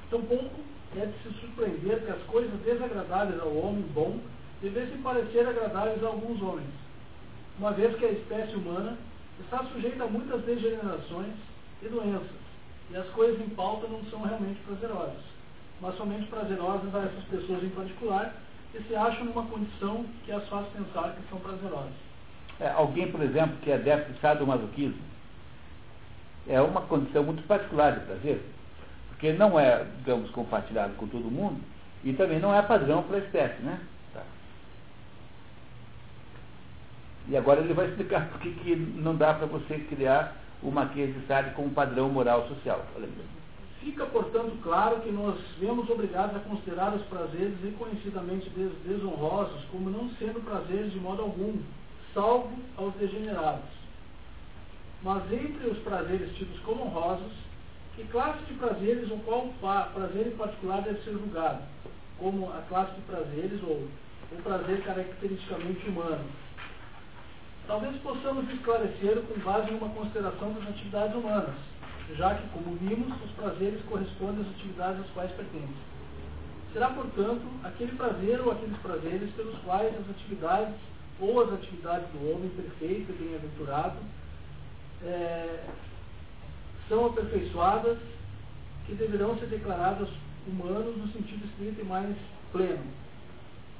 Então, 0.07 0.22
pouco 0.22 0.61
é 0.95 1.05
de 1.05 1.13
se 1.24 1.39
surpreender 1.39 2.01
que 2.01 2.11
as 2.11 2.22
coisas 2.24 2.51
desagradáveis 2.61 3.39
ao 3.39 3.55
homem 3.55 3.86
bom 3.93 4.19
devessem 4.61 4.97
parecer 4.97 5.47
agradáveis 5.47 6.03
a 6.03 6.07
alguns 6.07 6.39
homens, 6.41 6.69
uma 7.57 7.72
vez 7.72 7.97
que 7.97 8.05
a 8.05 8.11
espécie 8.11 8.55
humana 8.55 8.97
está 9.39 9.63
sujeita 9.74 10.03
a 10.03 10.07
muitas 10.07 10.43
degenerações 10.43 11.34
e 11.82 11.88
doenças, 11.88 12.41
e 12.91 12.95
as 12.97 13.07
coisas 13.09 13.39
em 13.39 13.49
pauta 13.49 13.88
não 13.88 14.03
são 14.05 14.21
realmente 14.21 14.59
prazerosas 14.61 15.32
mas 15.82 15.97
somente 15.97 16.27
prazerosas 16.27 16.93
a 16.93 16.99
essas 16.99 17.23
pessoas 17.25 17.63
em 17.63 17.69
particular, 17.69 18.36
que 18.71 18.82
se 18.84 18.95
acham 18.95 19.25
numa 19.25 19.43
condição 19.47 20.05
que 20.23 20.32
as 20.32 20.47
faz 20.47 20.67
pensar 20.67 21.15
que 21.15 21.27
são 21.27 21.39
prazerosas. 21.39 21.91
É, 22.59 22.69
alguém, 22.69 23.11
por 23.11 23.21
exemplo, 23.21 23.57
que 23.63 23.71
é 23.71 23.75
adepto 23.75 24.13
de 24.13 24.19
sadomasoquismo, 24.19 25.01
é 26.47 26.61
uma 26.61 26.82
condição 26.82 27.23
muito 27.23 27.43
particular 27.47 27.99
de 27.99 28.05
prazer, 28.05 28.41
porque 29.09 29.34
não 29.34 29.59
é, 29.59 29.84
digamos, 29.97 30.29
compartilhado 30.32 30.93
com 30.93 31.07
todo 31.07 31.32
mundo 31.32 31.59
e 32.03 32.13
também 32.13 32.39
não 32.39 32.53
é 32.53 32.61
padrão 32.61 33.03
para 33.03 33.17
a 33.17 33.19
espécie, 33.19 33.61
né? 33.63 33.79
Tá. 34.13 34.21
E 37.27 37.36
agora 37.36 37.61
ele 37.61 37.73
vai 37.73 37.88
explicar 37.89 38.29
por 38.29 38.39
que 38.39 38.75
não 38.75 39.15
dá 39.15 39.34
para 39.34 39.47
você 39.47 39.79
criar 39.79 40.36
o 40.64 40.72
Marquês 40.72 41.14
de 41.14 41.26
Sade 41.28 41.53
como 41.55 41.70
padrão 41.72 42.09
moral 42.09 42.47
social. 42.47 42.86
Fica, 43.80 44.05
portanto, 44.05 44.55
claro 44.62 44.99
que 45.01 45.12
nós 45.12 45.39
vemos 45.59 45.89
obrigados 45.89 46.36
a 46.36 46.39
considerar 46.39 46.93
os 46.93 47.01
prazeres 47.03 47.59
reconhecidamente 47.64 48.49
desonrosos 48.86 49.64
como 49.72 49.89
não 49.89 50.09
sendo 50.20 50.43
prazeres 50.45 50.91
de 50.91 50.99
modo 50.99 51.24
algum, 51.24 51.57
salvo 52.14 52.51
aos 52.78 52.93
degenerados. 52.95 53.82
Mas 55.01 55.24
entre 55.32 55.68
os 55.68 55.80
prazeres 55.80 56.36
tidos 56.38 56.59
como 56.59 56.84
honrosos, 56.84 57.32
que 57.95 58.03
classe 58.05 58.43
de 58.45 58.53
prazeres 58.53 59.09
ou 59.09 59.18
qual 59.20 59.47
prazer 59.93 60.28
em 60.28 60.38
particular 60.38 60.82
deve 60.84 61.01
ser 61.03 61.14
julgado, 61.14 61.64
como 62.20 62.49
a 62.49 62.62
classe 62.70 62.93
de 62.93 63.01
prazeres 63.01 63.64
ou 63.64 63.88
o 64.32 64.41
prazer 64.43 64.84
caracteristicamente 64.84 65.89
humano? 65.89 66.24
Talvez 67.72 67.95
possamos 68.01 68.49
esclarecer 68.49 69.22
com 69.22 69.39
base 69.39 69.72
em 69.72 69.78
uma 69.78 69.88
consideração 69.91 70.51
das 70.51 70.67
atividades 70.67 71.15
humanas, 71.15 71.55
já 72.17 72.36
que, 72.36 72.45
como 72.49 72.76
vimos, 72.76 73.15
os 73.24 73.32
prazeres 73.32 73.82
correspondem 73.86 74.41
às 74.41 74.49
atividades 74.49 74.99
às 74.99 75.09
quais 75.11 75.32
pertencem. 75.32 75.74
Será, 76.74 76.89
portanto, 76.89 77.41
aquele 77.63 77.93
prazer 77.93 78.41
ou 78.41 78.51
aqueles 78.51 78.78
prazeres 78.80 79.32
pelos 79.36 79.57
quais 79.59 79.88
as 79.88 80.09
atividades 80.09 80.76
ou 81.17 81.43
as 81.43 81.53
atividades 81.53 82.09
do 82.09 82.30
homem 82.30 82.49
perfeito 82.49 83.09
e 83.09 83.24
bem-aventurado 83.24 83.99
é, 85.05 85.63
são 86.89 87.05
aperfeiçoadas 87.05 87.99
que 88.86 88.95
deverão 88.95 89.39
ser 89.39 89.45
declaradas 89.45 90.09
humanos 90.45 90.97
no 90.97 91.07
sentido 91.13 91.45
estrito 91.45 91.80
e 91.80 91.86
mais 91.86 92.17
pleno. 92.51 93.01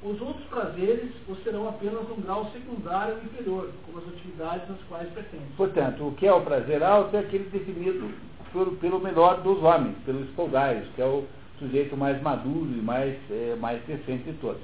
Os 0.04 0.20
outros 0.20 0.44
prazeres 0.46 1.12
os 1.30 1.44
serão 1.44 1.70
apenas 1.70 2.10
um 2.10 2.22
grau 2.22 2.50
secundário 2.52 3.16
ou 3.16 3.24
inferior, 3.24 3.70
como 3.86 4.00
as 4.00 4.08
atividades 4.08 4.70
às 4.72 4.82
quais 4.90 5.08
pertencem. 5.12 5.48
Portanto, 5.56 6.08
o 6.08 6.12
que 6.14 6.26
é 6.26 6.34
o 6.34 6.42
prazer 6.42 6.82
alto 6.82 7.16
é 7.16 7.20
aquele 7.20 7.44
definido 7.50 8.10
pelo, 8.52 8.72
pelo 8.78 9.00
menor 9.00 9.42
dos 9.42 9.62
homens, 9.62 9.96
pelos 10.04 10.28
espoldários, 10.28 10.88
que 10.96 11.02
é 11.04 11.06
o 11.06 11.26
sujeito 11.60 11.96
mais 11.96 12.20
maduro 12.20 12.68
e 12.72 12.82
mais, 12.82 13.16
é, 13.30 13.56
mais 13.60 13.80
decente 13.84 14.24
de 14.24 14.34
todos. 14.40 14.62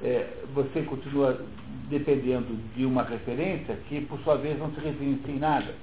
É, 0.00 0.28
você 0.54 0.82
continua 0.82 1.40
dependendo 1.90 2.56
de 2.76 2.84
uma 2.84 3.02
referência 3.02 3.76
que, 3.88 4.00
por 4.02 4.20
sua 4.20 4.36
vez, 4.36 4.56
não 4.60 4.70
se 4.70 4.80
referencia 4.80 5.34
em 5.34 5.38
nada. 5.40 5.74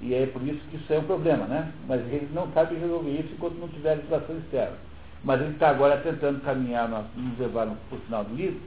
E 0.00 0.14
é 0.14 0.24
por 0.26 0.42
isso 0.42 0.60
que 0.70 0.76
isso 0.78 0.90
é 0.90 0.98
um 0.98 1.04
problema, 1.04 1.44
né? 1.44 1.70
Mas 1.86 2.00
ele 2.10 2.30
não 2.32 2.50
sabe 2.52 2.74
resolver 2.76 3.10
isso 3.10 3.34
enquanto 3.34 3.58
não 3.58 3.68
tiver 3.68 3.96
legislação 3.96 4.38
externa. 4.38 4.78
Mas 5.22 5.40
ele 5.40 5.50
está 5.50 5.68
agora 5.68 5.98
tentando 5.98 6.40
caminhar, 6.40 6.88
nos 6.88 7.38
levar 7.38 7.66
para 7.66 7.98
o 7.98 8.00
final 8.02 8.24
do 8.24 8.34
livro, 8.34 8.60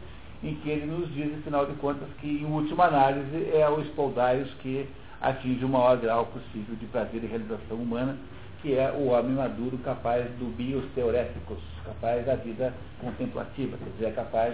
em 0.44 0.56
que 0.56 0.70
ele 0.70 0.86
nos 0.86 1.12
diz, 1.14 1.34
afinal 1.40 1.66
de 1.66 1.74
contas, 1.74 2.08
que, 2.20 2.28
em 2.28 2.46
última 2.46 2.86
análise, 2.86 3.50
é 3.54 3.68
o 3.68 3.82
espaldaios 3.82 4.54
que 4.62 4.88
atinge 5.22 5.64
o 5.64 5.70
maior 5.70 5.98
grau 5.98 6.26
possível 6.28 6.76
de 6.76 6.86
prazer 6.88 7.24
e 7.24 7.28
realização 7.28 7.78
humana, 7.78 8.18
que 8.62 8.76
é 8.76 8.92
o 8.92 9.08
homem 9.08 9.36
maduro 9.36 9.78
capaz 9.80 10.26
do 10.38 10.56
bios 10.56 10.84
teoréticos, 10.94 11.60
capaz 11.86 12.26
da 12.26 12.36
vida 12.36 12.74
contemplativa, 13.02 13.78
quer 13.78 13.90
dizer, 13.92 14.06
é 14.06 14.12
capaz 14.12 14.54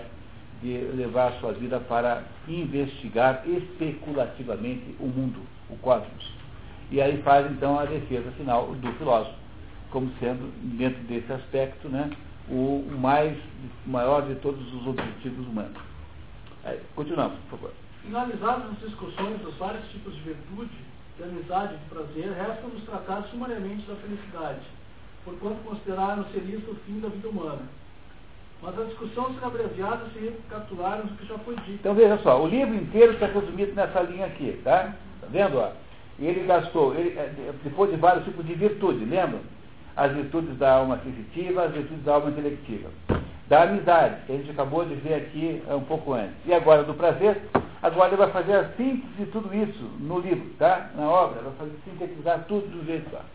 de 0.62 0.78
levar 0.96 1.30
a 1.30 1.40
sua 1.40 1.54
vida 1.54 1.80
para 1.80 2.24
investigar 2.48 3.44
especulativamente 3.48 4.96
o 5.00 5.08
mundo, 5.08 5.42
o 5.70 5.78
cosmos. 5.78 6.34
E 6.92 7.02
aí 7.02 7.22
faz 7.22 7.50
então 7.52 7.80
a 7.80 7.86
defesa 7.86 8.32
final 8.32 8.68
do 8.68 8.92
filósofo 8.94 9.39
como 9.92 10.12
sendo, 10.20 10.52
dentro 10.78 11.02
desse 11.04 11.32
aspecto, 11.32 11.90
né, 11.90 12.10
o 12.50 12.86
mais 13.00 13.38
maior 13.86 14.22
de 14.24 14.36
todos 14.36 14.74
os 14.74 14.88
objetivos 14.88 15.48
humanos. 15.48 15.78
Aí, 16.64 16.80
continuamos, 16.96 17.38
por 17.50 17.60
favor. 17.60 17.74
Finalizadas 18.04 18.72
as 18.72 18.80
discussões 18.80 19.40
dos 19.42 19.56
vários 19.56 19.88
tipos 19.90 20.14
de 20.16 20.22
virtude, 20.22 20.72
de 21.18 21.24
amizade 21.24 21.76
e 21.76 21.78
de 21.78 21.86
prazer, 21.86 22.32
resta-nos 22.32 22.84
tratar 22.84 23.24
sumariamente 23.24 23.86
da 23.88 23.96
felicidade, 23.96 24.62
porquanto 25.26 25.64
consideraram 25.64 26.26
ser 26.32 26.44
isso 26.44 26.72
o 26.72 26.76
fim 26.86 27.00
da 27.00 27.10
vida 27.10 27.30
humana. 27.30 27.62
Mas 28.62 28.78
a 28.78 28.84
discussão 28.84 29.34
será 29.34 29.48
abreviada 29.48 30.06
se 30.14 30.20
recapitularmos 30.20 31.12
o 31.12 31.16
que 31.16 31.26
já 31.26 31.38
foi 31.40 31.56
dito. 31.56 31.72
Então 31.72 31.96
veja 31.96 32.18
só, 32.20 32.44
o 32.44 32.48
livro 32.48 32.76
inteiro 32.76 33.14
está 33.14 33.28
resumido 33.28 33.74
nessa 33.74 34.02
linha 34.02 34.26
aqui, 34.26 34.60
tá? 34.64 34.96
Está 35.16 35.28
vendo? 35.30 35.58
Ó? 35.58 35.72
Ele 36.20 36.46
gastou, 36.46 36.94
ele, 36.96 37.18
é, 37.18 37.54
depois 37.64 37.90
de 37.90 37.96
vários 37.96 38.26
tipos 38.26 38.46
de 38.46 38.54
virtude, 38.54 39.06
lembra? 39.06 39.40
As 40.00 40.14
virtudes 40.14 40.58
da 40.58 40.76
alma 40.76 40.98
sensitiva, 41.04 41.66
as 41.66 41.74
virtudes 41.74 42.06
da 42.06 42.14
alma 42.14 42.30
intelectiva. 42.30 42.90
Da 43.50 43.64
amizade, 43.64 44.22
que 44.26 44.32
a 44.32 44.38
gente 44.38 44.52
acabou 44.52 44.86
de 44.86 44.96
ver 44.96 45.16
aqui 45.16 45.62
um 45.68 45.82
pouco 45.82 46.14
antes. 46.14 46.36
E 46.46 46.54
agora 46.54 46.84
do 46.84 46.94
prazer, 46.94 47.42
agora 47.82 48.08
ele 48.08 48.16
vai 48.16 48.32
fazer 48.32 48.54
a 48.54 48.70
síntese 48.78 49.14
de 49.18 49.26
tudo 49.26 49.54
isso 49.54 49.84
no 50.00 50.20
livro, 50.20 50.50
tá? 50.58 50.90
Na 50.96 51.10
obra, 51.10 51.42
vai 51.42 51.54
fazer 51.54 51.74
sintetizar 51.84 52.46
tudo 52.48 52.66
do 52.68 52.86
jeito 52.86 53.14
lá. 53.14 53.26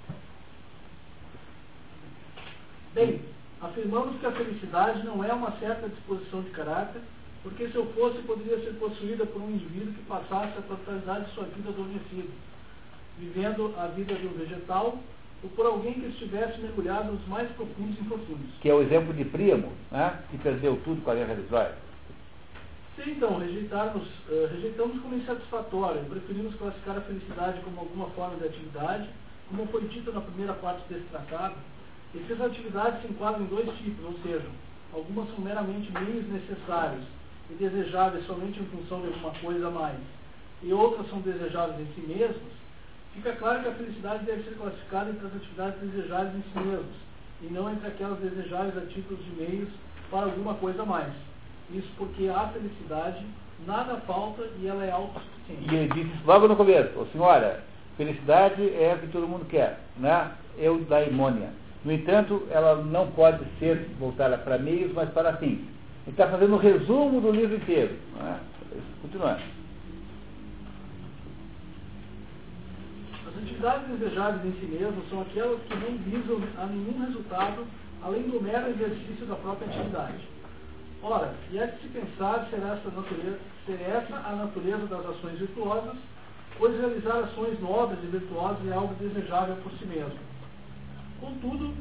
Bem, 2.95 3.21
afirmamos 3.61 4.19
que 4.19 4.27
a 4.27 4.33
felicidade 4.33 5.05
não 5.05 5.23
é 5.23 5.35
uma 5.35 5.53
certa 5.59 5.89
disposição 5.89 6.41
de 6.43 6.51
caráter, 6.51 7.03
porque 7.43 7.69
se 7.69 7.75
eu 7.75 7.85
fosse, 7.93 8.23
poderia 8.23 8.59
ser 8.61 8.79
possuída 8.79 9.27
por 9.27 9.43
um 9.43 9.51
indivíduo 9.51 9.93
que 9.93 10.03
passasse 10.05 10.57
a 10.57 10.63
totalidade 10.63 11.27
de 11.27 11.33
sua 11.33 11.45
vida 11.45 11.69
adormecido, 11.69 12.31
vivendo 13.19 13.75
a 13.77 13.89
vida 13.89 14.15
de 14.15 14.27
um 14.27 14.33
vegetal 14.33 14.99
ou 15.45 15.51
por 15.51 15.67
alguém 15.67 15.93
que 15.93 16.07
estivesse 16.07 16.59
mergulhado 16.59 17.13
nos 17.13 17.29
mais 17.29 17.49
profundos 17.51 18.01
infortúnios. 18.01 18.51
Que 18.63 18.71
é 18.71 18.75
o 18.75 18.81
exemplo 18.81 19.13
de 19.13 19.27
Primo, 19.27 19.71
né, 19.93 20.21
que 20.31 20.39
perdeu 20.39 20.81
tudo 20.83 21.03
com 21.03 21.11
a 21.11 21.15
guerra 21.15 21.35
de 21.35 21.43
Troia. 21.43 21.75
Se 22.97 23.11
então 23.11 23.39
rejeitarmos, 23.39 24.05
uh, 24.29 24.49
rejeitamos 24.53 25.03
como 25.03 25.17
insatisfatório, 25.17 26.05
preferimos 26.05 26.55
classificar 26.55 26.97
a 26.97 27.01
felicidade 27.03 27.61
como 27.61 27.81
alguma 27.81 28.07
forma 28.11 28.37
de 28.37 28.47
atividade, 28.47 29.09
como 29.51 29.67
foi 29.67 29.83
dito 29.89 30.13
na 30.13 30.23
primeira 30.23 30.55
parte 30.55 30.83
desse 30.89 31.05
tratado, 31.11 31.57
essas 32.15 32.41
atividades 32.41 33.03
se 33.03 33.09
enquadram 33.09 33.43
em 33.43 33.49
dois 33.49 33.69
tipos, 33.79 34.05
ou 34.05 34.15
seja, 34.23 34.47
algumas 34.95 35.29
são 35.31 35.41
meramente 35.41 35.93
meios 35.93 36.27
necessários 36.29 37.05
e 37.51 37.55
desejáveis 37.55 38.25
somente 38.27 38.61
em 38.61 38.67
função 38.67 39.01
de 39.01 39.09
alguma 39.09 39.33
coisa 39.33 39.67
a 39.67 39.71
mais, 39.71 39.99
e 40.63 40.73
outras 40.73 41.11
são 41.11 41.21
desejáveis 41.21 41.81
em 41.81 41.93
si 41.95 42.07
mesmas, 42.07 42.64
Fica 43.15 43.33
claro 43.33 43.63
que 43.63 43.69
a 43.69 43.73
felicidade 43.73 44.25
deve 44.25 44.43
ser 44.43 44.57
classificada 44.57 45.11
entre 45.11 45.27
as 45.27 45.37
atividades 45.37 45.81
desejáveis 45.81 46.35
em 46.35 46.43
si 46.43 46.59
mesmas, 46.59 46.97
e 47.43 47.47
não 47.47 47.71
entre 47.71 47.87
aquelas 47.87 48.19
desejáveis 48.19 48.77
a 48.77 48.87
título 48.87 49.17
de 49.23 49.31
meios 49.41 49.69
para 50.11 50.25
alguma 50.25 50.55
coisa 50.55 50.83
a 50.83 50.87
mais. 50.87 51.13
Isso 51.73 51.89
porque 51.97 52.29
a 52.29 52.49
felicidade 52.49 53.25
nada 53.67 53.97
falta 54.07 54.43
e 54.61 54.67
ela 54.67 54.85
é 54.85 54.91
autossuficiente. 54.91 55.73
E 55.73 55.77
ele 55.77 55.89
disse 55.95 56.25
logo 56.27 56.49
no 56.49 56.57
começo, 56.57 56.91
oh, 56.97 57.07
senhora, 57.07 57.63
felicidade 57.97 58.63
é 58.75 58.95
o 58.95 58.99
que 58.99 59.13
todo 59.13 59.29
mundo 59.29 59.47
quer, 59.47 59.79
né? 59.97 60.33
Eu 60.59 60.79
da 60.85 61.03
imônia. 61.03 61.51
No 61.85 61.93
entanto, 61.93 62.47
ela 62.51 62.77
não 62.77 63.11
pode 63.13 63.45
ser 63.59 63.91
voltada 63.99 64.39
para 64.39 64.59
meios, 64.59 64.93
mas 64.93 65.09
para 65.11 65.37
fins. 65.37 65.61
Ele 66.07 66.11
está 66.11 66.29
fazendo 66.29 66.55
um 66.55 66.59
resumo 66.59 67.21
do 67.21 67.31
livro 67.31 67.57
inteiro. 67.57 67.95
Né? 68.17 68.41
Continuando. 69.03 69.54
Atividades 73.55 73.89
desejáveis 73.89 74.45
em 74.45 74.61
si 74.61 74.67
mesmas 74.67 75.09
são 75.09 75.23
aquelas 75.23 75.61
que 75.63 75.75
não 75.75 75.97
visam 75.99 76.43
a 76.59 76.67
nenhum 76.67 77.07
resultado 77.07 77.65
além 78.03 78.23
do 78.23 78.43
mero 78.43 78.69
exercício 78.71 79.27
da 79.27 79.37
própria 79.37 79.69
atividade. 79.69 80.29
Ora, 81.03 81.35
e 81.51 81.59
é 81.59 81.67
de 81.67 81.81
se 81.81 81.89
pensar 81.89 82.47
ser 82.51 82.57
essa, 82.57 82.91
natureza, 82.91 83.39
ser 83.67 83.81
essa 83.81 84.17
a 84.17 84.37
natureza 84.37 84.87
das 84.87 85.07
ações 85.07 85.39
virtuosas, 85.39 85.97
pois 86.59 86.79
realizar 86.79 87.19
ações 87.19 87.61
nobres 87.61 87.99
e 88.03 88.07
virtuosas 88.07 88.67
é 88.69 88.73
algo 88.73 88.95
desejável 88.95 89.57
por 89.57 89.73
si 89.73 89.87
mesmo. 89.87 90.19
Contudo, 91.21 91.75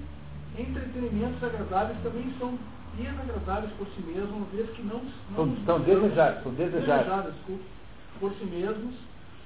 entretenimentos 0.58 1.44
agradáveis 1.44 1.98
também 2.04 2.34
são 2.38 2.58
desagradáveis 2.98 3.72
por 3.74 3.88
si 3.88 4.02
mesmos, 4.02 4.30
uma 4.30 4.46
vez 4.48 4.70
que 4.72 4.84
não, 4.84 5.02
não 5.32 5.56
são, 5.56 5.66
são 5.66 5.80
desejáveis, 5.82 6.44
são 6.44 6.54
desejáveis. 6.54 7.06
desejáveis 7.06 7.36
por 8.20 8.32
si 8.34 8.46
mesmos, 8.46 8.94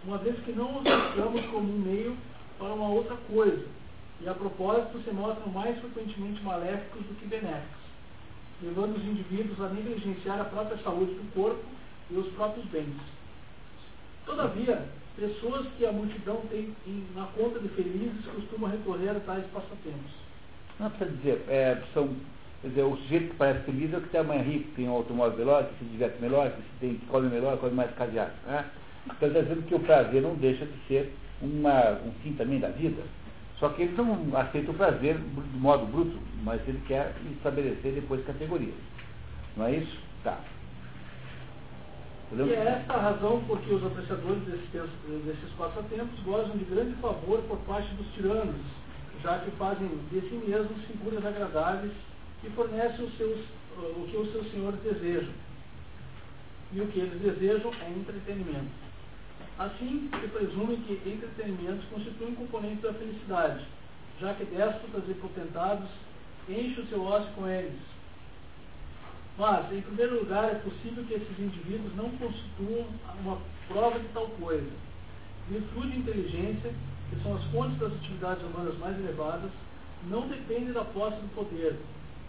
uma 0.08 0.18
vez 0.20 0.40
que 0.40 0.54
não 0.54 0.78
os 0.78 0.86
usamos 0.86 1.46
como 1.48 1.70
um 1.70 1.80
meio 1.80 2.18
para 2.58 2.74
uma 2.74 2.88
outra 2.88 3.18
coisa, 3.30 3.66
e 4.22 4.28
a 4.28 4.34
propósito 4.34 5.00
se 5.04 5.12
mostram 5.12 5.52
mais 5.52 5.78
frequentemente 5.80 6.42
maléficos 6.42 7.02
do 7.02 7.20
que 7.20 7.28
benéficos, 7.28 7.84
levando 8.64 8.96
os 8.96 9.04
indivíduos 9.04 9.60
a 9.62 9.68
negligenciar 9.70 10.40
a 10.40 10.46
própria 10.46 10.78
saúde 10.78 11.14
do 11.14 11.34
corpo 11.34 11.64
e 12.10 12.16
os 12.16 12.28
próprios 12.34 12.66
bens. 12.68 12.96
Todavia, 14.26 14.86
pessoas 15.18 15.68
que 15.78 15.86
a 15.86 15.92
multidão 15.92 16.42
tem 16.50 16.74
na 17.14 17.26
conta 17.36 17.60
de 17.60 17.68
felizes 17.70 18.26
costumam 18.34 18.72
recorrer 18.72 19.10
a 19.10 19.20
tais 19.20 19.46
passatempos. 19.48 20.12
Não 20.80 20.90
precisa 20.90 21.18
dizer, 21.18 21.44
é, 21.50 21.84
são, 21.94 22.10
quer 22.62 22.70
dizer, 22.70 22.84
o 22.84 22.96
sujeito 22.98 23.32
que 23.32 23.36
parece 23.36 23.66
feliz 23.66 23.94
é 23.94 23.98
o 23.98 24.02
que 24.02 24.24
mãe 24.24 24.42
rica, 24.42 24.70
que 24.70 24.76
tem 24.76 24.88
um 24.88 24.94
automóvel 24.94 25.38
melhor, 25.38 25.66
que 25.66 25.80
se 25.80 25.86
diverte 25.92 26.22
melhor, 26.22 26.50
que, 26.52 26.62
se 26.62 26.68
tem, 26.80 26.96
come 27.10 27.28
melhor, 27.28 27.58
come 27.58 27.74
mais 27.74 27.94
cadeado. 27.96 28.32
Né? 28.46 28.66
Então 29.16 29.28
está 29.28 29.42
dizendo 29.42 29.66
que 29.68 29.76
o 29.76 29.80
prazer 29.80 30.22
não 30.22 30.36
deixa 30.36 30.66
de 30.66 30.78
ser 30.88 31.14
uma, 31.42 31.92
um 32.06 32.12
fim 32.24 32.34
também 32.34 32.60
da 32.60 32.70
vida. 32.70 33.02
Só 33.60 33.70
que 33.70 33.84
ele 33.84 33.96
não 33.98 34.38
aceita 34.38 34.72
o 34.72 34.74
prazer 34.74 35.18
de 35.18 35.58
modo 35.58 35.86
bruto, 35.88 36.18
mas 36.44 36.62
ele 36.68 36.82
quer 36.88 37.16
estabelecer 37.32 37.94
depois 37.94 38.24
categorias. 38.26 38.76
Não 39.56 39.66
é 39.66 39.78
isso? 39.78 39.98
Tá. 40.24 40.40
Podemos... 42.30 42.52
E 42.52 42.56
é 42.56 42.80
esta 42.80 42.94
a 42.94 43.02
razão 43.02 43.42
por 43.48 43.60
que 43.62 43.74
os 43.74 43.84
apreciadores 43.84 44.44
desses, 44.44 44.92
desses 45.26 45.50
passatempos 45.58 46.20
gozam 46.24 46.56
de 46.58 46.66
grande 46.66 46.94
favor 47.02 47.42
por 47.48 47.58
parte 47.60 47.92
dos 47.96 48.08
tiranos, 48.14 48.56
já 49.24 49.40
que 49.40 49.52
fazem 49.52 49.88
de 50.12 50.22
si 50.22 50.36
mesmos 50.48 50.84
figuras 50.86 51.26
agradáveis 51.26 51.94
e 52.44 52.50
fornecem 52.52 53.06
os 53.06 53.18
seus, 53.18 53.40
o 53.78 54.08
que 54.08 54.18
os 54.18 54.32
seus 54.32 54.52
senhores 54.52 54.80
desejam. 54.82 55.34
E 56.74 56.82
o 56.82 56.88
que 56.88 57.00
eles 57.00 57.22
desejam 57.22 57.72
é 57.82 57.90
entretenimento. 57.90 58.87
Assim, 59.60 60.08
se 60.22 60.28
presume 60.28 60.78
que 60.78 61.10
entretenimentos 61.10 61.84
constituem 61.90 62.32
um 62.32 62.36
componente 62.36 62.82
da 62.82 62.94
felicidade, 62.94 63.66
já 64.22 64.34
que 64.36 64.46
déspotas 64.46 65.04
e 65.10 65.14
potentados 65.16 65.90
enchem 66.48 66.84
o 66.84 66.88
seu 66.88 67.04
ócio 67.04 67.32
com 67.34 67.48
eles. 67.48 67.80
Mas, 69.38 69.72
em 69.72 69.82
primeiro 69.82 70.20
lugar, 70.20 70.46
é 70.46 70.56
possível 70.56 71.04
que 71.06 71.16
esses 71.16 71.40
indivíduos 71.40 71.96
não 71.96 72.10
constituam 72.18 72.86
uma 73.22 73.38
prova 73.68 74.00
de 74.00 74.08
tal 74.10 74.28
coisa. 74.40 74.70
Virtude 75.50 75.90
e 75.90 76.00
inteligência, 76.00 76.74
que 77.10 77.24
são 77.24 77.36
as 77.36 77.44
fontes 77.46 77.80
das 77.80 77.94
atividades 77.94 78.44
humanas 78.44 78.78
mais 78.78 78.98
elevadas, 79.00 79.52
não 80.08 80.28
dependem 80.28 80.74
da 80.74 80.84
posse 80.86 81.18
do 81.18 81.36
poder. 81.36 81.76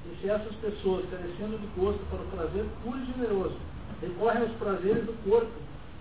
E 0.07 0.17
se 0.21 0.31
essas 0.31 0.55
pessoas, 0.57 1.05
carecendo 1.11 1.59
de 1.59 1.67
gosto 1.79 2.01
para 2.09 2.21
o 2.21 2.27
prazer 2.27 2.65
puro 2.83 2.99
e 2.99 3.07
generoso, 3.07 3.57
recorrem 4.01 4.43
aos 4.43 4.53
prazeres 4.53 5.05
do 5.05 5.13
corpo, 5.29 5.53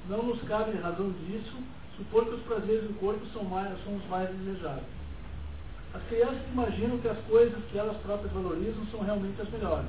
não 0.10 0.24
nos 0.24 0.42
cabe, 0.44 0.72
em 0.72 0.82
razão 0.82 1.12
disso, 1.12 1.56
supor 1.98 2.26
que 2.26 2.36
os 2.36 2.42
prazeres 2.44 2.84
do 2.84 3.00
corpo 3.00 3.26
são, 3.34 3.44
mais, 3.44 3.70
são 3.84 3.96
os 3.96 4.06
mais 4.08 4.30
desejáveis. 4.30 4.86
As 5.94 6.04
crianças 6.04 6.42
imaginam 6.52 6.98
que 7.00 7.08
as 7.08 7.18
coisas 7.26 7.58
que 7.72 7.78
elas 7.78 7.98
próprias 7.98 8.32
valorizam 8.32 8.86
são 8.92 9.02
realmente 9.02 9.42
as 9.42 9.50
melhores. 9.50 9.88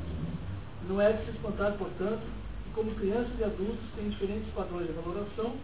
Não 0.89 1.01
é 1.01 1.12
de 1.12 1.25
se 1.25 1.31
espantar, 1.33 1.73
portanto, 1.73 2.23
que 2.64 2.71
como 2.75 2.95
crianças 2.95 3.33
e 3.39 3.45
adultos 3.45 3.85
têm 3.95 4.09
diferentes 4.09 4.49
padrões 4.55 4.87
de 4.87 4.93
valoração, 4.93 5.55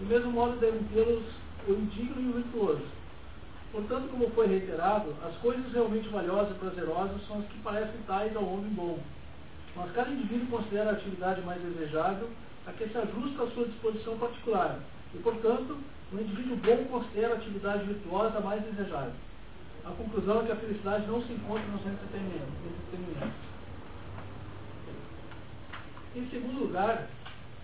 do 0.00 0.06
mesmo 0.06 0.32
modo 0.32 0.58
devem 0.58 0.82
tê-los 0.92 1.24
o 1.68 1.72
indigno 1.72 2.20
e 2.20 2.28
o 2.30 2.32
virtuoso. 2.32 2.84
Portanto, 3.70 4.08
como 4.10 4.28
foi 4.30 4.48
reiterado, 4.48 5.14
as 5.24 5.34
coisas 5.36 5.72
realmente 5.72 6.08
valiosas 6.08 6.56
e 6.56 6.58
prazerosas 6.58 7.26
são 7.26 7.38
as 7.38 7.46
que 7.46 7.58
parecem 7.60 8.00
tais 8.06 8.34
ao 8.36 8.44
homem 8.44 8.70
bom. 8.72 8.98
Mas 9.76 9.92
cada 9.92 10.10
indivíduo 10.10 10.58
considera 10.58 10.90
a 10.90 10.92
atividade 10.94 11.40
mais 11.42 11.62
desejável 11.62 12.28
a 12.66 12.72
que 12.72 12.88
se 12.88 12.96
ajusta 12.96 13.42
à 13.42 13.50
sua 13.50 13.66
disposição 13.66 14.16
particular. 14.18 14.78
E, 15.14 15.18
portanto, 15.18 15.78
o 16.12 16.20
indivíduo 16.20 16.56
bom 16.56 16.84
considera 16.84 17.34
a 17.34 17.36
atividade 17.36 17.84
virtuosa 17.84 18.40
mais 18.40 18.62
desejável. 18.62 19.12
A 19.84 19.90
conclusão 19.90 20.42
é 20.42 20.46
que 20.46 20.52
a 20.52 20.56
felicidade 20.56 21.06
não 21.06 21.22
se 21.22 21.32
encontra 21.32 21.66
nos 21.66 21.80
entretenimentos. 21.80 23.52
Em 26.14 26.28
segundo 26.28 26.60
lugar, 26.60 27.08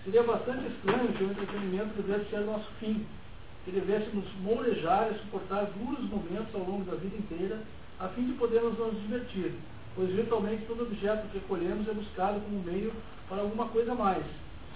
seria 0.04 0.22
bastante 0.22 0.66
estranho 0.72 1.12
que 1.12 1.24
o 1.24 1.30
entretenimento 1.30 2.02
devesse 2.02 2.30
ser 2.30 2.40
nosso 2.40 2.68
fim, 2.80 3.06
que 3.64 3.70
devêssemos 3.70 4.24
molejar 4.40 5.12
e 5.12 5.18
suportar 5.18 5.66
duros 5.66 6.08
momentos 6.10 6.54
ao 6.54 6.62
longo 6.62 6.84
da 6.90 6.96
vida 6.96 7.16
inteira, 7.16 7.62
a 8.00 8.08
fim 8.08 8.26
de 8.26 8.32
podermos 8.32 8.78
nos 8.78 9.00
divertir, 9.02 9.52
pois 9.94 10.08
virtualmente 10.10 10.64
todo 10.66 10.84
objeto 10.84 11.28
que 11.28 11.40
colhemos 11.40 11.86
é 11.88 11.92
buscado 11.92 12.40
como 12.40 12.62
meio 12.62 12.92
para 13.28 13.42
alguma 13.42 13.68
coisa 13.68 13.94
mais, 13.94 14.24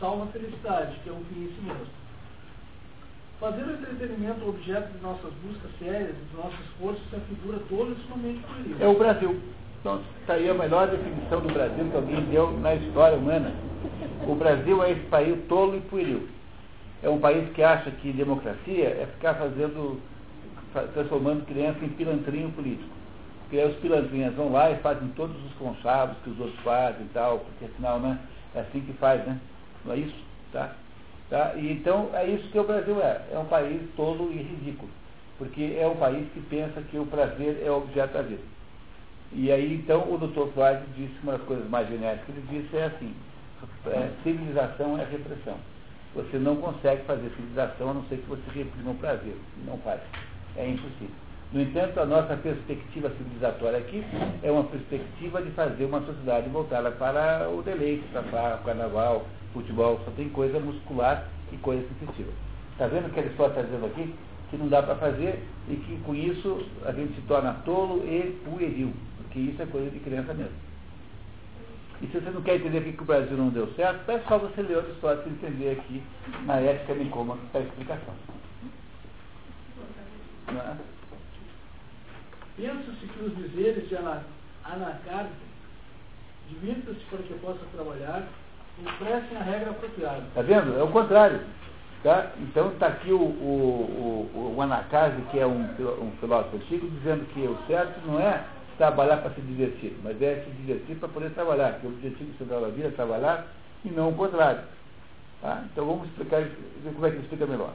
salva 0.02 0.24
a 0.24 0.26
felicidade, 0.26 0.98
que 1.04 1.08
é 1.08 1.12
um 1.12 1.24
fim 1.32 1.44
em 1.44 1.54
si 1.54 1.62
mesmo. 1.62 1.86
Fazer 3.38 3.62
o 3.62 3.72
entretenimento 3.72 4.48
objeto 4.48 4.92
de 4.92 5.02
nossas 5.02 5.32
buscas 5.44 5.70
sérias, 5.78 6.14
dos 6.14 6.44
nossos 6.44 6.60
esforços, 6.66 7.02
se 7.08 7.16
afigura 7.16 7.58
todo 7.68 7.92
e 7.92 8.02
sumamente 8.02 8.40
pueril. 8.40 8.76
É 8.80 8.88
o 8.88 8.98
Brasil. 8.98 9.40
Então, 9.80 10.00
está 10.20 10.34
aí 10.34 10.50
a 10.50 10.54
melhor 10.54 10.88
definição 10.88 11.40
do 11.40 11.52
Brasil 11.52 11.88
que 11.88 11.96
alguém 11.96 12.20
deu 12.26 12.50
na 12.58 12.74
história 12.74 13.16
humana. 13.16 13.52
O 14.26 14.34
Brasil 14.34 14.82
é 14.82 14.90
esse 14.90 15.06
país 15.06 15.38
tolo 15.48 15.76
e 15.76 15.80
pueril. 15.82 16.28
É 17.02 17.08
um 17.08 17.18
país 17.18 17.48
que 17.52 17.62
acha 17.62 17.90
que 17.90 18.12
democracia 18.12 18.84
é 18.84 19.08
ficar 19.14 19.34
fazendo, 19.34 20.00
transformando 20.94 21.46
criança 21.46 21.84
em 21.84 21.88
pilantrinho 21.88 22.50
político. 22.52 22.90
Porque 23.42 23.58
aí 23.58 23.68
os 23.68 23.76
pilantrinhas 23.78 24.34
vão 24.34 24.52
lá 24.52 24.70
e 24.70 24.76
fazem 24.76 25.08
todos 25.10 25.36
os 25.44 25.52
conchavos 25.54 26.16
que 26.22 26.30
os 26.30 26.38
outros 26.38 26.58
fazem 26.60 27.06
e 27.06 27.08
tal, 27.12 27.40
porque 27.40 27.64
afinal, 27.64 27.98
né, 27.98 28.18
é 28.54 28.60
assim 28.60 28.80
que 28.80 28.92
faz, 28.94 29.24
né? 29.26 29.38
Não 29.84 29.94
é 29.94 29.98
isso? 29.98 30.14
Tá? 30.52 30.74
Tá? 31.30 31.54
E, 31.56 31.72
então, 31.72 32.10
é 32.12 32.26
isso 32.26 32.48
que 32.50 32.58
o 32.58 32.64
Brasil 32.64 33.00
é. 33.00 33.22
É 33.32 33.38
um 33.38 33.46
país 33.46 33.80
tolo 33.96 34.30
e 34.32 34.36
ridículo. 34.36 34.90
Porque 35.38 35.76
é 35.78 35.86
um 35.86 35.96
país 35.96 36.26
que 36.32 36.40
pensa 36.40 36.80
que 36.82 36.98
o 36.98 37.06
prazer 37.06 37.62
é 37.64 37.70
o 37.70 37.78
objeto 37.78 38.12
da 38.14 38.22
vida. 38.22 38.42
E 39.32 39.50
aí, 39.50 39.74
então, 39.74 40.12
o 40.12 40.18
Dr. 40.18 40.52
Freud 40.52 40.82
disse 40.94 41.14
uma 41.22 41.32
das 41.32 41.42
coisas 41.42 41.68
mais 41.68 41.88
geniais 41.88 42.20
que 42.24 42.32
ele 42.32 42.44
disse 42.50 42.76
é 42.76 42.84
assim, 42.84 43.14
é, 43.86 44.10
civilização 44.22 44.98
é 44.98 45.04
repressão. 45.04 45.56
Você 46.14 46.36
não 46.38 46.56
consegue 46.56 47.02
fazer 47.04 47.30
civilização 47.30 47.90
a 47.90 47.94
não 47.94 48.04
ser 48.04 48.18
que 48.18 48.28
você 48.28 48.42
reprima 48.52 48.90
o 48.90 48.94
prazer. 48.96 49.34
Não 49.66 49.78
faz. 49.78 50.00
É 50.56 50.68
impossível. 50.68 51.21
No 51.52 51.60
entanto, 51.60 52.00
a 52.00 52.06
nossa 52.06 52.34
perspectiva 52.34 53.10
civilizatória 53.10 53.78
aqui 53.78 54.02
é 54.42 54.50
uma 54.50 54.64
perspectiva 54.64 55.42
de 55.42 55.50
fazer 55.50 55.84
uma 55.84 56.00
sociedade 56.00 56.48
voltada 56.48 56.90
para 56.92 57.50
o 57.50 57.60
deleite, 57.62 58.04
para 58.08 58.56
o 58.56 58.64
carnaval, 58.64 59.26
futebol, 59.52 60.00
só 60.02 60.10
tem 60.12 60.30
coisa 60.30 60.58
muscular 60.58 61.28
e 61.52 61.56
coisa 61.58 61.86
sensitiva. 62.00 62.30
Está 62.72 62.86
vendo 62.86 63.08
o 63.08 63.10
que 63.10 63.20
ele 63.20 63.34
só 63.36 63.48
está 63.48 63.60
dizendo 63.60 63.84
aqui? 63.84 64.14
Que 64.48 64.56
não 64.56 64.68
dá 64.68 64.82
para 64.82 64.96
fazer 64.96 65.46
e 65.68 65.76
que 65.76 65.98
com 66.04 66.14
isso 66.14 66.66
a 66.86 66.92
gente 66.92 67.14
se 67.16 67.20
torna 67.22 67.52
tolo 67.66 68.02
e 68.06 68.34
pueril, 68.44 68.94
porque 69.18 69.38
isso 69.38 69.60
é 69.60 69.66
coisa 69.66 69.90
de 69.90 70.00
criança 70.00 70.32
mesmo. 70.32 70.56
E 72.00 72.06
se 72.06 72.18
você 72.18 72.30
não 72.30 72.40
quer 72.40 72.56
entender 72.56 72.80
que 72.80 73.02
o 73.02 73.06
Brasil 73.06 73.36
não 73.36 73.50
deu 73.50 73.70
certo, 73.74 74.10
é 74.10 74.18
só 74.20 74.38
você 74.38 74.62
ler 74.62 74.78
outra 74.78 74.92
história 74.92 75.20
para 75.20 75.30
entender 75.30 75.72
aqui 75.72 76.02
na 76.46 76.56
ética 76.60 76.94
Nicoma 76.94 77.36
está 77.46 77.58
a 77.58 77.62
explicação. 77.62 78.14
É? 80.48 80.91
Pensa-se 82.56 83.06
que 83.06 83.24
os 83.24 83.36
dizeres 83.36 83.88
de 83.88 83.96
Anacarta 83.96 85.30
divirta-se 86.48 87.00
para 87.10 87.18
que 87.18 87.34
possa 87.34 87.60
trabalhar 87.74 88.28
expressem 88.78 89.36
a 89.36 89.42
regra 89.42 89.70
apropriada. 89.70 90.22
Está 90.28 90.42
vendo? 90.42 90.78
É 90.78 90.82
o 90.82 90.88
contrário. 90.88 91.40
Tá? 92.02 92.32
Então 92.40 92.72
está 92.72 92.88
aqui 92.88 93.12
o, 93.12 93.20
o, 93.20 94.30
o, 94.34 94.56
o 94.58 95.30
que 95.30 95.38
é 95.38 95.46
um, 95.46 95.60
um 95.60 96.12
filósofo 96.20 96.56
antigo, 96.56 96.90
dizendo 96.90 97.24
que 97.32 97.40
o 97.40 97.56
certo 97.68 98.00
não 98.06 98.18
é 98.18 98.44
trabalhar 98.76 99.18
para 99.18 99.30
se 99.30 99.40
divertir, 99.42 99.96
mas 100.02 100.20
é 100.20 100.42
se 100.44 100.50
divertir 100.50 100.96
para 100.96 101.08
poder 101.08 101.30
trabalhar, 101.30 101.78
que 101.78 101.86
o 101.86 101.90
objetivo 101.90 102.36
central 102.38 102.62
da 102.62 102.68
vida 102.68 102.88
é 102.88 102.90
trabalhar 102.90 103.46
e 103.84 103.90
não 103.90 104.08
o 104.08 104.14
contrário. 104.14 104.62
Tá? 105.40 105.62
Então 105.70 105.86
vamos 105.86 106.08
explicar, 106.08 106.40
ver 106.40 106.92
como 106.92 107.06
é 107.06 107.10
que 107.10 107.18
explica 107.18 107.46
melhor. 107.46 107.72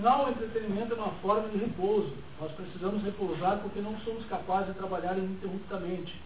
Afinal, 0.00 0.24
o 0.24 0.30
entretenimento 0.30 0.94
é 0.94 0.96
uma 0.96 1.12
forma 1.20 1.46
de 1.50 1.58
repouso. 1.58 2.14
Nós 2.40 2.50
precisamos 2.52 3.02
repousar 3.02 3.58
porque 3.58 3.80
não 3.80 4.00
somos 4.00 4.24
capazes 4.28 4.68
de 4.68 4.78
trabalhar 4.78 5.18
ininterruptamente, 5.18 6.18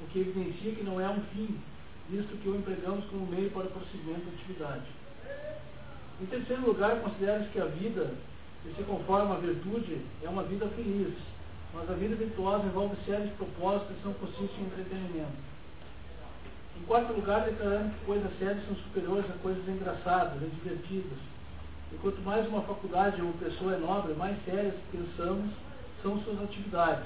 o 0.00 0.06
que 0.06 0.18
evidencia 0.18 0.74
que 0.74 0.82
não 0.82 1.00
é 1.00 1.08
um 1.08 1.20
fim, 1.32 1.56
visto 2.10 2.36
que 2.42 2.48
o 2.48 2.56
empregamos 2.56 3.04
como 3.04 3.24
meio 3.28 3.48
para 3.52 3.66
o 3.66 3.70
prosseguimento 3.70 4.26
da 4.26 4.32
atividade. 4.32 4.86
Em 6.20 6.26
terceiro 6.26 6.66
lugar, 6.66 6.96
considera-se 6.96 7.48
que 7.50 7.60
a 7.60 7.66
vida, 7.66 8.12
que 8.64 8.74
se 8.74 8.82
conforma 8.82 9.36
à 9.36 9.38
virtude, 9.38 10.00
é 10.20 10.28
uma 10.28 10.42
vida 10.42 10.66
feliz, 10.74 11.14
mas 11.72 11.88
a 11.88 11.94
vida 11.94 12.16
virtuosa 12.16 12.66
envolve 12.66 12.96
séries 13.06 13.30
de 13.30 13.36
propósitos 13.36 13.96
que 13.98 14.04
não 14.04 14.14
consistem 14.14 14.62
em 14.62 14.66
entretenimento. 14.66 15.38
Em 16.76 16.82
quarto 16.86 17.12
lugar, 17.12 17.44
declarando 17.44 17.94
que 17.94 18.04
coisas 18.04 18.36
sérias 18.40 18.66
são 18.66 18.74
superiores 18.74 19.30
a 19.30 19.34
coisas 19.34 19.68
engraçadas 19.68 20.42
e 20.42 20.46
divertidas. 20.46 21.31
E 21.92 21.98
quanto 21.98 22.22
mais 22.22 22.48
uma 22.48 22.62
faculdade 22.62 23.20
ou 23.20 23.32
pessoa 23.34 23.74
é 23.74 23.78
nobre, 23.78 24.14
mais 24.14 24.36
sérias 24.44 24.74
pensamos 24.90 25.50
são 26.02 26.18
suas 26.22 26.42
atividades. 26.42 27.04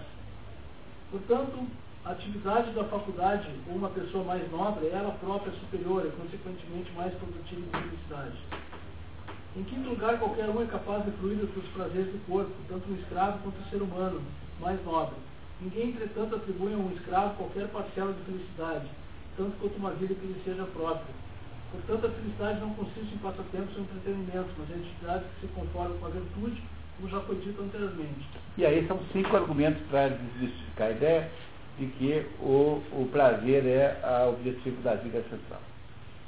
Portanto, 1.10 1.66
a 2.04 2.12
atividade 2.12 2.70
da 2.70 2.84
faculdade 2.84 3.50
ou 3.68 3.74
uma 3.74 3.90
pessoa 3.90 4.22
mais 4.22 4.48
nobre 4.50 4.86
é 4.86 4.92
ela 4.92 5.10
própria 5.20 5.52
superior 5.54 6.06
e, 6.06 6.10
consequentemente, 6.10 6.92
mais 6.92 7.12
produtiva 7.14 7.62
de 7.62 7.88
felicidade. 7.88 8.38
Em 9.56 9.64
quinto 9.64 9.88
lugar, 9.88 10.18
qualquer 10.18 10.48
um 10.48 10.62
é 10.62 10.66
capaz 10.66 11.04
de 11.04 11.10
fluir 11.12 11.38
dos 11.38 11.64
prazeres 11.72 12.12
do 12.12 12.26
corpo, 12.26 12.52
tanto 12.68 12.88
o 12.88 12.94
escravo 12.94 13.38
quanto 13.42 13.60
o 13.60 13.70
ser 13.70 13.82
humano 13.82 14.22
mais 14.60 14.82
nobre. 14.84 15.16
Ninguém, 15.60 15.88
entretanto, 15.88 16.36
atribui 16.36 16.74
a 16.74 16.76
um 16.76 16.92
escravo 16.92 17.34
qualquer 17.36 17.66
parcela 17.68 18.12
de 18.12 18.22
felicidade, 18.24 18.86
tanto 19.36 19.56
quanto 19.58 19.76
uma 19.76 19.90
vida 19.90 20.14
que 20.14 20.26
lhe 20.26 20.40
seja 20.44 20.64
própria. 20.66 21.25
Portanto, 21.84 22.06
a 22.06 22.10
felicidade 22.10 22.60
não 22.60 22.70
consiste 22.70 23.14
em 23.14 23.18
passatempos 23.18 23.76
ou 23.76 23.82
entretenimentos, 23.82 24.52
mas 24.58 24.70
em 24.70 24.80
atividades 24.80 25.26
que 25.34 25.46
se 25.46 25.52
conformam 25.52 25.98
com 25.98 26.06
a 26.06 26.10
virtude, 26.10 26.62
como 26.96 27.10
já 27.10 27.20
foi 27.20 27.36
dito 27.36 27.62
anteriormente. 27.62 28.28
E 28.56 28.64
aí 28.64 28.86
são 28.86 28.98
cinco 29.12 29.36
argumentos 29.36 29.82
para 29.90 30.08
desmistificar 30.08 30.88
a 30.88 30.90
ideia 30.92 31.30
de 31.78 31.86
que 31.86 32.26
o, 32.40 32.82
o 32.92 33.08
prazer 33.12 33.66
é 33.66 34.00
o 34.26 34.30
objetivo 34.30 34.80
da 34.82 34.94
vida 34.94 35.22
central. 35.30 35.60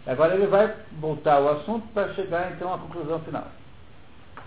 Agora 0.07 0.35
ele 0.35 0.47
vai 0.47 0.75
voltar 1.01 1.35
ao 1.35 1.49
assunto 1.59 1.87
para 1.89 2.15
chegar 2.15 2.53
então 2.53 2.73
à 2.73 2.79
conclusão 2.79 3.21
final. 3.21 3.47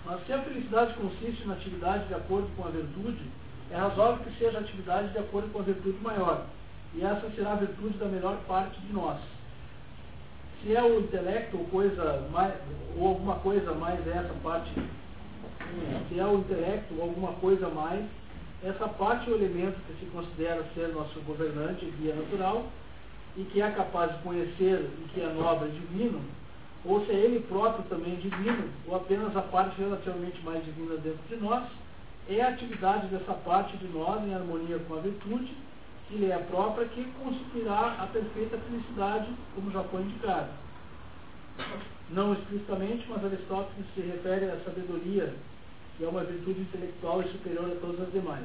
Mas 0.04 0.24
se 0.26 0.32
a 0.32 0.42
felicidade 0.42 0.94
consiste 0.94 1.46
na 1.46 1.54
atividade 1.54 2.06
de 2.08 2.14
acordo 2.14 2.48
com 2.56 2.66
a 2.66 2.70
virtude, 2.70 3.22
é 3.70 3.76
razoável 3.76 4.24
que 4.24 4.38
seja 4.38 4.58
a 4.58 4.60
atividade 4.60 5.08
de 5.12 5.18
acordo 5.18 5.52
com 5.52 5.60
a 5.60 5.62
virtude 5.62 5.98
maior. 6.02 6.46
E 6.94 7.04
essa 7.04 7.30
será 7.30 7.52
a 7.52 7.56
virtude 7.56 7.96
da 7.98 8.06
melhor 8.06 8.36
parte 8.46 8.78
de 8.80 8.92
nós. 8.92 9.18
Se 10.62 10.76
é 10.76 10.82
o 10.82 11.00
intelecto 11.00 11.58
ou 11.58 11.64
coisa 11.66 12.28
mais, 12.30 12.54
ou 12.96 13.08
alguma 13.08 13.36
coisa 13.36 13.72
mais 13.74 13.98
essa 14.06 14.34
parte, 14.42 14.70
se 16.08 16.18
é 16.18 16.24
o 16.24 16.38
intelecto 16.38 16.94
ou 16.96 17.02
alguma 17.02 17.32
coisa 17.34 17.68
mais, 17.68 18.04
essa 18.62 18.86
parte 18.86 19.28
é 19.28 19.32
o 19.32 19.36
elemento 19.36 19.80
que 19.86 20.04
se 20.04 20.10
considera 20.12 20.64
ser 20.74 20.88
nosso 20.88 21.18
governante 21.22 21.84
e 21.84 21.90
guia 21.90 22.14
natural, 22.14 22.64
e 23.36 23.42
que 23.44 23.60
é 23.60 23.70
capaz 23.70 24.12
de 24.12 24.22
conhecer 24.22 24.88
e 25.00 25.08
que 25.12 25.20
é 25.20 25.32
nobre 25.32 25.68
divino, 25.70 26.20
ou 26.84 27.04
se 27.04 27.12
é 27.12 27.14
ele 27.14 27.40
próprio 27.40 27.84
também 27.88 28.14
divino, 28.16 28.68
ou 28.86 28.96
apenas 28.96 29.36
a 29.36 29.42
parte 29.42 29.80
relativamente 29.80 30.40
mais 30.44 30.64
divina 30.64 30.96
dentro 30.96 31.22
de 31.28 31.36
nós, 31.36 31.64
é 32.28 32.40
a 32.40 32.50
atividade 32.50 33.08
dessa 33.08 33.32
parte 33.32 33.76
de 33.78 33.88
nós 33.88 34.22
em 34.22 34.34
harmonia 34.34 34.78
com 34.86 34.94
a 34.94 35.00
virtude, 35.00 35.52
que 36.12 36.18
lhe 36.18 36.30
é 36.30 36.38
própria, 36.38 36.86
que 36.88 37.04
constituirá 37.22 37.96
a 37.98 38.06
perfeita 38.06 38.58
felicidade, 38.58 39.28
como 39.54 39.70
já 39.72 39.82
foi 39.84 40.02
indicado. 40.02 40.48
Não 42.10 42.34
explicitamente, 42.34 43.06
mas 43.08 43.24
Aristóteles 43.24 43.86
se 43.94 44.02
refere 44.02 44.44
à 44.50 44.56
sabedoria 44.62 45.34
que 45.96 46.04
é 46.04 46.08
uma 46.08 46.24
virtude 46.24 46.60
intelectual 46.60 47.22
e 47.22 47.28
superior 47.28 47.70
a 47.70 47.80
todas 47.80 48.00
as 48.00 48.12
demais. 48.12 48.44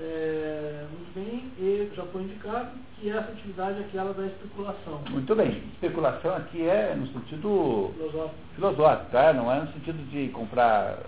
É, 0.00 0.86
muito 0.90 1.14
bem, 1.14 1.52
e 1.58 1.92
já 1.94 2.02
foi 2.06 2.22
indicado 2.22 2.70
que 2.96 3.10
essa 3.10 3.30
atividade 3.30 3.80
é 3.80 3.84
aquela 3.84 4.12
da 4.12 4.26
especulação. 4.26 5.00
Muito 5.10 5.36
bem, 5.36 5.62
especulação 5.74 6.34
aqui 6.34 6.62
é 6.68 6.96
no 6.96 7.06
sentido 7.06 7.92
filosófico, 7.96 8.34
filosófico 8.56 9.10
tá? 9.12 9.32
não 9.32 9.52
é 9.52 9.60
no 9.60 9.72
sentido 9.72 10.10
de 10.10 10.28
comprar 10.30 10.98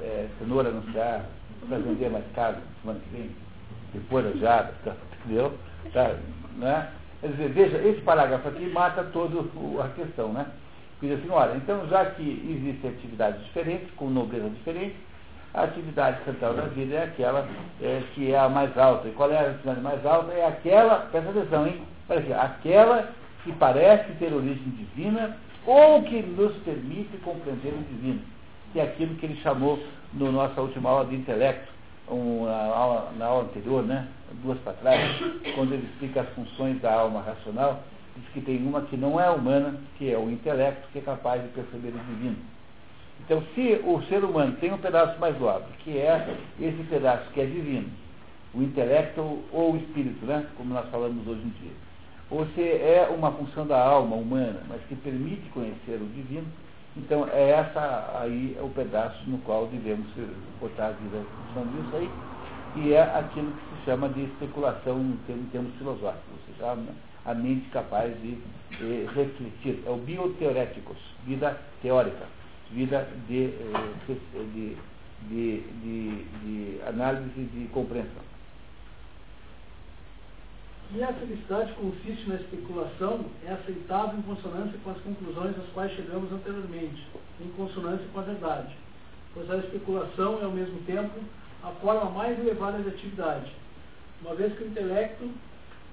é, 0.00 0.28
cenoura 0.38 0.70
no 0.70 0.86
lugar 0.86 1.26
para 1.68 1.78
vender 1.78 2.08
mais 2.08 2.24
caro 2.34 2.58
semana 2.82 3.00
que 3.00 3.16
vem, 3.16 3.30
já, 4.38 4.70
tá, 4.84 4.94
entendeu? 5.24 5.52
Tá, 5.92 6.14
né? 6.56 6.88
Quer 7.20 7.28
dizer, 7.28 7.48
veja, 7.50 7.78
esse 7.78 8.00
parágrafo 8.02 8.48
aqui 8.48 8.66
mata 8.66 9.02
toda 9.04 9.40
a 9.82 9.88
questão, 9.88 10.32
né? 10.32 10.46
Diz 11.00 11.12
assim, 11.12 11.30
olha, 11.30 11.56
então 11.56 11.86
já 11.88 12.04
que 12.06 12.22
existem 12.22 12.90
atividades 12.90 13.44
diferentes, 13.44 13.88
com 13.96 14.08
nobreza 14.08 14.48
diferente, 14.50 14.96
a 15.52 15.62
atividade 15.62 16.22
central 16.24 16.54
da 16.54 16.62
vida 16.64 16.94
é 16.94 17.04
aquela 17.04 17.48
é, 17.80 18.02
que 18.14 18.32
é 18.32 18.38
a 18.38 18.48
mais 18.48 18.76
alta. 18.76 19.08
E 19.08 19.12
qual 19.12 19.30
é 19.30 19.38
a 19.38 19.50
atividade 19.50 19.80
mais 19.80 20.04
alta? 20.04 20.32
É 20.32 20.46
aquela, 20.46 21.06
presta 21.10 21.30
atenção, 21.30 21.66
hein? 21.66 21.82
Aquela 22.38 23.08
que 23.42 23.52
parece 23.52 24.12
ter 24.14 24.32
origem 24.32 24.68
divina 24.70 25.36
ou 25.66 26.02
que 26.02 26.22
nos 26.22 26.54
permite 26.58 27.16
compreender 27.18 27.72
o 27.72 27.94
divino, 27.94 28.20
que 28.72 28.80
é 28.80 28.84
aquilo 28.84 29.14
que 29.16 29.26
ele 29.26 29.40
chamou 29.42 29.82
no 30.12 30.30
nossa 30.30 30.60
última 30.60 30.90
aula 30.90 31.06
de 31.06 31.16
intelecto, 31.16 31.72
um, 32.08 32.44
na, 32.44 32.64
aula, 32.66 33.12
na 33.16 33.26
aula 33.26 33.44
anterior, 33.44 33.82
né? 33.82 34.08
duas 34.42 34.58
para 34.58 34.72
trás, 34.74 35.00
quando 35.54 35.72
ele 35.72 35.86
explica 35.86 36.22
as 36.22 36.28
funções 36.30 36.80
da 36.80 36.92
alma 36.92 37.20
racional, 37.22 37.82
diz 38.16 38.28
que 38.32 38.40
tem 38.40 38.56
uma 38.66 38.82
que 38.82 38.96
não 38.96 39.20
é 39.20 39.30
humana, 39.30 39.78
que 39.96 40.10
é 40.10 40.18
o 40.18 40.30
intelecto, 40.30 40.88
que 40.92 40.98
é 40.98 41.02
capaz 41.02 41.42
de 41.42 41.48
perceber 41.48 41.88
o 41.88 42.14
divino. 42.14 42.36
Então, 43.24 43.42
se 43.54 43.80
o 43.84 44.02
ser 44.08 44.24
humano 44.24 44.56
tem 44.60 44.72
um 44.72 44.78
pedaço 44.78 45.18
mais 45.18 45.38
nobre, 45.40 45.68
que 45.78 45.96
é 45.98 46.36
esse 46.60 46.82
pedaço 46.84 47.30
que 47.32 47.40
é 47.40 47.46
divino, 47.46 47.88
o 48.54 48.62
intelecto 48.62 49.20
ou 49.52 49.72
o 49.72 49.76
espírito, 49.76 50.24
né? 50.26 50.46
como 50.56 50.72
nós 50.74 50.88
falamos 50.90 51.26
hoje 51.26 51.40
em 51.40 51.48
dia, 51.60 51.72
ou 52.30 52.46
se 52.54 52.60
é 52.60 53.08
uma 53.16 53.30
função 53.32 53.66
da 53.66 53.80
alma 53.80 54.16
humana, 54.16 54.60
mas 54.68 54.80
que 54.88 54.96
permite 54.96 55.48
conhecer 55.50 55.94
o 56.00 56.06
divino, 56.14 56.46
então 56.96 57.28
é 57.28 57.50
essa 57.50 58.18
aí 58.20 58.56
é 58.58 58.62
o 58.62 58.70
pedaço 58.70 59.28
no 59.28 59.38
qual 59.38 59.66
devemos 59.66 60.06
botar 60.60 60.86
a 60.86 60.92
vida 60.92 61.22
função 61.54 61.66
disso 61.72 61.96
aí, 61.96 62.10
e 62.76 62.92
é 62.92 63.02
aquilo 63.02 63.52
que 63.52 63.76
se 63.76 63.84
chama 63.84 64.08
de 64.08 64.24
especulação 64.24 64.98
em 65.28 65.48
termos 65.50 65.74
filosóficos, 65.76 66.32
ou 66.32 66.54
seja, 66.54 66.76
a 67.24 67.34
mente 67.34 67.68
capaz 67.70 68.14
de, 68.20 68.38
de 68.78 69.06
refletir. 69.14 69.82
É 69.86 69.90
o 69.90 69.96
bioteoréticos, 69.96 70.96
vida 71.24 71.58
teórica, 71.82 72.26
vida 72.70 73.08
de, 73.28 73.46
eh, 73.46 74.16
de, 74.54 74.76
de, 75.28 76.24
de 76.44 76.80
análise 76.86 77.44
de 77.44 77.68
compreensão. 77.68 78.35
E 80.94 81.02
a 81.02 81.12
felicidade 81.12 81.72
consiste 81.72 82.28
na 82.28 82.36
especulação, 82.36 83.26
é 83.44 83.52
aceitável 83.52 84.18
em 84.18 84.22
consonância 84.22 84.78
com 84.84 84.90
as 84.90 84.98
conclusões 84.98 85.58
às 85.58 85.68
quais 85.74 85.92
chegamos 85.96 86.32
anteriormente, 86.32 87.04
em 87.40 87.48
consonância 87.50 88.06
com 88.12 88.20
a 88.20 88.22
verdade. 88.22 88.72
Pois 89.34 89.50
a 89.50 89.56
especulação 89.56 90.38
é, 90.40 90.44
ao 90.44 90.52
mesmo 90.52 90.78
tempo, 90.86 91.20
a 91.62 91.70
forma 91.72 92.10
mais 92.10 92.38
elevada 92.38 92.78
de 92.82 92.88
atividade, 92.88 93.52
uma 94.22 94.34
vez 94.34 94.56
que 94.56 94.62
o 94.62 94.68
intelecto 94.68 95.28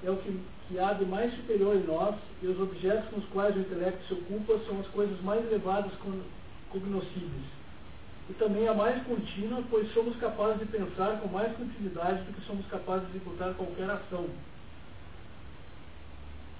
é 0.04 0.12
o 0.12 0.18
que, 0.18 0.40
que 0.68 0.80
há 0.80 0.94
de 0.94 1.06
mais 1.06 1.34
superior 1.36 1.76
em 1.76 1.84
nós, 1.88 2.16
e 2.42 2.48
os 2.48 2.60
objetos 2.60 3.10
com 3.10 3.18
os 3.18 3.26
quais 3.30 3.56
o 3.56 3.60
intelecto 3.60 4.06
se 4.08 4.14
ocupa 4.14 4.60
são 4.68 4.80
as 4.80 4.88
coisas 4.88 5.20
mais 5.22 5.44
elevadas 5.46 5.92
cognoscíveis. 6.70 7.46
E 8.30 8.34
também 8.34 8.68
a 8.68 8.74
mais 8.74 9.04
contínua, 9.04 9.64
pois 9.70 9.92
somos 9.94 10.16
capazes 10.18 10.60
de 10.60 10.66
pensar 10.66 11.20
com 11.20 11.28
mais 11.30 11.52
continuidade 11.58 12.24
do 12.24 12.34
que 12.34 12.46
somos 12.46 12.66
capazes 12.68 13.10
de 13.10 13.18
executar 13.18 13.54
qualquer 13.56 13.90
ação. 13.90 14.30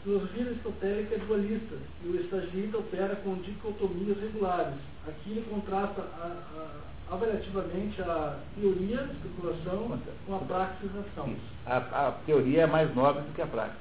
A 0.04 0.06
filosofia 0.06 0.48
aristotélica 0.48 1.16
é 1.16 1.18
dualista, 1.20 1.76
e 2.04 2.08
o 2.10 2.20
estagista 2.20 2.78
opera 2.78 3.16
com 3.24 3.36
dicotomias 3.36 4.20
regulares. 4.20 4.76
Aqui 5.08 5.32
ele 5.32 5.48
contrasta 5.50 6.02
a, 6.02 6.84
a 7.10 7.14
avaliativamente 7.14 8.02
a 8.02 8.38
teoria, 8.60 9.00
a 9.00 9.14
especulação, 9.14 9.98
com 10.26 10.36
a 10.36 10.40
praxisação. 10.40 11.34
A, 11.66 11.78
a 11.78 12.12
teoria 12.26 12.64
é 12.64 12.66
mais 12.66 12.94
nobre 12.94 13.22
do 13.22 13.34
que 13.34 13.42
a 13.42 13.48
prática. 13.48 13.78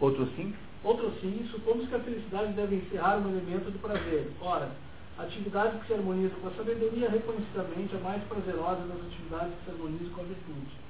Outro 0.00 0.26
sim? 0.34 0.54
Outro 0.82 1.12
sim, 1.20 1.46
supomos 1.50 1.86
que 1.86 1.96
a 1.96 2.00
felicidade 2.00 2.54
deve 2.54 2.76
encerrar 2.76 3.18
um 3.18 3.28
elemento 3.28 3.70
do 3.70 3.78
prazer. 3.78 4.32
Ora, 4.40 4.70
a 5.18 5.24
atividade 5.24 5.80
que 5.80 5.88
se 5.88 5.92
harmoniza 5.92 6.34
com 6.40 6.48
a 6.48 6.52
sabedoria 6.52 7.10
reconhecidamente 7.10 7.94
é 7.94 7.98
mais 7.98 8.22
prazerosa 8.24 8.86
das 8.86 9.06
atividades 9.06 9.52
que 9.58 9.64
se 9.66 9.70
harmonizam 9.70 10.14
com 10.14 10.22
a 10.22 10.24
virtude. 10.24 10.87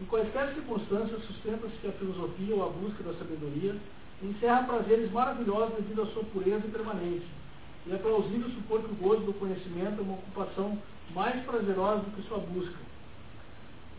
Em 0.00 0.04
quaisquer 0.04 0.52
circunstâncias, 0.54 1.24
sustenta-se 1.24 1.76
que 1.78 1.88
a 1.88 1.92
filosofia 1.92 2.54
ou 2.54 2.66
a 2.66 2.68
busca 2.68 3.02
da 3.02 3.14
sabedoria 3.14 3.76
encerra 4.22 4.64
prazeres 4.64 5.10
maravilhosos 5.10 5.76
devido 5.76 6.02
à 6.02 6.06
sua 6.06 6.24
pureza 6.24 6.66
e 6.66 6.70
permanência 6.70 7.46
e 7.86 7.92
é 7.92 7.98
plausível 7.98 8.50
supor 8.50 8.82
que 8.82 8.90
o 8.90 8.96
gozo 8.96 9.22
do 9.22 9.34
conhecimento 9.34 10.00
é 10.00 10.02
uma 10.02 10.14
ocupação 10.14 10.76
mais 11.14 11.40
prazerosa 11.44 12.02
do 12.02 12.16
que 12.16 12.28
sua 12.28 12.38
busca. 12.38 12.78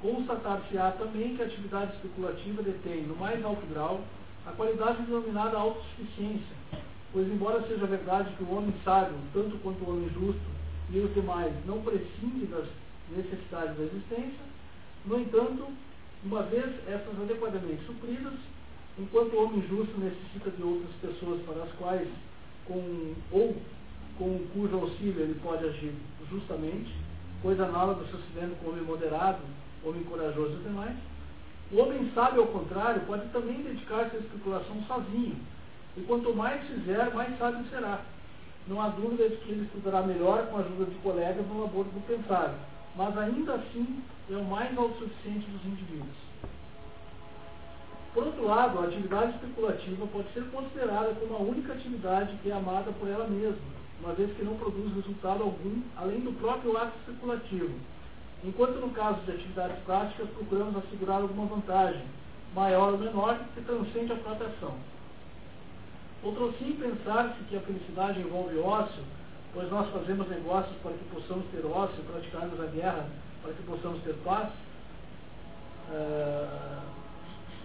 Constatar-se-á 0.02 0.92
também 0.92 1.36
que 1.36 1.42
a 1.42 1.46
atividade 1.46 1.94
especulativa 1.96 2.62
detém, 2.62 3.04
no 3.04 3.16
mais 3.16 3.44
alto 3.44 3.66
grau, 3.68 4.02
a 4.46 4.52
qualidade 4.52 5.04
denominada 5.04 5.58
autossuficiência, 5.58 6.56
pois, 7.14 7.28
embora 7.28 7.66
seja 7.66 7.86
verdade 7.86 8.36
que 8.36 8.44
o 8.44 8.54
homem 8.54 8.74
sábio, 8.84 9.16
tanto 9.34 9.58
quanto 9.60 9.84
o 9.86 9.90
homem 9.90 10.10
justo 10.10 10.42
e 10.92 11.00
os 11.00 11.14
demais, 11.14 11.54
não 11.66 11.82
prescinde 11.82 12.46
das 12.48 12.68
necessidades 13.16 13.78
da 13.78 13.84
existência, 13.84 14.46
no 15.06 15.18
entanto, 15.18 15.66
uma 16.28 16.44
vez 16.44 16.66
essas 16.88 17.22
adequadamente 17.22 17.86
supridas, 17.86 18.34
enquanto 19.00 19.34
o 19.34 19.44
homem 19.46 19.66
justo 19.68 19.98
necessita 19.98 20.52
de 20.52 20.62
outras 20.62 20.92
pessoas 21.02 21.42
para 21.44 21.64
as 21.64 21.72
quais, 21.74 22.08
com, 22.66 23.14
ou 23.32 23.56
com 24.18 24.40
cujo 24.54 24.76
auxílio 24.76 25.22
ele 25.22 25.40
pode 25.42 25.66
agir 25.66 25.94
justamente, 26.30 26.94
coisa 27.42 27.66
análoga 27.66 28.04
sucedendo 28.12 28.60
com 28.60 28.68
o 28.68 28.72
homem 28.72 28.84
moderado, 28.84 29.40
homem 29.84 30.04
corajoso 30.04 30.54
e 30.60 30.64
demais. 30.64 30.96
O 31.72 31.80
homem 31.80 32.12
sábio, 32.14 32.42
ao 32.42 32.48
contrário, 32.48 33.02
pode 33.02 33.28
também 33.30 33.62
dedicar-se 33.62 34.16
à 34.16 34.20
especulação 34.20 34.84
sozinho. 34.88 35.38
E 35.96 36.02
quanto 36.02 36.34
mais 36.34 36.66
fizer, 36.68 37.14
mais 37.14 37.38
sábio 37.38 37.66
será. 37.70 38.02
Não 38.68 38.82
há 38.82 38.90
dúvida 38.90 39.30
de 39.30 39.38
que 39.38 39.52
ele 39.52 39.66
estudará 39.66 40.02
melhor 40.02 40.48
com 40.48 40.58
a 40.58 40.60
ajuda 40.60 40.86
de 40.86 40.96
colegas 40.96 41.48
no 41.48 41.62
labor 41.62 41.86
do 41.86 42.08
pensar. 42.08 42.54
Mas 42.98 43.18
ainda 43.18 43.54
assim 43.54 44.04
é 44.30 44.36
o 44.36 44.44
mais 44.44 44.78
autossuficiente 44.78 45.50
dos 45.50 45.66
indivíduos. 45.66 46.18
Por 48.14 48.26
outro 48.26 48.46
lado, 48.46 48.80
a 48.80 48.86
atividade 48.86 49.36
especulativa 49.36 50.08
pode 50.08 50.34
ser 50.34 50.44
considerada 50.50 51.14
como 51.16 51.36
a 51.36 51.40
única 51.40 51.74
atividade 51.74 52.36
que 52.42 52.50
é 52.50 52.54
amada 52.54 52.92
por 52.94 53.08
ela 53.08 53.28
mesma 53.28 53.78
uma 54.02 54.14
vez 54.14 54.36
que 54.36 54.44
não 54.44 54.56
produz 54.56 54.94
resultado 54.96 55.44
algum 55.44 55.82
além 55.96 56.20
do 56.20 56.32
próprio 56.40 56.78
ato 56.78 56.98
especulativo. 57.00 57.74
Enquanto 58.44 58.80
no 58.80 58.92
caso 58.92 59.20
de 59.22 59.32
atividades 59.32 59.78
práticas 59.84 60.30
procuramos 60.30 60.78
assegurar 60.78 61.22
alguma 61.22 61.48
vantagem, 61.48 62.04
maior 62.54 62.94
ou 62.94 63.00
menor, 63.00 63.40
que 63.56 63.62
transcende 63.62 64.14
a 64.14 64.16
própria. 64.18 64.76
Outro 66.24 66.54
sim 66.60 66.74
pensar-se 66.74 67.44
que 67.46 67.58
a 67.58 67.62
felicidade 67.62 68.20
envolve 68.20 68.58
ócio, 68.60 69.04
pois 69.58 69.72
nós 69.72 69.90
fazemos 69.90 70.30
negócios 70.30 70.78
para 70.84 70.92
que 70.92 71.04
possamos 71.06 71.44
ter 71.48 71.66
ócio, 71.66 72.04
praticarmos 72.04 72.62
a 72.62 72.68
guerra 72.68 73.10
para 73.42 73.54
que 73.54 73.64
possamos 73.64 74.04
ter 74.04 74.14
paz, 74.24 74.50
uh, 75.90 76.98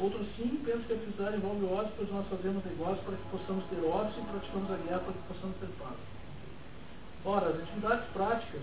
Outros 0.01 0.27
sim 0.37 0.63
pensam 0.65 0.83
que 0.85 0.95
a 0.95 0.97
felicidade 0.97 1.37
envolve 1.37 1.67
ócio, 1.67 1.93
pois 1.99 2.11
nós 2.11 2.27
fazemos 2.29 2.65
negócios 2.65 3.05
para 3.05 3.15
que 3.15 3.29
possamos 3.31 3.65
ter 3.67 3.85
ócio 3.85 4.23
e 4.23 4.27
praticamos 4.27 4.71
a 4.71 4.77
guerra 4.77 5.01
para 5.01 5.13
que 5.13 5.29
possamos 5.29 5.57
ter 5.59 5.69
paz. 5.79 5.97
Ora, 7.27 7.49
as 7.51 7.63
atividades 7.63 8.09
práticas, 8.15 8.63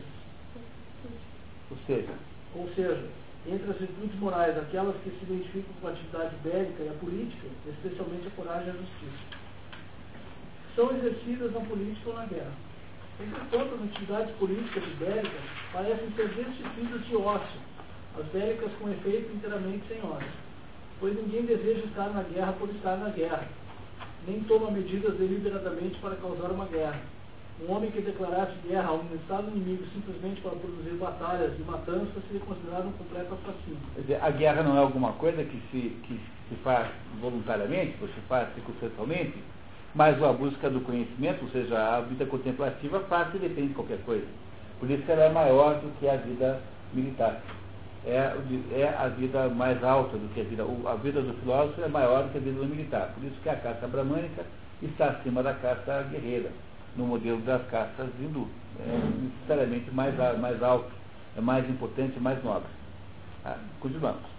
ou 1.69 1.77
seja, 1.85 2.13
ou 2.55 2.67
seja, 2.73 3.07
entre 3.45 3.69
as 3.69 3.77
virtudes 3.77 4.19
morais, 4.19 4.57
aquelas 4.57 4.95
que 5.03 5.11
se 5.11 5.23
identificam 5.31 5.71
com 5.79 5.87
a 5.87 5.91
atividade 5.91 6.35
bélica 6.43 6.83
e 6.83 6.89
a 6.89 6.93
política, 6.93 7.47
especialmente 7.67 8.27
a 8.27 8.31
coragem 8.31 8.67
e 8.67 8.71
a 8.71 8.73
justiça, 8.73 9.37
são 10.75 10.91
exercidas 10.97 11.53
na 11.53 11.61
política 11.61 12.09
ou 12.09 12.15
na 12.15 12.25
guerra. 12.25 12.68
Entretanto, 13.19 13.75
as 13.75 13.89
atividades 13.89 14.35
políticas 14.37 14.83
bélicas 14.97 15.41
parecem 15.73 16.11
ser 16.15 16.29
destituídas 16.29 17.05
de 17.05 17.15
ócio, 17.15 17.59
as 18.19 18.25
bélicas 18.27 18.71
com 18.79 18.89
efeito 18.89 19.35
inteiramente 19.35 19.83
sem 19.87 20.01
ócio, 20.01 20.31
pois 20.99 21.15
ninguém 21.15 21.45
deseja 21.45 21.85
estar 21.85 22.09
na 22.09 22.23
guerra 22.23 22.53
por 22.53 22.69
estar 22.69 22.97
na 22.97 23.09
guerra, 23.09 23.47
nem 24.27 24.41
toma 24.43 24.71
medidas 24.71 25.17
deliberadamente 25.17 25.99
para 25.99 26.15
causar 26.15 26.51
uma 26.51 26.65
guerra 26.65 26.99
um 27.61 27.73
homem 27.73 27.91
que 27.91 28.01
declarasse 28.01 28.53
guerra 28.65 28.87
a 28.87 28.93
um 28.93 29.15
estado 29.15 29.51
inimigo 29.51 29.83
simplesmente 29.93 30.39
para 30.41 30.51
produzir 30.51 30.95
batalhas 30.95 31.51
e 31.59 31.63
matanças 31.63 32.23
seria 32.27 32.39
considerado 32.45 32.87
um 32.87 32.91
completo 32.93 33.33
assassino. 33.35 34.21
A 34.21 34.31
guerra 34.31 34.63
não 34.63 34.77
é 34.77 34.79
alguma 34.79 35.11
coisa 35.13 35.43
que 35.43 35.61
se, 35.69 35.89
que 36.07 36.19
se 36.47 36.55
faz 36.63 36.87
voluntariamente, 37.19 37.97
ou 38.01 38.07
se 38.07 38.19
faz 38.29 38.53
circunstancialmente, 38.53 39.37
mas 39.95 40.21
a 40.21 40.31
busca 40.31 40.69
do 40.69 40.81
conhecimento, 40.81 41.43
ou 41.43 41.51
seja, 41.51 41.97
a 41.97 42.01
vida 42.01 42.25
contemplativa, 42.25 42.99
parte 43.01 43.37
e 43.37 43.39
depende 43.39 43.69
de 43.69 43.73
qualquer 43.73 43.99
coisa. 44.03 44.25
Por 44.79 44.89
isso 44.89 45.03
ela 45.11 45.23
é 45.23 45.29
maior 45.29 45.75
do 45.75 45.91
que 45.99 46.07
a 46.07 46.15
vida 46.15 46.61
militar. 46.93 47.41
É, 48.05 48.33
é 48.71 48.95
a 48.97 49.07
vida 49.09 49.49
mais 49.49 49.83
alta 49.83 50.17
do 50.17 50.33
que 50.33 50.41
a 50.41 50.43
vida. 50.43 50.63
A 50.85 50.95
vida 50.95 51.21
do 51.21 51.33
filósofo 51.41 51.81
é 51.81 51.87
maior 51.87 52.23
do 52.23 52.31
que 52.31 52.37
a 52.37 52.41
vida 52.41 52.59
do 52.59 52.65
militar. 52.65 53.11
Por 53.13 53.23
isso 53.25 53.35
que 53.41 53.49
a 53.49 53.55
caça 53.55 53.87
bramânica 53.87 54.45
está 54.81 55.07
acima 55.07 55.43
da 55.43 55.53
caça 55.53 56.03
guerreira 56.09 56.49
no 56.95 57.05
modelo 57.05 57.41
das 57.41 57.61
castas 57.67 58.07
hindu. 58.19 58.47
É 58.79 58.99
necessariamente 59.21 59.91
mais, 59.91 60.15
mais 60.39 60.63
alto, 60.63 60.91
é 61.37 61.41
mais 61.41 61.69
importante, 61.69 62.19
mais 62.19 62.41
nobre. 62.43 62.69
Ah, 63.43 63.57
continuamos. 63.79 64.38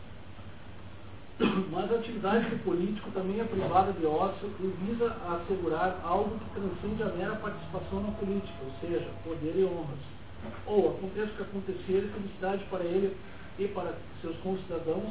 Mas 1.72 1.90
a 1.90 1.96
atividade 1.96 2.50
do 2.50 2.64
político 2.64 3.10
também 3.12 3.40
é 3.40 3.44
privada 3.44 3.92
de 3.92 4.06
ócio 4.06 4.50
e 4.60 4.66
visa 4.84 5.06
assegurar 5.28 6.00
algo 6.04 6.38
que 6.38 6.60
transcende 6.60 7.02
a 7.02 7.06
mera 7.16 7.36
participação 7.36 8.02
na 8.02 8.12
política, 8.12 8.58
ou 8.64 8.72
seja, 8.80 9.08
poder 9.24 9.54
e 9.56 9.64
honras. 9.64 9.98
Ou, 10.66 10.90
aconteça 10.90 11.32
o 11.32 11.36
que 11.36 11.42
acontecer, 11.42 12.10
felicidade 12.12 12.64
para 12.70 12.84
ele 12.84 13.16
e 13.58 13.68
para 13.68 13.94
seus 14.20 14.36
concidadãos, 14.38 15.08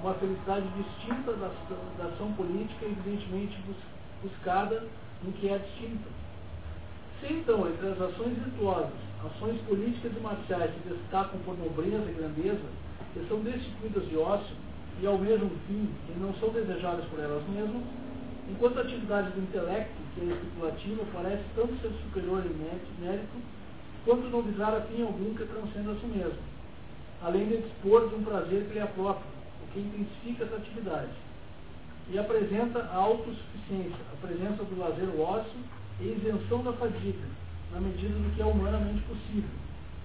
uma 0.00 0.14
felicidade 0.14 0.66
distinta 0.76 1.32
da, 1.32 1.50
da 1.98 2.04
ação 2.10 2.32
política, 2.32 2.84
evidentemente 2.84 3.56
buscada 4.22 4.84
no 5.22 5.32
que 5.32 5.48
é 5.48 5.58
distinta 5.58 6.24
se 7.26 7.32
então, 7.32 7.66
entre 7.66 7.88
as 7.88 8.00
ações 8.00 8.36
virtuosas, 8.36 8.92
ações 9.24 9.58
políticas 9.62 10.12
e 10.14 10.20
marciais 10.20 10.70
se 10.74 10.88
destacam 10.88 11.40
por 11.40 11.56
nobreza 11.58 12.10
e 12.10 12.14
grandeza, 12.14 12.64
que 13.14 13.26
são 13.28 13.40
destituídas 13.40 14.06
de 14.08 14.16
ócio 14.18 14.54
e 15.00 15.06
ao 15.06 15.18
mesmo 15.18 15.50
fim 15.66 15.88
e 16.08 16.18
não 16.20 16.32
são 16.34 16.50
desejadas 16.50 17.04
por 17.06 17.18
elas 17.18 17.42
mesmas, 17.48 17.82
enquanto 18.48 18.78
a 18.78 18.82
atividade 18.82 19.30
do 19.30 19.42
intelecto, 19.42 19.94
que 20.14 20.20
é 20.20 20.24
especulativa, 20.24 21.02
parece 21.12 21.42
tanto 21.54 21.74
ser 21.80 21.90
superior 22.04 22.44
em 22.46 23.02
mérito, 23.02 23.36
quanto 24.04 24.28
não 24.28 24.42
visar 24.42 24.74
a 24.74 24.80
fim 24.82 25.02
algum 25.02 25.34
que 25.34 25.44
transcenda 25.44 25.92
a 25.92 25.96
si 25.96 26.06
mesmo, 26.06 26.38
além 27.22 27.48
de 27.48 27.56
dispor 27.58 28.08
de 28.08 28.14
um 28.14 28.22
prazer 28.22 28.66
que 28.66 28.74
lhe 28.74 28.78
é 28.78 28.86
próprio, 28.86 29.26
o 29.62 29.72
que 29.72 29.80
intensifica 29.80 30.44
essa 30.44 30.56
atividade. 30.56 31.12
E 32.10 32.18
apresenta 32.18 32.80
a 32.80 32.96
autossuficiência, 32.96 34.04
a 34.12 34.26
presença 34.26 34.62
do 34.62 34.78
lazer 34.78 35.08
ócio 35.18 35.58
e 36.00 36.04
isenção 36.04 36.62
da 36.62 36.72
fadiga, 36.74 37.26
na 37.72 37.80
medida 37.80 38.12
do 38.12 38.34
que 38.34 38.42
é 38.42 38.44
humanamente 38.44 39.02
possível. 39.04 39.50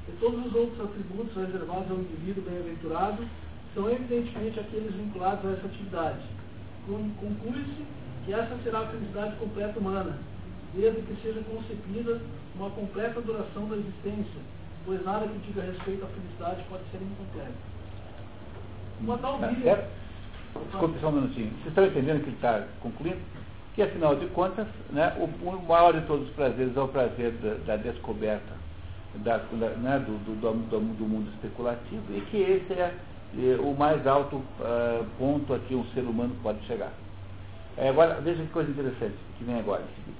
E 0.07 0.11
todos 0.13 0.45
os 0.45 0.55
outros 0.55 0.79
atributos 0.79 1.35
reservados 1.35 1.91
ao 1.91 1.97
indivíduo 1.97 2.43
bem-aventurado 2.43 3.27
são 3.73 3.89
evidentemente 3.89 4.59
aqueles 4.59 4.93
vinculados 4.93 5.45
a 5.45 5.53
essa 5.53 5.67
atividade. 5.67 6.19
Conclui-se 6.87 7.85
que 8.25 8.33
essa 8.33 8.57
será 8.63 8.79
a 8.79 8.87
felicidade 8.87 9.35
completa 9.35 9.79
humana, 9.79 10.17
desde 10.73 11.01
que 11.01 11.21
seja 11.21 11.41
concebida 11.43 12.21
uma 12.55 12.69
completa 12.71 13.21
duração 13.21 13.67
da 13.67 13.77
existência, 13.77 14.41
pois 14.85 15.03
nada 15.05 15.27
que 15.27 15.37
diga 15.47 15.61
respeito 15.61 16.03
à 16.03 16.07
felicidade 16.07 16.63
pode 16.69 16.83
ser 16.91 16.97
incompleto. 16.97 17.57
Uma 19.01 19.17
tal 19.17 19.37
vida. 19.39 19.87
Desculpe 20.71 20.99
só 20.99 21.09
um 21.09 21.11
minutinho. 21.11 21.51
Vocês 21.51 21.67
estão 21.67 21.85
entendendo 21.85 22.21
que 22.21 22.29
ele 22.29 22.35
está 22.35 22.65
concluindo? 22.81 23.19
que 23.79 23.83
afinal 23.83 24.13
de 24.13 24.25
contas, 24.27 24.67
né, 24.89 25.15
o, 25.17 25.23
o, 25.47 25.65
maior 25.65 25.93
de 25.93 26.01
todos 26.05 26.27
os 26.27 26.35
prazeres 26.35 26.75
é 26.75 26.81
o 26.81 26.87
prazer 26.89 27.31
da, 27.31 27.53
da 27.65 27.75
descoberta 27.77 28.59
da, 29.15 29.37
né, 29.37 29.99
do, 29.99 30.17
do, 30.25 30.35
do, 30.35 30.79
do, 30.79 31.05
mundo 31.05 31.29
especulativo 31.35 32.03
e 32.09 32.19
que 32.29 32.37
esse 32.37 32.73
é 32.73 32.93
o 33.61 33.75
mais 33.77 34.05
alto 34.07 34.37
uh, 34.37 35.05
ponto 35.17 35.53
a 35.53 35.59
que 35.59 35.75
um 35.75 35.85
ser 35.93 36.01
humano 36.01 36.35
pode 36.41 36.65
chegar. 36.65 36.91
É, 37.77 37.89
agora, 37.89 38.19
veja 38.21 38.41
que 38.43 38.49
coisa 38.49 38.69
interessante 38.69 39.15
que 39.37 39.43
vem 39.43 39.59
agora 39.59 39.83
em 39.83 39.95
seguida. 39.95 40.17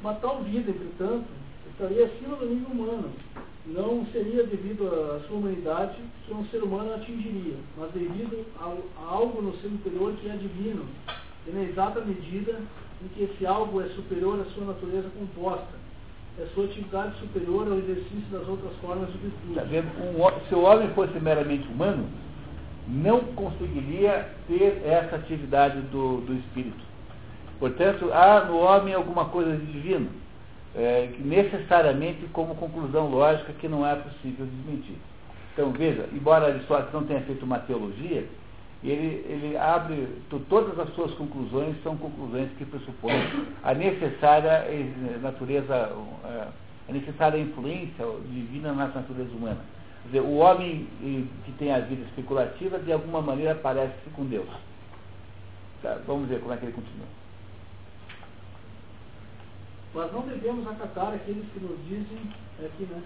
Uma 0.00 0.14
tal 0.14 0.42
vida, 0.42 0.70
entretanto, 0.70 1.26
estaria 1.70 2.06
acima 2.06 2.36
do 2.36 2.46
nível 2.46 2.68
humano. 2.68 3.10
Não 3.64 4.04
seria 4.12 4.44
devido 4.44 4.86
à 4.86 5.20
sua 5.26 5.38
humanidade 5.38 5.96
que 6.26 6.34
um 6.34 6.44
ser 6.46 6.62
humano 6.62 6.94
atingiria, 6.94 7.56
mas 7.76 7.90
devido 7.92 8.44
a, 8.60 8.64
a 8.64 9.12
algo 9.12 9.40
no 9.40 9.56
seu 9.58 9.70
interior 9.70 10.12
que 10.16 10.28
é 10.28 10.36
divino, 10.36 10.84
e 11.46 11.50
na 11.50 11.62
exata 11.62 12.00
medida 12.00 12.60
em 13.02 13.08
que 13.08 13.22
esse 13.22 13.46
algo 13.46 13.80
é 13.80 13.88
superior 13.90 14.40
à 14.40 14.44
sua 14.52 14.66
natureza 14.66 15.08
composta, 15.18 15.81
é 16.38 16.46
sua 16.54 16.64
atividade 16.64 17.18
superior 17.18 17.68
ao 17.68 17.78
exercício 17.78 18.24
das 18.30 18.46
outras 18.48 18.72
formas 18.80 19.10
de 19.12 19.18
virtude. 19.18 19.54
Tá 19.54 19.64
se 20.48 20.54
o 20.54 20.62
homem 20.62 20.88
fosse 20.94 21.18
meramente 21.20 21.68
humano, 21.68 22.08
não 22.88 23.20
conseguiria 23.20 24.28
ter 24.48 24.82
essa 24.84 25.16
atividade 25.16 25.80
do, 25.82 26.22
do 26.22 26.34
espírito. 26.34 26.82
Portanto, 27.58 28.10
há 28.12 28.44
no 28.46 28.58
homem 28.58 28.94
alguma 28.94 29.26
coisa 29.26 29.56
de 29.56 29.66
divino, 29.66 30.08
é, 30.74 31.10
necessariamente 31.20 32.26
como 32.32 32.54
conclusão 32.54 33.08
lógica 33.08 33.52
que 33.52 33.68
não 33.68 33.86
é 33.86 33.94
possível 33.94 34.46
desmentir. 34.46 34.96
Então, 35.52 35.70
veja, 35.70 36.08
embora 36.12 36.46
Aristóteles 36.46 36.92
não 36.92 37.04
tenha 37.04 37.20
feito 37.20 37.44
uma 37.44 37.58
teologia, 37.58 38.26
e 38.82 38.90
ele, 38.90 39.24
ele 39.28 39.56
abre, 39.56 40.08
todas 40.48 40.76
as 40.78 40.92
suas 40.94 41.12
conclusões 41.14 41.80
são 41.84 41.96
conclusões 41.96 42.50
que 42.58 42.64
pressupõem 42.64 43.14
a 43.62 43.72
necessária 43.74 44.64
natureza, 45.20 45.92
eh, 46.24 46.48
a 46.88 46.92
necessária 46.92 47.38
influência 47.38 48.04
divina 48.28 48.72
na 48.72 48.88
natureza 48.88 49.30
humana. 49.36 49.60
Quer 50.02 50.08
dizer, 50.08 50.20
o 50.22 50.38
homem 50.38 50.88
que 51.44 51.52
tem 51.58 51.72
a 51.72 51.78
vida 51.78 52.02
especulativa, 52.06 52.76
de 52.80 52.92
alguma 52.92 53.22
maneira, 53.22 53.54
parece-se 53.54 54.10
com 54.10 54.26
Deus. 54.26 54.48
Tá, 55.80 56.00
vamos 56.04 56.28
ver 56.28 56.40
como 56.40 56.52
é 56.52 56.56
que 56.56 56.64
ele 56.64 56.72
continua. 56.72 57.06
Mas 59.94 60.12
não 60.12 60.22
devemos 60.22 60.66
acatar 60.66 61.14
aqueles 61.14 61.44
que 61.52 61.60
nos 61.60 61.78
dizem, 61.86 62.18
aqui, 62.64 62.84
né? 62.84 63.00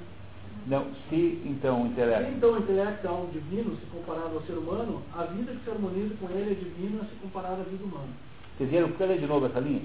Não, 0.67 0.87
se 1.09 1.41
então 1.45 1.83
o 1.83 1.87
intelecto. 1.87 2.25
Se 2.25 2.37
então 2.37 2.53
o 2.53 2.59
intelecto 2.59 3.07
é 3.07 3.11
algo 3.11 3.33
divino, 3.33 3.77
se 3.77 3.87
comparado 3.87 4.35
ao 4.35 4.43
ser 4.43 4.55
humano, 4.55 5.03
a 5.15 5.25
vida 5.25 5.53
que 5.53 5.65
se 5.65 5.71
harmoniza 5.71 6.15
com 6.17 6.29
ele 6.31 6.53
é 6.53 6.55
divina 6.55 7.05
se 7.05 7.15
comparada 7.23 7.63
à 7.63 7.65
vida 7.65 7.85
humana. 7.85 8.09
Entenderam? 8.55 8.91
Quer 8.93 9.07
ler 9.07 9.21
de 9.21 9.27
novo 9.27 9.47
essa 9.47 9.61
linha? 9.61 9.83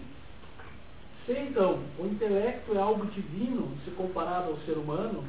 Se 1.26 1.34
então 1.34 1.80
o 2.00 2.06
intelecto 2.06 2.74
é 2.74 2.82
algo 2.82 3.06
divino 3.08 3.70
se 3.86 3.92
comparado 3.92 4.50
ao 4.50 4.58
ser 4.60 4.78
humano, 4.78 5.24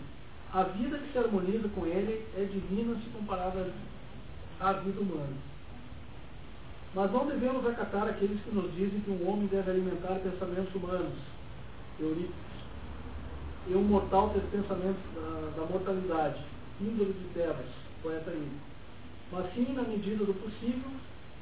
a 0.52 0.62
vida 0.62 0.98
que 0.98 1.12
se 1.12 1.18
harmoniza 1.18 1.68
com 1.74 1.86
ele 1.86 2.24
é 2.36 2.44
divina 2.44 2.94
se 2.96 3.10
comparada 3.10 3.70
à 4.60 4.72
vida 4.72 5.00
humana. 5.00 5.34
Mas 6.94 7.10
não 7.10 7.26
devemos 7.26 7.66
acatar 7.66 8.06
aqueles 8.08 8.40
que 8.42 8.54
nos 8.54 8.72
dizem 8.74 9.00
que 9.00 9.10
um 9.10 9.28
homem 9.28 9.46
deve 9.46 9.70
alimentar 9.70 10.20
pensamentos 10.20 10.74
humanos. 10.74 11.14
Eurípides 11.98 12.51
e 13.68 13.74
um 13.74 13.82
mortal 13.82 14.30
ter 14.30 14.42
pensamentos 14.50 15.02
da, 15.14 15.60
da 15.60 15.66
mortalidade, 15.66 16.40
índole 16.80 17.12
de 17.12 17.24
Tebas, 17.34 17.66
poeta 18.02 18.30
aí. 18.30 18.48
Mas 19.30 19.54
sim, 19.54 19.72
na 19.72 19.82
medida 19.82 20.24
do 20.24 20.34
possível, 20.34 20.90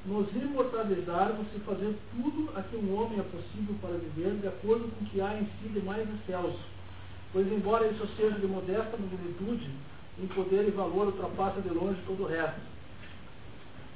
nos 0.06 0.30
imortalizarmos 0.34 1.46
e 1.54 1.60
fazer 1.60 1.94
tudo 2.12 2.50
a 2.56 2.62
que 2.62 2.76
um 2.76 2.94
homem 2.94 3.20
é 3.20 3.22
possível 3.22 3.74
para 3.80 3.96
viver 3.96 4.38
de 4.40 4.48
acordo 4.48 4.88
com 4.88 5.04
o 5.04 5.08
que 5.08 5.20
há 5.20 5.34
em 5.34 5.44
si 5.44 5.68
de 5.68 5.80
mais 5.80 6.06
excelso. 6.14 6.60
Pois, 7.32 7.50
embora 7.50 7.86
isso 7.86 8.06
seja 8.16 8.38
de 8.38 8.46
modesta 8.46 8.96
magnitude, 8.96 9.70
em 10.18 10.26
poder 10.28 10.68
e 10.68 10.70
valor 10.70 11.06
ultrapassa 11.06 11.60
de 11.60 11.68
longe 11.70 11.98
todo 12.06 12.24
o 12.24 12.26
resto. 12.26 12.60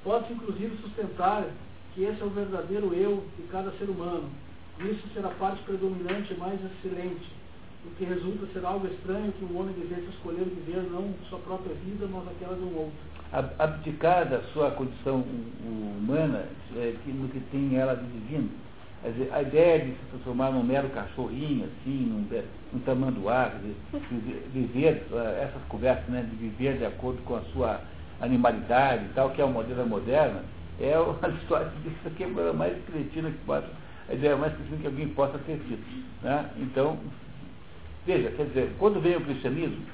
Pode-se, 0.02 0.32
inclusive, 0.32 0.76
sustentar 0.82 1.46
que 1.94 2.04
esse 2.04 2.20
é 2.20 2.24
o 2.24 2.30
verdadeiro 2.30 2.94
eu 2.94 3.24
de 3.36 3.42
cada 3.48 3.70
ser 3.72 3.88
humano. 3.88 4.30
Isso 4.80 5.06
será 5.12 5.28
a 5.28 5.34
parte 5.34 5.62
predominante 5.62 6.32
e 6.32 6.36
mais 6.36 6.58
excelente 6.64 7.33
o 7.86 7.90
que 7.96 8.04
resulta 8.04 8.46
ser 8.52 8.64
algo 8.64 8.86
estranho 8.86 9.32
que 9.32 9.44
o 9.44 9.58
homem 9.58 9.74
devesse 9.74 10.08
escolher 10.08 10.44
viver 10.44 10.82
não 10.90 11.14
sua 11.28 11.38
própria 11.40 11.74
vida, 11.74 12.06
mas 12.10 12.26
aquela 12.28 12.56
um 12.56 12.76
outro. 12.76 13.14
Abdicar 13.58 14.28
da 14.28 14.40
sua 14.52 14.70
condição 14.70 15.24
humana 15.64 16.46
é, 16.76 16.94
no 17.06 17.28
que 17.28 17.40
tem 17.50 17.76
ela 17.76 17.94
de 17.94 18.06
divino. 18.06 18.48
Dizer, 19.04 19.28
a 19.34 19.42
ideia 19.42 19.80
de 19.80 19.90
se 19.90 19.98
transformar 20.10 20.50
num 20.50 20.62
mero 20.62 20.88
cachorrinho, 20.88 21.66
assim, 21.66 22.06
num, 22.06 22.26
num 22.72 22.80
tamanduá, 22.80 23.52
de, 23.62 23.74
viver, 24.50 25.06
eh, 25.12 25.42
essas 25.42 25.62
conversas, 25.68 26.08
né, 26.08 26.22
de 26.22 26.34
viver 26.36 26.78
de 26.78 26.86
acordo 26.86 27.20
com 27.24 27.36
a 27.36 27.42
sua 27.52 27.82
animalidade 28.18 29.04
e 29.04 29.08
tal, 29.08 29.28
que 29.30 29.42
é 29.42 29.44
o 29.44 29.50
modelo 29.50 29.86
moderna, 29.86 30.42
é 30.80 30.98
uma 30.98 31.28
história 31.36 31.70
disso 31.82 31.96
aqui 32.06 32.24
é 32.24 32.52
mais 32.54 32.72
cretina 32.86 33.30
que 33.30 33.36
pode, 33.44 33.66
a 34.08 34.14
ideia 34.14 34.36
mais 34.36 34.54
cretina 34.54 34.78
que 34.78 34.86
alguém 34.86 35.08
possa 35.08 35.38
ter 35.40 35.58
tido. 35.58 35.84
Né? 36.22 36.48
Então, 36.56 36.98
veja, 38.06 38.30
quer 38.30 38.46
dizer, 38.46 38.72
quando 38.78 39.00
vem 39.00 39.16
o 39.16 39.20
cristianismo, 39.20 39.84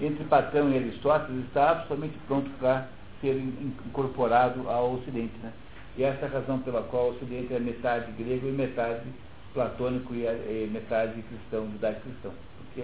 entre 0.00 0.24
Platão 0.24 0.70
e 0.70 0.76
Aristóteles, 0.76 1.44
está 1.46 1.70
absolutamente 1.70 2.18
pronto 2.26 2.50
para 2.58 2.88
ser 3.20 3.36
incorporado 3.36 4.68
ao 4.68 4.94
Ocidente. 4.94 5.34
Né? 5.42 5.52
E 5.96 6.02
essa 6.02 6.26
é 6.26 6.28
a 6.28 6.32
razão 6.32 6.58
pela 6.60 6.82
qual 6.82 7.06
o 7.06 7.10
Ocidente 7.10 7.54
é 7.54 7.60
metade 7.60 8.10
grego 8.12 8.48
e 8.48 8.52
metade 8.52 9.02
platônico 9.52 10.14
e, 10.14 10.68
metade 10.72 11.22
cristão, 11.22 11.70
judaico-cristão. 11.72 12.32
Porque 12.58 12.82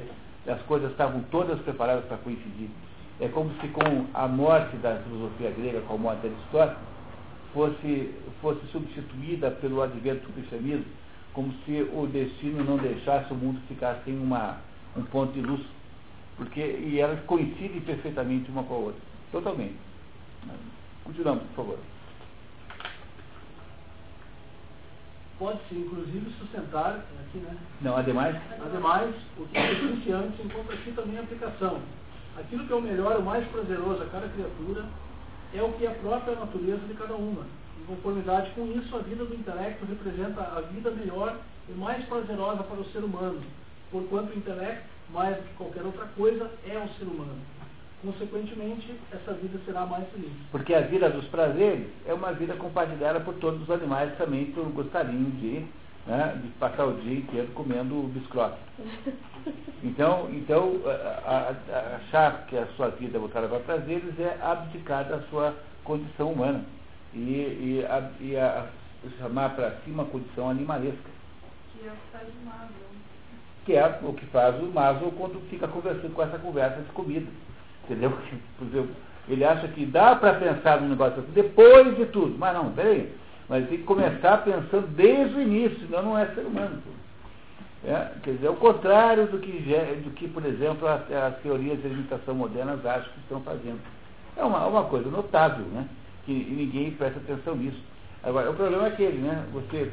as 0.51 0.61
coisas 0.62 0.91
estavam 0.91 1.22
todas 1.31 1.59
preparadas 1.61 2.05
para 2.05 2.18
coincidir. 2.18 2.68
É 3.20 3.29
como 3.29 3.51
se 3.61 3.68
com 3.68 4.07
a 4.14 4.29
morte 4.29 4.76
da 4.76 4.97
filosofia 4.99 5.51
grega, 5.51 5.81
com 5.81 5.95
a 5.95 5.99
morte 5.99 6.20
de 6.20 6.29
Aristóteles, 6.29 6.79
fosse, 7.53 8.14
fosse 8.41 8.66
substituída 8.70 9.51
pelo 9.51 9.83
advento 9.83 10.26
do 10.26 10.35
cristianismo, 10.35 10.85
como 11.33 11.53
se 11.64 11.83
o 11.93 12.07
destino 12.07 12.64
não 12.64 12.76
deixasse 12.76 13.33
o 13.33 13.37
mundo 13.37 13.61
ficar 13.66 14.01
sem 14.05 14.16
uma, 14.16 14.59
um 14.97 15.03
ponto 15.05 15.32
de 15.32 15.41
luz. 15.41 15.61
Porque, 16.36 16.61
e 16.61 17.01
elas 17.01 17.20
coincidem 17.24 17.80
perfeitamente 17.80 18.51
uma 18.51 18.62
com 18.64 18.74
a 18.74 18.78
outra. 18.78 19.01
Totalmente. 19.32 19.76
Continuamos, 21.05 21.43
por 21.49 21.57
favor. 21.57 21.78
pode-se 25.39 25.74
inclusive 25.74 26.30
sustentar 26.39 27.05
aqui, 27.20 27.39
né? 27.39 27.57
Não, 27.80 27.97
ademais? 27.97 28.36
Ademais, 28.61 29.14
o 29.39 29.47
que 29.47 29.57
é 29.57 29.72
iniciante 29.72 30.43
encontra 30.43 30.74
aqui 30.74 30.93
também 30.93 31.18
aplicação. 31.18 31.80
Aquilo 32.36 32.66
que 32.66 32.72
é 32.72 32.76
o 32.76 32.82
melhor, 32.82 33.16
o 33.16 33.22
mais 33.22 33.47
prazeroso 33.49 34.03
a 34.03 34.07
cada 34.07 34.28
criatura, 34.28 34.84
é 35.55 35.62
o 35.62 35.72
que 35.72 35.86
é 35.86 35.91
a 35.91 35.95
própria 35.95 36.34
natureza 36.34 36.86
de 36.86 36.95
cada 36.95 37.14
uma. 37.14 37.47
Em 37.80 37.84
conformidade 37.86 38.51
com 38.51 38.66
isso, 38.66 38.95
a 38.97 39.01
vida 39.01 39.24
do 39.24 39.34
intelecto 39.34 39.86
representa 39.86 40.43
a 40.43 40.61
vida 40.61 40.91
melhor 40.91 41.36
e 41.68 41.72
mais 41.72 42.05
prazerosa 42.05 42.62
para 42.64 42.80
o 42.80 42.84
ser 42.91 43.05
humano, 43.05 43.41
porquanto 43.91 44.32
o 44.32 44.39
intelecto, 44.39 44.84
mais 45.11 45.36
do 45.36 45.43
que 45.43 45.55
qualquer 45.55 45.82
outra 45.82 46.07
coisa, 46.16 46.51
é 46.66 46.78
o 46.78 46.89
ser 46.99 47.05
humano. 47.05 47.39
Consequentemente, 48.03 48.95
essa 49.12 49.32
vida 49.34 49.59
será 49.64 49.84
mais 49.84 50.09
feliz. 50.11 50.30
Porque 50.53 50.72
a 50.72 50.82
vida 50.82 51.11
dos 51.11 51.24
prazeres 51.26 51.89
é 52.07 52.14
uma 52.14 52.32
vida 52.32 52.55
compartilhada 52.55 53.18
por 53.20 53.34
todos 53.34 53.62
os 53.62 53.70
animais 53.70 54.12
que 54.12 54.18
também 54.18 54.53
gostariam 54.72 55.24
de, 55.30 55.64
né, 56.07 56.41
de 56.41 56.49
passar 56.61 56.86
o 56.86 57.01
dia 57.01 57.18
inteiro 57.18 57.49
comendo 57.55 58.09
biscoito. 58.14 58.57
Então, 59.82 60.28
então 60.32 60.72
a, 61.24 61.55
a, 61.70 61.97
achar 61.97 62.47
que 62.47 62.57
a 62.57 62.66
sua 62.76 62.89
vida 62.89 63.16
é 63.16 63.20
voltada 63.20 63.47
para 63.47 63.61
prazeres 63.61 64.18
é 64.18 64.36
abdicar 64.43 65.05
da 65.05 65.20
sua 65.30 65.55
condição 65.84 66.32
humana 66.32 66.64
e, 67.14 67.18
e, 67.18 67.86
a, 67.89 68.11
e 68.20 68.36
a, 68.36 68.66
chamar 69.18 69.55
para 69.55 69.70
si 69.84 69.91
uma 69.91 70.05
condição 70.05 70.51
animalesca. 70.51 71.11
Que 71.72 71.86
é 71.86 71.93
o 71.93 71.95
que 71.95 72.26
o 72.26 72.45
Maslow. 72.45 72.97
Que 73.69 73.77
é 73.77 73.99
o 74.03 74.14
que 74.14 74.25
faz 74.29 74.59
o 74.62 74.64
Maslow 74.73 75.12
quando 75.12 75.47
fica 75.51 75.69
conversando 75.69 76.14
com 76.14 76.23
essa 76.23 76.39
conversa 76.39 76.81
de 76.81 76.91
comida. 76.93 77.27
Entendeu? 77.85 78.11
Por 78.57 78.66
exemplo, 78.66 78.97
ele 79.29 79.45
acha 79.45 79.69
que 79.69 79.85
dá 79.85 80.16
para 80.16 80.41
pensar 80.41 80.81
no 80.81 80.89
negócio 80.89 81.21
depois 81.35 81.95
de 81.95 82.07
tudo. 82.07 82.35
Mas 82.39 82.55
não, 82.55 82.73
peraí. 82.73 83.12
Mas 83.47 83.69
tem 83.69 83.77
que 83.77 83.85
começar 83.85 84.39
pensando 84.39 84.87
desde 84.97 85.37
o 85.37 85.43
início, 85.43 85.81
senão 85.81 86.03
não 86.03 86.19
é 86.19 86.25
ser 86.29 86.47
humano. 86.47 86.83
É, 87.85 88.12
quer 88.23 88.31
dizer, 88.37 88.47
é 88.47 88.51
o 88.51 88.57
contrário 88.57 89.27
do 89.27 89.39
que, 89.39 89.53
do 90.03 90.11
que 90.12 90.29
por 90.29 90.47
exemplo, 90.47 90.89
as, 90.89 91.12
as 91.12 91.37
teorias 91.43 91.79
de 91.83 91.89
limitação 91.89 92.35
modernas 92.35 92.87
acham 92.87 93.12
que 93.12 93.21
estão 93.21 93.43
fazendo. 93.43 93.81
É 94.35 94.43
uma, 94.43 94.66
uma 94.66 94.85
coisa 94.85 95.11
notável, 95.11 95.66
né? 95.66 95.87
Que 96.25 96.33
ninguém 96.33 96.93
presta 96.93 97.21
atenção 97.21 97.55
nisso. 97.55 97.83
Agora, 98.23 98.51
o 98.51 98.55
problema 98.55 98.87
é 98.87 98.89
aquele, 98.89 99.19
né? 99.19 99.45
Você 99.53 99.93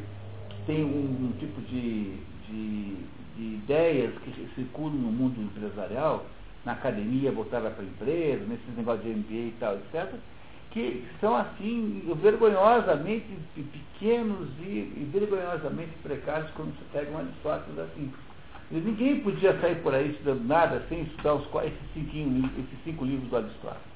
tem 0.65 0.82
um, 0.82 1.28
um 1.28 1.34
tipo 1.39 1.59
de, 1.63 2.13
de, 2.47 2.97
de 3.36 3.43
ideias 3.43 4.13
que 4.19 4.49
circulam 4.55 4.93
no 4.93 5.11
mundo 5.11 5.41
empresarial 5.41 6.25
na 6.65 6.71
academia 6.71 7.31
voltada 7.31 7.69
para 7.69 7.83
a 7.83 7.88
empresa, 7.88 8.43
nesses 8.45 8.75
negócios 8.75 9.05
de 9.05 9.11
MBA 9.11 9.33
e 9.33 9.55
tal, 9.59 9.75
etc., 9.75 10.13
que 10.71 11.05
são 11.21 11.36
assim, 11.36 12.03
vergonhosamente 12.21 13.25
pequenos 13.55 14.49
e, 14.59 14.63
e 14.97 15.09
vergonhosamente 15.13 15.91
precários 16.03 16.51
quando 16.51 16.75
se 16.77 16.83
pega 16.91 17.09
uma 17.11 17.21
Aristóteles 17.21 17.79
assim. 17.79 18.11
E 18.71 18.75
ninguém 18.75 19.21
podia 19.21 19.57
sair 19.61 19.75
por 19.75 19.93
aí 19.93 20.11
estudando 20.11 20.43
nada 20.45 20.83
sem 20.89 21.03
estudar 21.03 21.36
os, 21.36 21.45
esses, 21.63 21.79
cinco, 21.93 22.49
esses 22.59 22.83
cinco 22.83 23.05
livros 23.05 23.29
do 23.29 23.38
Aristóteles. 23.38 23.95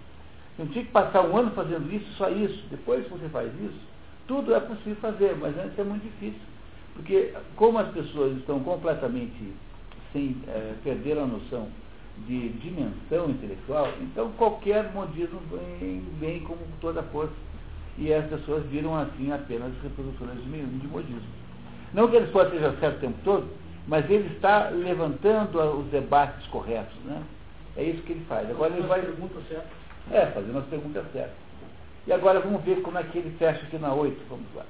Não 0.58 0.68
tinha 0.68 0.86
que 0.86 0.92
passar 0.92 1.24
um 1.24 1.36
ano 1.36 1.52
fazendo 1.52 1.92
isso, 1.94 2.10
só 2.14 2.30
isso. 2.30 2.66
Depois 2.70 3.04
que 3.04 3.12
você 3.12 3.28
faz 3.30 3.52
isso, 3.62 3.80
tudo 4.28 4.54
é 4.54 4.60
possível 4.60 4.96
fazer, 5.02 5.36
mas 5.38 5.58
antes 5.58 5.78
é 5.78 5.84
muito 5.84 6.04
difícil. 6.04 6.40
Porque 7.00 7.34
como 7.56 7.78
as 7.78 7.88
pessoas 7.94 8.38
estão 8.38 8.60
completamente 8.60 9.54
sem 10.12 10.36
é, 10.50 10.74
perder 10.84 11.18
a 11.18 11.26
noção 11.26 11.70
de 12.28 12.50
dimensão 12.50 13.30
intelectual, 13.30 13.88
então 14.02 14.32
qualquer 14.34 14.92
modismo 14.94 15.40
vem, 15.80 16.04
vem 16.20 16.40
com 16.42 16.58
toda 16.82 17.00
a 17.00 17.04
força. 17.04 17.34
E 17.98 18.14
as 18.14 18.26
pessoas 18.28 18.66
viram 18.66 18.98
assim 18.98 19.32
apenas 19.32 19.72
reproduções 19.82 20.44
de, 20.44 20.88
modismo. 20.88 21.22
Não 21.94 22.10
que 22.10 22.18
eles 22.18 22.30
possam 22.32 22.52
seja 22.52 22.76
certo 22.80 22.98
o 22.98 23.00
tempo 23.00 23.18
todo, 23.24 23.48
mas 23.88 24.10
ele 24.10 24.34
está 24.34 24.70
levantando 24.70 25.58
os 25.80 25.86
debates 25.88 26.46
corretos. 26.48 26.96
Né? 27.06 27.24
É 27.78 27.84
isso 27.84 28.04
que 28.04 28.12
ele 28.12 28.26
faz. 28.28 28.50
Agora 28.50 28.74
ele 28.74 28.88
vai. 28.88 29.02
Pergunta 29.02 29.40
certa. 29.48 29.68
É, 30.12 30.26
fazendo 30.28 30.58
as 30.60 30.66
perguntas 30.66 31.06
certas. 31.14 31.36
E 32.06 32.12
agora 32.12 32.42
vamos 32.42 32.62
ver 32.64 32.82
como 32.82 32.98
é 32.98 33.04
que 33.04 33.18
ele 33.18 33.36
fecha 33.38 33.62
aqui 33.64 33.78
na 33.78 33.94
8. 33.94 34.18
Vamos 34.30 34.46
lá. 34.54 34.66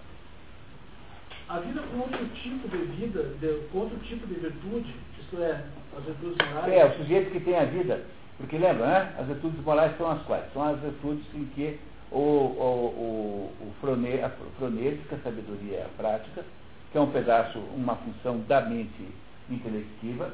A 1.50 1.58
vida 1.62 1.82
com 1.82 1.98
outro 2.02 2.24
tipo 2.36 2.68
de 2.68 2.78
vida, 2.78 3.24
de, 3.42 3.68
com 3.72 3.80
outro 3.80 3.98
tipo 4.00 4.28
de 4.28 4.36
virtude, 4.36 4.96
isto 5.20 5.42
é, 5.42 5.64
as 5.98 6.04
virtudes 6.04 6.38
morais. 6.48 6.74
É, 6.74 6.86
o 6.86 6.98
sujeito 6.98 7.32
que 7.32 7.40
tem 7.40 7.58
a 7.58 7.66
vida. 7.66 8.06
Porque 8.38 8.56
lembra, 8.56 8.86
né? 8.86 9.16
As 9.18 9.26
virtudes 9.26 9.60
morais 9.66 9.98
são 9.98 10.12
as 10.12 10.22
quais? 10.28 10.44
São 10.54 10.64
as 10.64 10.80
virtudes 10.80 11.26
em 11.34 11.46
que 11.56 11.80
o, 12.12 12.20
o, 12.20 12.22
o, 12.22 13.52
o 13.62 13.74
frone, 13.82 14.22
a 14.22 14.30
fronêsica, 14.60 15.16
a 15.16 15.20
sabedoria 15.20 15.78
é 15.78 15.88
prática, 15.98 16.46
que 16.92 16.98
é 17.00 17.02
um 17.02 17.12
pedaço, 17.12 17.58
uma 17.76 17.96
função 17.96 18.42
da 18.48 18.62
mente 18.62 19.08
intelectiva, 19.50 20.32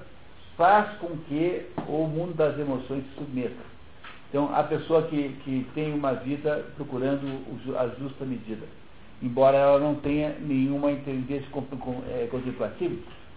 faz 0.57 0.97
com 0.97 1.15
que 1.29 1.65
o 1.87 2.07
mundo 2.07 2.33
das 2.33 2.59
emoções 2.59 3.05
se 3.05 3.15
submeta. 3.19 3.63
Então, 4.29 4.53
a 4.53 4.63
pessoa 4.63 5.03
que, 5.03 5.29
que 5.45 5.65
tem 5.73 5.93
uma 5.93 6.13
vida 6.13 6.65
procurando 6.75 7.41
a 7.77 7.87
justa 7.99 8.25
medida, 8.25 8.65
embora 9.21 9.57
ela 9.57 9.79
não 9.79 9.95
tenha 9.95 10.35
nenhuma 10.39 10.91
inteligência 10.91 11.47
é, 12.09 12.27
contemplativa, 12.27 12.95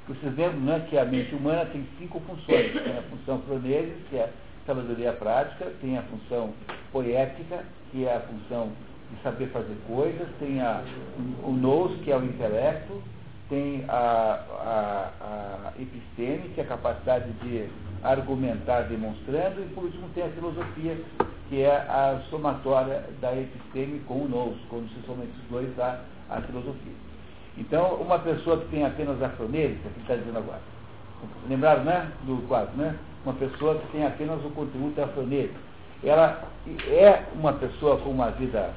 vocês 0.08 0.34
lembram 0.36 0.60
né, 0.60 0.86
que 0.88 0.96
a 0.96 1.04
mente 1.04 1.34
humana 1.34 1.66
tem 1.66 1.86
cinco 1.98 2.18
funções. 2.20 2.72
Tem 2.72 2.96
a 2.96 3.02
função 3.02 3.42
fronêsis, 3.42 3.94
que 4.08 4.16
é 4.16 4.24
a 4.24 4.30
sabedoria 4.66 5.12
prática, 5.12 5.66
tem 5.82 5.98
a 5.98 6.02
função 6.02 6.54
poética, 6.90 7.62
que 7.90 8.06
é 8.06 8.16
a 8.16 8.20
função 8.20 8.72
de 9.10 9.22
saber 9.22 9.48
fazer 9.48 9.76
coisas, 9.86 10.26
tem 10.38 10.62
a, 10.62 10.82
o 11.44 11.52
nous, 11.52 11.98
que 12.02 12.10
é 12.10 12.16
o 12.16 12.24
intelecto, 12.24 13.02
tem 13.50 13.84
a, 13.86 14.44
a, 14.60 15.10
a 15.20 15.72
episteme, 15.80 16.50
que 16.54 16.60
é 16.60 16.64
a 16.64 16.68
capacidade 16.68 17.30
de 17.42 17.68
argumentar 18.02 18.82
demonstrando, 18.82 19.60
e 19.60 19.74
por 19.74 19.84
último 19.84 20.08
tem 20.14 20.24
a 20.24 20.28
filosofia, 20.30 20.96
que 21.48 21.62
é 21.62 21.70
a 21.70 22.20
somatória 22.30 23.04
da 23.20 23.34
episteme 23.34 24.00
com 24.00 24.24
o 24.24 24.28
nous. 24.28 24.56
Quando 24.68 24.88
se 24.88 25.06
soma 25.06 25.24
esses 25.24 25.50
dois, 25.50 25.74
dá 25.76 26.00
a 26.30 26.40
filosofia. 26.42 26.92
Então, 27.56 27.94
uma 27.96 28.18
pessoa 28.18 28.58
que 28.58 28.68
tem 28.68 28.84
apenas 28.84 29.20
afronêmica, 29.22 29.88
que 29.88 30.00
está 30.00 30.14
dizendo 30.14 30.38
agora. 30.38 30.60
Lembraram, 31.48 31.84
né? 31.84 32.12
Do 32.24 32.46
quadro, 32.46 32.76
né? 32.76 32.96
Uma 33.24 33.34
pessoa 33.34 33.76
que 33.76 33.92
tem 33.92 34.06
apenas 34.06 34.44
o 34.44 34.50
conteúdo 34.50 35.02
afronêmico. 35.02 35.58
Ela 36.04 36.44
é 36.88 37.24
uma 37.34 37.54
pessoa 37.54 37.98
com 37.98 38.10
uma 38.10 38.30
vida 38.30 38.70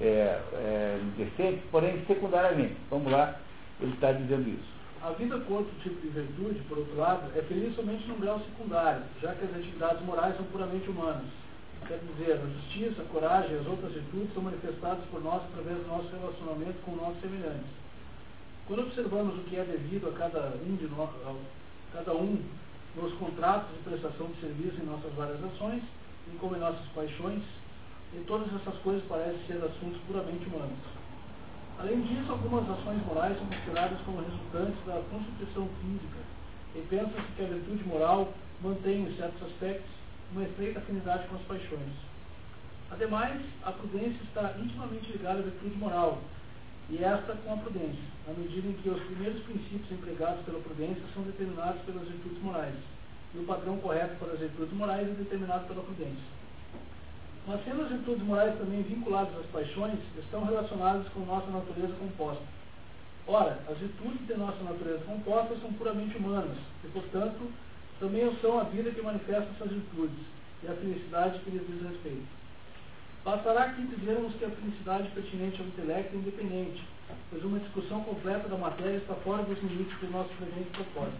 é, 0.00 0.38
é, 0.52 1.00
decente, 1.16 1.62
porém 1.70 2.04
secundariamente. 2.06 2.76
Vamos 2.90 3.10
lá, 3.10 3.36
ele 3.80 3.94
está 3.94 4.12
dizendo 4.12 4.46
isso. 4.48 4.75
A 5.02 5.10
vida 5.12 5.38
com 5.40 5.54
outro 5.54 5.72
tipo 5.82 6.00
de 6.00 6.08
virtude, 6.08 6.60
por 6.68 6.78
outro 6.78 6.96
lado, 6.96 7.30
é 7.36 7.42
feliz 7.42 7.74
somente 7.76 8.06
num 8.08 8.18
grau 8.18 8.40
secundário, 8.40 9.02
já 9.20 9.34
que 9.34 9.44
as 9.44 9.54
atividades 9.54 10.02
morais 10.04 10.36
são 10.36 10.44
puramente 10.46 10.88
humanas. 10.88 11.26
Quer 11.86 12.00
dizer, 12.16 12.32
a 12.32 12.46
justiça, 12.46 13.02
a 13.02 13.04
coragem 13.04 13.52
e 13.52 13.58
as 13.60 13.66
outras 13.66 13.92
virtudes 13.92 14.34
são 14.34 14.42
manifestadas 14.42 15.04
por 15.10 15.22
nós 15.22 15.42
através 15.44 15.78
do 15.78 15.86
nosso 15.86 16.08
relacionamento 16.08 16.82
com 16.84 16.96
nossos 16.96 17.20
semelhantes. 17.20 17.70
Quando 18.66 18.82
observamos 18.82 19.38
o 19.38 19.42
que 19.44 19.56
é 19.56 19.62
devido 19.62 20.08
a 20.08 20.12
cada 20.18 20.52
um 20.66 20.74
de 20.74 20.88
nós, 20.88 21.10
cada 21.92 22.12
um 22.14 22.42
nos 22.96 23.12
contratos 23.14 23.70
de 23.76 23.82
prestação 23.84 24.26
de 24.26 24.40
serviço 24.40 24.82
em 24.82 24.86
nossas 24.86 25.12
várias 25.14 25.38
ações, 25.44 25.82
em 26.32 26.36
como 26.38 26.56
em 26.56 26.58
nossas 26.58 26.84
paixões, 26.94 27.42
e 28.12 28.24
todas 28.26 28.48
essas 28.54 28.74
coisas 28.80 29.04
parecem 29.04 29.38
ser 29.46 29.58
assuntos 29.58 30.00
puramente 30.08 30.46
humanos. 30.46 30.78
Além 31.78 32.00
disso, 32.02 32.32
algumas 32.32 32.68
ações 32.70 33.04
morais 33.06 33.36
são 33.36 33.46
consideradas 33.46 34.00
como 34.00 34.22
resultantes 34.22 34.84
da 34.86 35.02
constituição 35.10 35.68
física, 35.80 36.20
e 36.74 36.80
pensa-se 36.88 37.32
que 37.36 37.42
a 37.42 37.46
virtude 37.46 37.84
moral 37.84 38.32
mantém, 38.62 39.04
em 39.04 39.16
certos 39.16 39.42
aspectos, 39.42 39.90
uma 40.32 40.44
estreita 40.44 40.78
afinidade 40.78 41.28
com 41.28 41.36
as 41.36 41.42
paixões. 41.42 41.92
Ademais, 42.90 43.40
a 43.62 43.72
prudência 43.72 44.22
está 44.24 44.54
intimamente 44.58 45.12
ligada 45.12 45.40
à 45.40 45.42
virtude 45.42 45.76
moral, 45.76 46.18
e 46.88 47.04
esta 47.04 47.34
com 47.34 47.52
a 47.52 47.56
prudência, 47.58 48.04
na 48.26 48.32
medida 48.32 48.68
em 48.68 48.72
que 48.74 48.88
os 48.88 49.02
primeiros 49.02 49.42
princípios 49.42 49.90
empregados 49.90 50.44
pela 50.44 50.60
prudência 50.60 51.02
são 51.12 51.24
determinados 51.24 51.82
pelas 51.82 52.08
virtudes 52.08 52.42
morais, 52.42 52.74
e 53.34 53.38
o 53.38 53.44
padrão 53.44 53.76
correto 53.78 54.16
para 54.16 54.32
as 54.32 54.38
virtudes 54.38 54.72
morais 54.72 55.06
é 55.06 55.12
determinado 55.12 55.66
pela 55.66 55.82
prudência. 55.82 56.45
Mas 57.46 57.64
sendo 57.64 57.82
as 57.82 57.88
virtudes 57.88 58.26
morais 58.26 58.58
também 58.58 58.82
vinculadas 58.82 59.38
às 59.38 59.46
paixões, 59.46 59.98
estão 60.18 60.44
relacionadas 60.44 61.06
com 61.08 61.20
nossa 61.20 61.48
natureza 61.50 61.94
composta. 61.94 62.42
Ora, 63.28 63.58
as 63.70 63.78
virtudes 63.78 64.26
de 64.26 64.34
nossa 64.34 64.62
natureza 64.64 65.04
composta 65.04 65.56
são 65.60 65.72
puramente 65.74 66.16
humanas, 66.16 66.56
e, 66.84 66.88
portanto, 66.88 67.50
também 68.00 68.36
são 68.40 68.58
a 68.58 68.64
vida 68.64 68.90
que 68.90 69.00
manifesta 69.00 69.48
essas 69.54 69.72
virtudes, 69.72 70.18
e 70.62 70.68
a 70.68 70.74
felicidade 70.74 71.38
que 71.40 71.50
lhes 71.50 71.66
diz 71.66 71.82
respeito. 71.88 72.26
Bastará 73.24 73.62
aqui 73.62 73.82
dizermos 73.82 74.34
que 74.34 74.44
a 74.44 74.50
felicidade 74.50 75.08
pertinente 75.10 75.60
ao 75.60 75.66
intelecto 75.66 76.14
é 76.14 76.18
independente, 76.18 76.84
pois 77.30 77.44
uma 77.44 77.58
discussão 77.58 78.00
completa 78.02 78.48
da 78.48 78.56
matéria 78.56 78.98
está 78.98 79.14
fora 79.14 79.42
dos 79.42 79.58
limites 79.62 79.98
do 79.98 80.10
nosso 80.10 80.30
presente 80.30 80.70
propósito. 80.70 81.18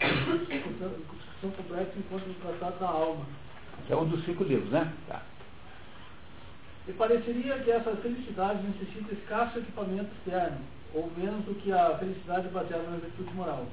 Discussão 0.00 1.50
completa 1.50 1.92
se 1.92 1.98
encontra 1.98 2.28
no 2.28 2.34
Tratado 2.34 2.78
da 2.78 2.88
Alma. 2.88 3.26
É 3.90 3.96
um 3.96 4.08
dos 4.08 4.24
cinco 4.24 4.44
livros, 4.44 4.70
né? 4.70 4.90
Tá. 5.08 5.22
E 6.88 6.92
pareceria 6.92 7.58
que 7.60 7.70
essa 7.70 7.94
felicidade 7.96 8.66
necessita 8.66 9.14
escasso 9.14 9.58
equipamento 9.58 10.10
externo, 10.16 10.58
ou 10.92 11.10
menos 11.16 11.44
do 11.44 11.54
que 11.54 11.72
a 11.72 11.96
felicidade 11.96 12.48
baseada 12.48 12.82
na 12.90 12.96
virtude 12.96 13.32
moral. 13.34 13.66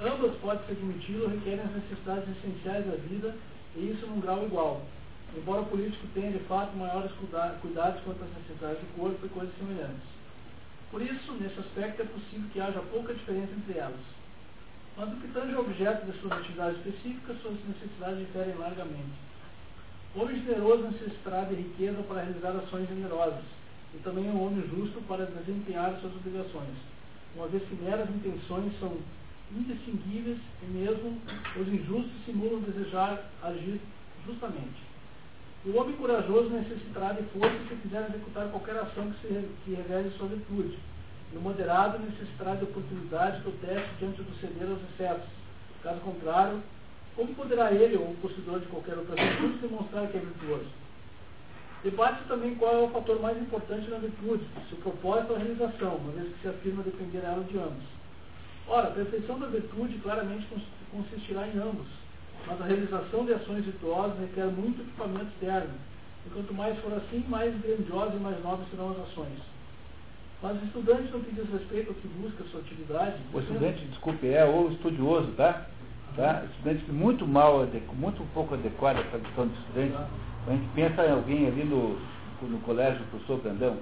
Ambas, 0.00 0.34
pode-se 0.36 0.72
admiti-lo, 0.72 1.28
requerem 1.28 1.60
as 1.60 1.72
necessidades 1.72 2.28
essenciais 2.38 2.86
da 2.86 2.96
vida, 2.96 3.34
e 3.76 3.90
isso 3.90 4.06
num 4.06 4.20
grau 4.20 4.44
igual, 4.44 4.82
embora 5.36 5.62
o 5.62 5.66
político 5.66 6.06
tenha 6.14 6.32
de 6.32 6.38
fato 6.44 6.74
maiores 6.76 7.12
cuidados 7.60 8.00
quanto 8.02 8.24
às 8.24 8.30
necessidades 8.38 8.80
do 8.80 8.96
corpo 8.96 9.26
e 9.26 9.28
coisas 9.28 9.54
semelhantes. 9.58 10.08
Por 10.90 11.02
isso, 11.02 11.32
nesse 11.34 11.60
aspecto, 11.60 12.00
é 12.00 12.06
possível 12.06 12.48
que 12.52 12.60
haja 12.60 12.80
pouca 12.90 13.12
diferença 13.12 13.52
entre 13.52 13.76
elas. 13.76 14.00
Mas 14.96 15.10
no 15.10 15.16
que 15.16 15.28
tange 15.28 15.54
ao 15.54 15.60
objeto 15.60 16.06
de 16.06 16.18
suas 16.18 16.32
atividades 16.32 16.78
específicas, 16.78 17.40
suas 17.42 17.56
necessidades 17.68 18.18
diferem 18.20 18.54
largamente. 18.54 19.27
O 20.18 20.22
homem 20.22 20.42
generoso 20.42 20.82
necessitará 20.82 21.44
de 21.44 21.54
riqueza 21.54 22.02
para 22.02 22.22
realizar 22.22 22.50
ações 22.50 22.88
generosas, 22.88 23.44
e 23.94 23.98
também 23.98 24.24
um 24.24 24.44
homem 24.44 24.66
justo 24.68 25.00
para 25.06 25.26
desempenhar 25.26 25.96
suas 26.00 26.12
obrigações, 26.12 26.74
uma 27.36 27.46
vez 27.46 27.62
que 27.68 27.76
meras 27.76 28.10
intenções 28.10 28.72
são 28.80 28.96
indistinguíveis 29.52 30.38
e 30.60 30.66
mesmo 30.72 31.16
os 31.54 31.68
injustos 31.68 32.24
simulam 32.26 32.62
desejar 32.62 33.30
agir 33.44 33.80
justamente. 34.26 34.82
O 35.64 35.76
homem 35.76 35.94
corajoso 35.94 36.50
necessitará 36.50 37.12
de 37.12 37.22
força 37.30 37.56
se 37.68 37.76
quiser 37.76 38.08
executar 38.10 38.48
qualquer 38.48 38.76
ação 38.76 39.12
que, 39.12 39.20
se, 39.28 39.48
que 39.64 39.74
revele 39.74 40.10
sua 40.18 40.26
virtude. 40.26 40.76
E 41.32 41.36
o 41.36 41.40
moderado 41.40 41.96
necessitará 42.00 42.56
de 42.56 42.64
oportunidade 42.64 43.42
do 43.42 43.52
teste 43.64 43.88
diante 44.00 44.20
do 44.20 44.40
ceder 44.40 44.68
aos 44.68 44.82
excessos. 44.90 45.30
Caso 45.80 46.00
contrário, 46.00 46.60
como 47.18 47.34
poderá 47.34 47.72
ele, 47.72 47.96
ou 47.96 48.12
o 48.12 48.16
possuidor 48.22 48.60
de 48.60 48.66
qualquer 48.66 48.96
outra 48.96 49.16
virtude, 49.16 49.58
demonstrar 49.58 50.06
que 50.06 50.18
é 50.18 50.20
virtuoso? 50.20 50.70
Debate 51.82 52.22
também 52.28 52.54
qual 52.54 52.72
é 52.72 52.78
o 52.78 52.90
fator 52.90 53.20
mais 53.20 53.36
importante 53.36 53.90
na 53.90 53.98
virtude, 53.98 54.44
se 54.68 54.74
o 54.74 54.76
propósito 54.76 55.30
ou 55.30 55.36
a 55.36 55.40
realização, 55.40 55.96
uma 55.96 56.12
vez 56.12 56.32
que 56.32 56.42
se 56.42 56.48
afirma 56.48 56.84
depender 56.84 57.22
de 57.50 57.58
ambos. 57.58 57.82
Ora, 58.68 58.88
a 58.88 58.92
perfeição 58.92 59.36
da 59.40 59.48
virtude 59.48 59.98
claramente 59.98 60.46
consistirá 60.92 61.48
em 61.48 61.58
ambos, 61.58 61.88
mas 62.46 62.60
a 62.60 62.66
realização 62.66 63.24
de 63.24 63.32
ações 63.34 63.64
virtuosas 63.64 64.20
requer 64.20 64.46
muito 64.46 64.82
equipamento 64.82 65.26
externo. 65.26 65.74
E 66.24 66.30
quanto 66.30 66.54
mais 66.54 66.78
for 66.78 66.92
assim, 66.92 67.24
mais 67.28 67.52
grandiosas 67.60 68.14
e 68.14 68.22
mais 68.22 68.40
nobres 68.44 68.70
serão 68.70 68.90
as 68.90 68.98
ações. 69.10 69.40
Mas 70.40 70.62
o 70.62 70.64
estudante, 70.66 71.10
no 71.10 71.18
que 71.18 71.34
diz 71.34 71.50
respeito 71.50 71.88
ao 71.88 71.94
que 71.96 72.06
busca 72.06 72.44
sua 72.44 72.60
atividade. 72.60 73.16
O 73.32 73.40
estudante, 73.40 73.84
desculpe, 73.86 74.28
é 74.28 74.44
o 74.44 74.70
estudioso, 74.70 75.32
tá? 75.32 75.66
Tá? 76.16 76.44
Estudante 76.50 76.90
muito 76.90 77.26
mal, 77.26 77.66
muito 77.94 78.22
pouco 78.34 78.54
adequado 78.54 78.98
à 78.98 79.02
tradução 79.02 79.48
de 79.48 79.54
estudante. 79.58 79.94
A 80.46 80.50
gente 80.50 80.68
pensa 80.74 81.06
em 81.06 81.12
alguém 81.12 81.46
ali 81.46 81.64
no, 81.64 81.98
no 82.42 82.58
colégio, 82.60 83.02
o 83.02 83.10
professor 83.10 83.38
Brandão. 83.38 83.76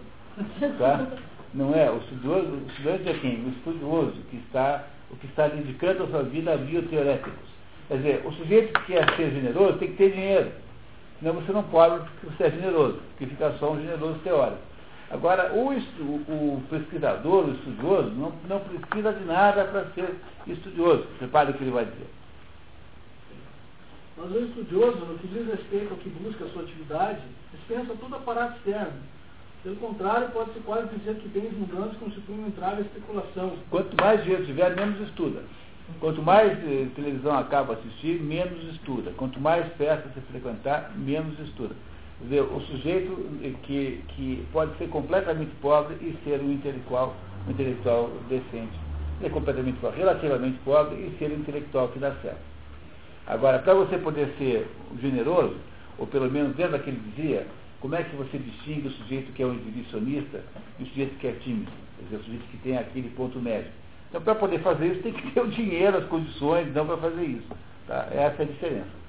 Tá? 0.78 1.06
Não 1.54 1.74
é, 1.74 1.90
o 1.90 1.96
estudioso, 1.98 2.48
o 2.48 2.66
estudante 2.68 3.08
é 3.08 3.14
quem? 3.14 3.44
O 3.44 3.48
estudioso, 3.48 4.12
que 4.30 4.36
está, 4.36 4.84
o 5.10 5.16
que 5.16 5.26
está 5.26 5.48
dedicando 5.48 6.02
a 6.02 6.06
sua 6.08 6.22
vida 6.24 6.52
a 6.52 6.56
bioteoréticos. 6.56 7.32
Quer 7.88 7.96
dizer, 7.98 8.22
o 8.26 8.32
sujeito 8.32 8.78
que 8.80 8.92
quer 8.92 9.08
ser 9.16 9.30
generoso 9.30 9.78
tem 9.78 9.88
que 9.88 9.96
ter 9.96 10.12
dinheiro. 10.12 10.50
Senão 11.18 11.34
você 11.34 11.52
não 11.52 11.62
pode 11.62 12.04
porque 12.04 12.26
você 12.26 12.44
é 12.44 12.50
generoso, 12.50 12.98
porque 13.10 13.26
fica 13.26 13.52
só 13.58 13.72
um 13.72 13.80
generoso 13.80 14.18
teórico. 14.18 14.60
Agora, 15.10 15.52
o, 15.52 15.68
o, 15.70 16.62
pesquisador, 16.68 17.46
o 17.46 17.52
estudioso, 17.52 18.10
não, 18.10 18.32
não 18.48 18.60
precisa 18.60 19.12
de 19.12 19.24
nada 19.24 19.64
para 19.64 19.86
ser 19.92 20.14
estudioso. 20.46 21.06
Repare 21.20 21.52
o 21.52 21.54
que 21.54 21.62
ele 21.62 21.70
vai 21.70 21.84
dizer. 21.84 22.08
Mas 24.16 24.32
o 24.32 24.38
estudioso, 24.38 24.98
no 24.98 25.18
que 25.18 25.28
diz 25.28 25.46
respeito 25.46 25.92
ao 25.92 25.98
que 25.98 26.08
busca 26.08 26.44
a 26.44 26.48
sua 26.48 26.62
atividade, 26.62 27.20
dispensa 27.52 27.94
todo 28.00 28.16
aparato 28.16 28.56
externo. 28.56 28.94
Pelo 29.62 29.76
contrário, 29.76 30.30
pode-se 30.30 30.60
quase 30.60 30.88
dizer 30.96 31.16
que 31.16 31.28
bens 31.28 31.52
mundanos 31.52 31.96
constituem 31.98 32.40
um 32.40 32.46
entrave 32.46 32.78
à 32.78 32.80
especulação. 32.80 33.52
Quanto 33.70 34.00
mais 34.00 34.22
dinheiro 34.22 34.46
tiver, 34.46 34.74
menos 34.74 35.00
estuda. 35.08 35.42
Quanto 36.00 36.22
mais 36.22 36.52
eh, 36.52 36.88
televisão 36.94 37.36
acaba 37.36 37.74
assistir, 37.74 38.20
menos 38.20 38.62
estuda. 38.74 39.12
Quanto 39.16 39.40
mais 39.40 39.66
festas 39.74 40.12
você 40.12 40.20
frequentar, 40.32 40.92
menos 40.96 41.38
estuda. 41.40 41.74
O 42.20 42.60
sujeito 42.60 43.14
que, 43.64 44.02
que 44.08 44.46
pode 44.50 44.76
ser 44.78 44.88
completamente 44.88 45.50
pobre 45.60 45.96
e 45.96 46.16
ser 46.24 46.40
um 46.40 46.50
intelectual, 46.50 47.14
um 47.46 47.50
intelectual 47.50 48.10
decente. 48.28 48.72
Ser 49.20 49.30
completamente 49.30 49.78
pobre, 49.80 49.98
relativamente 49.98 50.58
pobre 50.64 50.94
e 50.94 51.14
ser 51.18 51.30
um 51.30 51.36
intelectual 51.36 51.88
que 51.88 51.98
dá 51.98 52.12
certo. 52.22 52.40
Agora, 53.26 53.58
para 53.58 53.74
você 53.74 53.98
poder 53.98 54.32
ser 54.38 54.66
generoso, 55.00 55.56
ou 55.98 56.06
pelo 56.06 56.30
menos 56.30 56.56
dentro 56.56 56.72
daquele 56.72 57.00
dizia, 57.14 57.46
como 57.80 57.94
é 57.94 58.02
que 58.02 58.16
você 58.16 58.38
distingue 58.38 58.88
o 58.88 58.90
sujeito 58.92 59.32
que 59.32 59.42
é 59.42 59.46
um 59.46 59.54
exibicionista 59.54 60.42
e 60.78 60.84
o 60.84 60.86
sujeito 60.86 61.18
que 61.18 61.26
é 61.26 61.32
tímido? 61.32 61.70
Quer 61.98 62.04
dizer, 62.04 62.16
o 62.16 62.24
sujeito 62.24 62.46
que 62.50 62.56
tem 62.58 62.78
aquele 62.78 63.10
ponto 63.10 63.38
médio. 63.38 63.70
Então, 64.08 64.22
para 64.22 64.34
poder 64.34 64.60
fazer 64.60 64.86
isso, 64.86 65.02
tem 65.02 65.12
que 65.12 65.30
ter 65.32 65.40
o 65.40 65.48
dinheiro, 65.48 65.98
as 65.98 66.04
condições, 66.06 66.72
não 66.74 66.86
para 66.86 66.96
fazer 66.96 67.24
isso. 67.24 67.48
Tá? 67.86 68.08
Essa 68.10 68.42
é 68.42 68.44
a 68.44 68.48
diferença. 68.48 69.05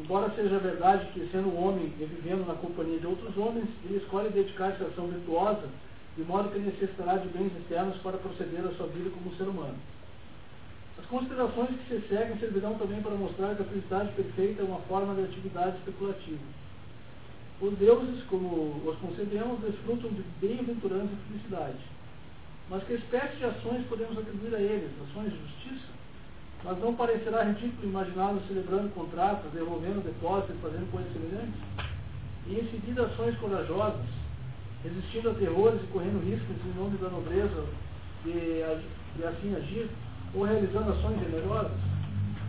Embora 0.00 0.32
seja 0.34 0.58
verdade 0.58 1.06
que, 1.12 1.28
sendo 1.30 1.48
um 1.48 1.62
homem 1.62 1.92
e 2.00 2.04
vivendo 2.04 2.46
na 2.46 2.54
companhia 2.54 2.98
de 2.98 3.06
outros 3.06 3.36
homens, 3.36 3.68
ele 3.84 3.98
escolhe 3.98 4.30
dedicar-se 4.30 4.82
à 4.82 4.86
ação 4.86 5.06
virtuosa, 5.08 5.68
de 6.16 6.24
modo 6.24 6.50
que 6.50 6.58
necessitará 6.58 7.18
de 7.18 7.28
bens 7.28 7.52
externos 7.58 7.98
para 7.98 8.16
proceder 8.16 8.64
à 8.64 8.70
sua 8.76 8.86
vida 8.86 9.10
como 9.10 9.36
ser 9.36 9.44
humano. 9.44 9.76
As 10.98 11.04
considerações 11.06 11.70
que 11.70 12.00
se 12.00 12.08
seguem 12.08 12.38
servirão 12.38 12.74
também 12.74 13.02
para 13.02 13.14
mostrar 13.14 13.54
que 13.54 13.62
a 13.62 13.66
felicidade 13.66 14.12
perfeita 14.12 14.62
é 14.62 14.64
uma 14.64 14.80
forma 14.88 15.14
de 15.14 15.22
atividade 15.22 15.76
especulativa. 15.76 16.44
Os 17.60 17.76
deuses, 17.76 18.24
como 18.24 18.82
os 18.82 18.98
concebemos, 19.00 19.60
desfrutam 19.60 20.10
de 20.10 20.22
bem-aventurança 20.40 21.12
e 21.12 21.28
felicidade. 21.28 21.78
Mas 22.70 22.82
que 22.84 22.94
espécie 22.94 23.36
de 23.36 23.44
ações 23.44 23.86
podemos 23.86 24.16
atribuir 24.16 24.54
a 24.54 24.60
eles? 24.60 24.90
Ações 25.10 25.30
de 25.30 25.38
justiça? 25.38 25.99
Mas 26.62 26.78
não 26.78 26.94
parecerá 26.94 27.42
ridículo 27.44 27.88
imaginá-los 27.88 28.46
celebrando 28.46 28.94
contratos, 28.94 29.50
devolvendo 29.52 30.04
depósitos 30.04 30.60
fazendo 30.60 30.90
coisas 30.90 31.12
semelhantes? 31.12 31.60
E 32.46 32.60
em 32.60 32.70
seguida 32.70 33.06
ações 33.06 33.36
corajosas, 33.38 34.06
resistindo 34.84 35.30
a 35.30 35.34
terrores 35.34 35.80
e 35.82 35.86
correndo 35.86 36.24
riscos 36.24 36.56
em 36.66 36.78
nome 36.78 36.98
da 36.98 37.08
nobreza 37.08 37.64
de, 38.24 38.62
de 39.16 39.24
assim 39.24 39.54
agir, 39.56 39.88
ou 40.34 40.44
realizando 40.44 40.92
ações 40.92 41.18
generosas? 41.20 41.78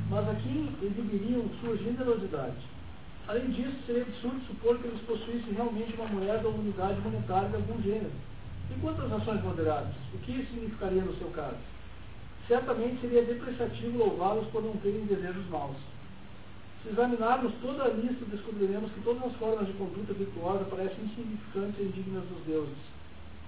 Mas 0.10 0.28
aqui 0.28 0.70
exibiriam 0.82 1.46
sua 1.62 1.78
generosidade. 1.78 2.58
Além 3.28 3.50
disso, 3.52 3.78
seria 3.86 4.04
absurdo 4.04 4.42
supor 4.48 4.78
que 4.80 4.88
eles 4.88 5.02
possuíssem 5.02 5.54
realmente 5.54 5.96
uma 5.96 6.08
moeda 6.08 6.48
ou 6.48 6.56
unidade 6.56 7.00
monetária 7.02 7.48
de 7.48 7.56
algum 7.56 7.82
gênero 7.82 8.12
e 8.72 8.80
quanto 8.80 9.02
às 9.02 9.12
ações 9.12 9.44
moderadas? 9.44 9.94
O 10.14 10.18
que 10.20 10.32
isso 10.32 10.54
significaria 10.54 11.02
no 11.02 11.16
seu 11.18 11.30
caso? 11.30 11.58
Certamente 12.52 13.00
seria 13.00 13.24
depreciativo 13.24 13.98
louvá-los 13.98 14.46
por 14.48 14.62
não 14.62 14.76
terem 14.84 15.06
desejos 15.06 15.48
maus. 15.48 15.78
Se 16.84 16.90
examinarmos 16.90 17.54
toda 17.62 17.86
a 17.86 17.88
lista, 17.88 18.26
descobriremos 18.26 18.92
que 18.92 19.00
todas 19.06 19.24
as 19.24 19.34
formas 19.38 19.68
de 19.68 19.74
conduta 19.76 20.12
virtuosa 20.12 20.66
parecem 20.66 21.06
insignificantes 21.06 21.80
e 21.80 21.84
indignas 21.84 22.26
dos 22.26 22.44
deuses. 22.46 22.76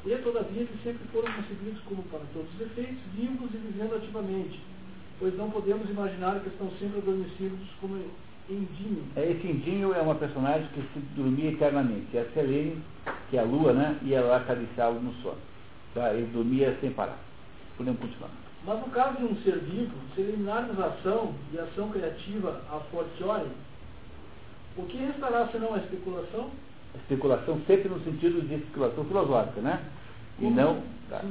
E, 0.06 0.16
todavia, 0.24 0.66
que 0.66 0.84
sempre 0.86 1.06
foram 1.12 1.30
concebidos 1.34 1.82
como, 1.82 2.02
para 2.04 2.22
todos 2.32 2.48
os 2.56 2.62
efeitos, 2.62 2.96
vivos 3.14 3.50
e 3.54 3.58
vivendo 3.58 3.94
ativamente, 3.94 4.58
pois 5.20 5.36
não 5.36 5.52
podemos 5.52 5.90
imaginar 5.90 6.40
que 6.40 6.48
estão 6.48 6.72
sempre 6.80 7.00
adormecidos 7.00 7.60
como 7.82 8.00
Indinho. 8.50 9.04
É, 9.18 9.32
esse 9.32 9.46
Indinho 9.46 9.94
é 9.94 10.00
uma 10.00 10.16
personagem 10.16 10.70
que 10.74 10.82
se 10.94 11.00
dormia 11.18 11.52
eternamente. 11.52 12.08
É 12.16 12.22
a 12.22 12.32
Selene, 12.32 12.82
que 13.30 13.36
é 13.36 13.42
a 13.42 13.44
lua, 13.44 13.74
né? 13.74 14.00
E 14.02 14.14
ela 14.14 14.38
acariciá-lo 14.38 15.02
no 15.02 15.14
sono. 15.16 15.42
Tá? 15.94 16.14
Ele 16.14 16.32
dormia 16.32 16.78
sem 16.80 16.94
parar. 16.94 17.20
Podemos 17.76 18.00
continuar. 18.00 18.43
Mas 18.66 18.80
no 18.80 18.90
caso 18.92 19.18
de 19.18 19.26
um 19.26 19.36
ser 19.44 19.60
vivo, 19.60 19.94
se 20.16 20.22
eliminarmos 20.22 20.80
a 20.80 20.88
ação 20.88 21.34
e 21.52 21.60
a 21.60 21.64
ação 21.64 21.90
criativa 21.90 22.62
a 22.72 22.80
fortiori, 22.92 23.50
o 24.78 24.86
que 24.86 24.98
restará 24.98 25.48
senão 25.50 25.74
a 25.74 25.78
especulação? 25.78 26.50
A 26.94 26.98
especulação 26.98 27.62
sempre 27.68 27.90
no 27.90 28.00
sentido 28.04 28.42
de 28.48 28.56
especulação 28.56 29.04
filosófica, 29.06 29.62
né? 29.62 29.84
E 30.40 30.46
não. 30.46 30.82
Tá. 31.10 31.22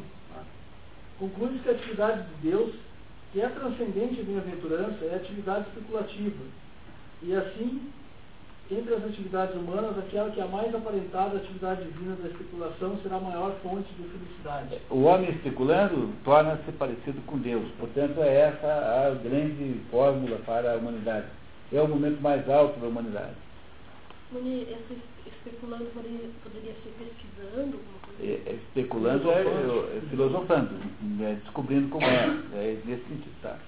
Conclui 1.19 1.59
que 1.61 1.69
a 1.69 1.73
atividade 1.73 2.23
de 2.23 2.51
Deus, 2.51 2.75
que 3.33 3.41
é 3.41 3.49
transcendente 3.49 4.21
e 4.21 4.25
bem-aventurança, 4.25 5.05
é 5.05 5.15
atividade 5.15 5.67
especulativa. 5.69 6.45
E 7.23 7.35
assim, 7.35 7.93
entre 8.73 8.95
as 8.95 9.05
atividades 9.05 9.55
humanas, 9.55 9.99
aquela 9.99 10.31
que 10.31 10.41
é 10.41 10.45
a 10.45 10.49
mais 10.49 10.75
aparentada 10.75 11.37
atividade 11.37 11.85
divina 11.85 12.17
da 12.17 12.29
especulação 12.29 12.99
será 13.03 13.17
a 13.17 13.21
maior 13.21 13.53
fonte 13.63 13.93
de 13.95 14.09
felicidade. 14.09 14.79
O 14.91 15.03
homem 15.03 15.31
especulando 15.31 16.09
torna-se 16.25 16.73
parecido 16.73 17.21
com 17.27 17.39
Deus. 17.39 17.71
Portanto, 17.79 18.23
é 18.23 18.49
essa 18.49 18.67
a 18.67 19.15
grande 19.23 19.81
fórmula 19.91 20.39
para 20.47 20.73
a 20.73 20.77
humanidade. 20.77 21.27
É 21.73 21.81
o 21.81 21.89
momento 21.89 22.21
mais 22.21 22.49
alto 22.49 22.79
da 22.81 22.89
humanidade. 22.89 23.35
Muni, 24.31 24.67
especulando 25.27 25.85
poderia, 25.87 26.31
poderia 26.43 26.73
ser 26.83 26.95
pesquisando? 26.99 27.79
É, 28.21 28.41
é, 28.47 28.55
especulando 28.55 29.31
é, 29.31 29.43
é, 29.43 30.01
filosofando, 30.09 30.71
é, 31.21 31.35
descobrindo 31.35 31.89
como 31.89 32.07
é. 32.07 32.39
É 32.55 32.79
nesse 32.85 33.03
sentido, 33.05 33.35
tá? 33.43 33.59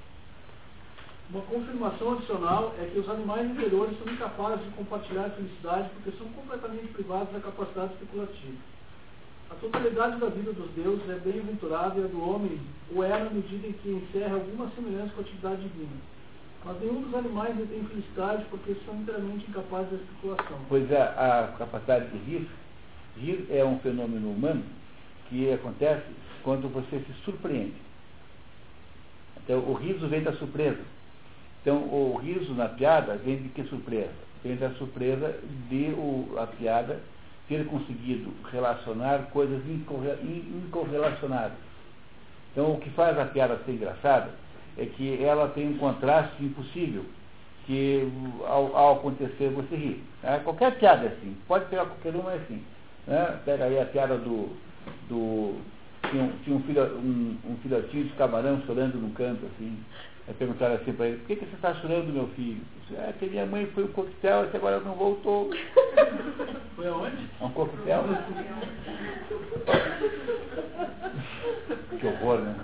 Uma 1.30 1.40
confirmação 1.42 2.12
adicional 2.12 2.74
é 2.78 2.84
que 2.86 2.98
os 2.98 3.08
animais 3.08 3.50
inferiores 3.50 3.96
são 3.98 4.12
incapazes 4.12 4.64
de 4.64 4.70
compartilhar 4.72 5.26
a 5.26 5.30
felicidade 5.30 5.90
porque 5.94 6.16
são 6.18 6.28
completamente 6.28 6.92
privados 6.92 7.32
da 7.32 7.40
capacidade 7.40 7.94
especulativa. 7.94 8.58
A 9.50 9.54
totalidade 9.54 10.20
da 10.20 10.26
vida 10.26 10.52
dos 10.52 10.70
deuses 10.72 11.08
é 11.08 11.18
bem-aventurada 11.18 11.98
e 11.98 12.04
a 12.04 12.06
do 12.06 12.22
homem 12.22 12.60
o 12.94 13.02
é 13.02 13.08
na 13.08 13.30
medida 13.30 13.66
em 13.66 13.72
que 13.72 13.90
encerra 13.90 14.34
alguma 14.34 14.68
semelhança 14.70 15.12
com 15.14 15.20
a 15.20 15.24
atividade 15.24 15.62
divina. 15.62 15.96
Mas 16.64 16.80
nenhum 16.80 17.02
dos 17.02 17.14
animais 17.14 17.56
detém 17.56 17.84
felicidade 17.84 18.44
porque 18.50 18.74
são 18.86 18.94
inteiramente 18.96 19.48
incapazes 19.48 19.90
da 19.90 19.96
especulação. 19.96 20.58
Pois 20.68 20.90
é, 20.90 21.02
a 21.02 21.54
capacidade 21.58 22.10
de 22.10 22.18
rir, 22.18 22.48
rir 23.16 23.46
é 23.50 23.64
um 23.64 23.78
fenômeno 23.80 24.30
humano 24.30 24.62
que 25.28 25.52
acontece 25.52 26.06
quando 26.42 26.68
você 26.68 26.98
se 27.00 27.12
surpreende. 27.24 27.74
Então, 29.42 29.58
o 29.58 29.74
riso 29.74 30.08
vem 30.08 30.22
da 30.22 30.32
surpresa. 30.32 30.80
Então, 31.64 31.78
o 31.78 32.20
riso 32.22 32.52
na 32.52 32.68
piada 32.68 33.16
vem 33.24 33.38
de 33.38 33.48
que 33.48 33.64
surpresa? 33.64 34.12
Vem 34.44 34.54
da 34.56 34.68
surpresa 34.72 35.34
de 35.70 35.94
o, 35.96 36.34
a 36.36 36.46
piada 36.46 37.00
ter 37.48 37.64
conseguido 37.64 38.30
relacionar 38.52 39.30
coisas 39.30 39.62
incorrelacionadas. 39.66 41.56
Então, 42.52 42.72
o 42.72 42.78
que 42.78 42.90
faz 42.90 43.18
a 43.18 43.24
piada 43.24 43.58
ser 43.64 43.72
engraçada 43.72 44.28
é 44.76 44.84
que 44.84 45.24
ela 45.24 45.48
tem 45.48 45.66
um 45.70 45.78
contraste 45.78 46.44
impossível, 46.44 47.06
que 47.64 48.12
ao, 48.46 48.76
ao 48.76 48.96
acontecer 48.96 49.48
você 49.48 49.74
ri. 49.74 50.04
Né? 50.22 50.42
Qualquer 50.44 50.78
piada 50.78 51.06
é 51.06 51.08
assim, 51.08 51.34
pode 51.48 51.64
pegar 51.70 51.86
qualquer 51.86 52.14
uma 52.14 52.32
é 52.32 52.36
assim. 52.36 52.62
Né? 53.06 53.40
Pega 53.46 53.64
aí 53.64 53.80
a 53.80 53.86
piada 53.86 54.18
do. 54.18 54.54
do 55.08 55.58
tinha, 56.10 56.24
um, 56.24 56.32
tinha 56.44 56.56
um, 56.56 56.62
filho, 56.64 56.84
um, 56.98 57.38
um 57.46 57.56
filhotinho 57.62 58.04
de 58.04 58.12
camarão 58.12 58.60
chorando 58.66 58.96
num 59.00 59.14
canto, 59.14 59.46
assim. 59.46 59.78
Aí 60.26 60.34
perguntaram 60.34 60.76
assim 60.76 60.92
para 60.94 61.06
ele, 61.06 61.18
por 61.18 61.26
que, 61.26 61.36
que 61.36 61.44
você 61.44 61.56
está 61.56 61.74
chorando, 61.74 62.12
meu 62.12 62.28
filho? 62.28 62.60
Disse, 62.80 62.98
é 62.98 63.12
que 63.18 63.26
minha 63.26 63.44
mãe 63.44 63.66
foi 63.74 63.84
um 63.84 63.88
coquetel 63.88 64.48
e 64.50 64.56
agora 64.56 64.80
não 64.80 64.94
voltou. 64.94 65.50
Foi 66.74 66.88
aonde? 66.88 67.28
Um 67.40 67.50
coquetel. 67.50 68.04
que 72.00 72.06
horror, 72.06 72.38
né? 72.40 72.54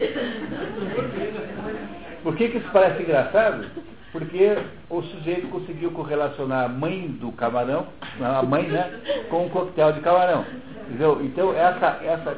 Por 2.22 2.36
que, 2.36 2.48
que 2.48 2.58
isso 2.58 2.70
parece 2.72 3.02
engraçado? 3.02 3.70
Porque 4.10 4.58
o 4.88 5.02
sujeito 5.02 5.48
conseguiu 5.48 5.92
correlacionar 5.92 6.64
a 6.64 6.68
mãe 6.68 7.08
do 7.08 7.30
camarão, 7.32 7.86
a 8.20 8.42
mãe, 8.42 8.68
né, 8.68 9.00
com 9.30 9.46
um 9.46 9.48
coquetel 9.48 9.92
de 9.92 10.00
camarão. 10.00 10.44
Entendeu? 10.88 11.24
Então 11.24 11.54
essa, 11.54 12.00
essa. 12.02 12.36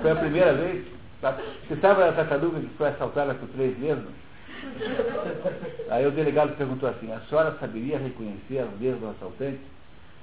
Foi 0.00 0.10
a 0.10 0.16
primeira 0.16 0.54
vez? 0.54 0.95
Você 1.20 1.76
sabe 1.80 2.02
a 2.02 2.12
tartaruga 2.12 2.60
que 2.60 2.68
foi 2.76 2.88
assaltada 2.88 3.34
por 3.34 3.48
três 3.48 3.76
vezes? 3.78 4.04
Aí 5.90 6.06
o 6.06 6.10
delegado 6.10 6.56
perguntou 6.56 6.88
assim, 6.88 7.12
a 7.12 7.20
senhora 7.20 7.56
saberia 7.58 7.98
reconhecer 7.98 8.64
vezes 8.78 9.00
do 9.00 9.08
assaltante? 9.08 9.60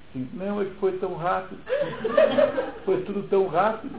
Assim, 0.10 0.30
não, 0.34 0.62
é 0.62 0.66
que 0.66 0.76
foi 0.76 0.92
tão 1.00 1.16
rápido. 1.16 1.60
Foi 2.86 3.02
tudo 3.02 3.28
tão 3.30 3.48
rápido. 3.48 3.96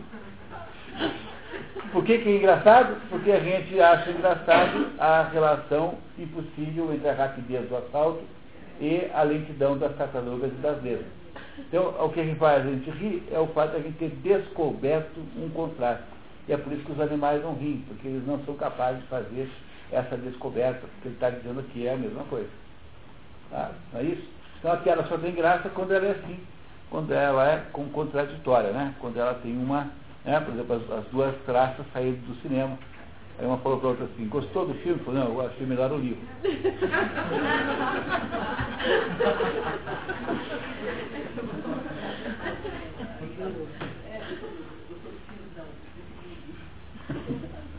Por 1.92 2.04
que, 2.04 2.18
que 2.18 2.28
é 2.28 2.36
engraçado? 2.36 2.96
Porque 3.08 3.30
a 3.32 3.40
gente 3.40 3.80
acha 3.80 4.10
engraçado 4.10 4.90
a 4.98 5.22
relação 5.24 5.98
impossível 6.18 6.92
entre 6.92 7.08
a 7.08 7.14
rapidez 7.14 7.68
do 7.68 7.76
assalto 7.76 8.22
e 8.80 9.08
a 9.12 9.22
lentidão 9.22 9.76
das 9.78 9.96
tartarugas 9.96 10.52
e 10.52 10.60
das 10.60 10.80
vezes. 10.82 11.06
Então, 11.58 11.94
o 12.04 12.08
que 12.10 12.20
a 12.20 12.24
gente 12.24 12.38
faz 12.38 12.66
a 12.66 12.70
gente 12.70 12.90
rir 12.90 13.22
é 13.32 13.38
o 13.38 13.46
fato 13.48 13.70
de 13.72 13.76
a 13.76 13.80
gente 13.80 13.98
ter 13.98 14.10
descoberto 14.22 15.20
um 15.36 15.48
contraste. 15.50 16.13
E 16.48 16.52
é 16.52 16.56
por 16.56 16.72
isso 16.72 16.84
que 16.84 16.92
os 16.92 17.00
animais 17.00 17.42
não 17.42 17.54
riem, 17.54 17.84
porque 17.88 18.06
eles 18.06 18.26
não 18.26 18.38
são 18.44 18.54
capazes 18.54 19.00
de 19.02 19.08
fazer 19.08 19.48
essa 19.90 20.16
descoberta, 20.16 20.80
porque 20.80 21.08
ele 21.08 21.14
está 21.14 21.30
dizendo 21.30 21.62
que 21.72 21.86
é 21.86 21.94
a 21.94 21.96
mesma 21.96 22.24
coisa. 22.24 22.48
Tá? 23.50 23.70
Não 23.92 24.00
é 24.00 24.04
isso? 24.04 24.28
Então 24.58 24.72
a 24.72 24.76
piada 24.76 25.04
só 25.04 25.16
tem 25.18 25.34
graça 25.34 25.68
quando 25.70 25.92
ela 25.92 26.06
é 26.06 26.10
assim, 26.10 26.38
quando 26.90 27.12
ela 27.12 27.50
é 27.50 27.64
contraditória, 27.72 28.70
né? 28.72 28.94
Quando 29.00 29.18
ela 29.18 29.34
tem 29.34 29.56
uma, 29.56 29.90
né? 30.24 30.40
por 30.40 30.54
exemplo, 30.54 30.76
as, 30.76 30.98
as 30.98 31.04
duas 31.06 31.34
traças 31.44 31.84
saíram 31.92 32.18
do 32.20 32.34
cinema. 32.42 32.78
Aí 33.38 33.46
uma 33.46 33.58
falou 33.58 33.78
para 33.80 33.88
outra 33.88 34.04
assim, 34.04 34.28
gostou 34.28 34.66
do 34.66 34.74
filme? 34.74 35.02
Falou, 35.02 35.20
não, 35.20 35.32
eu 35.34 35.46
achei 35.46 35.66
melhor 35.66 35.90
o 35.90 35.98
livro. 35.98 36.22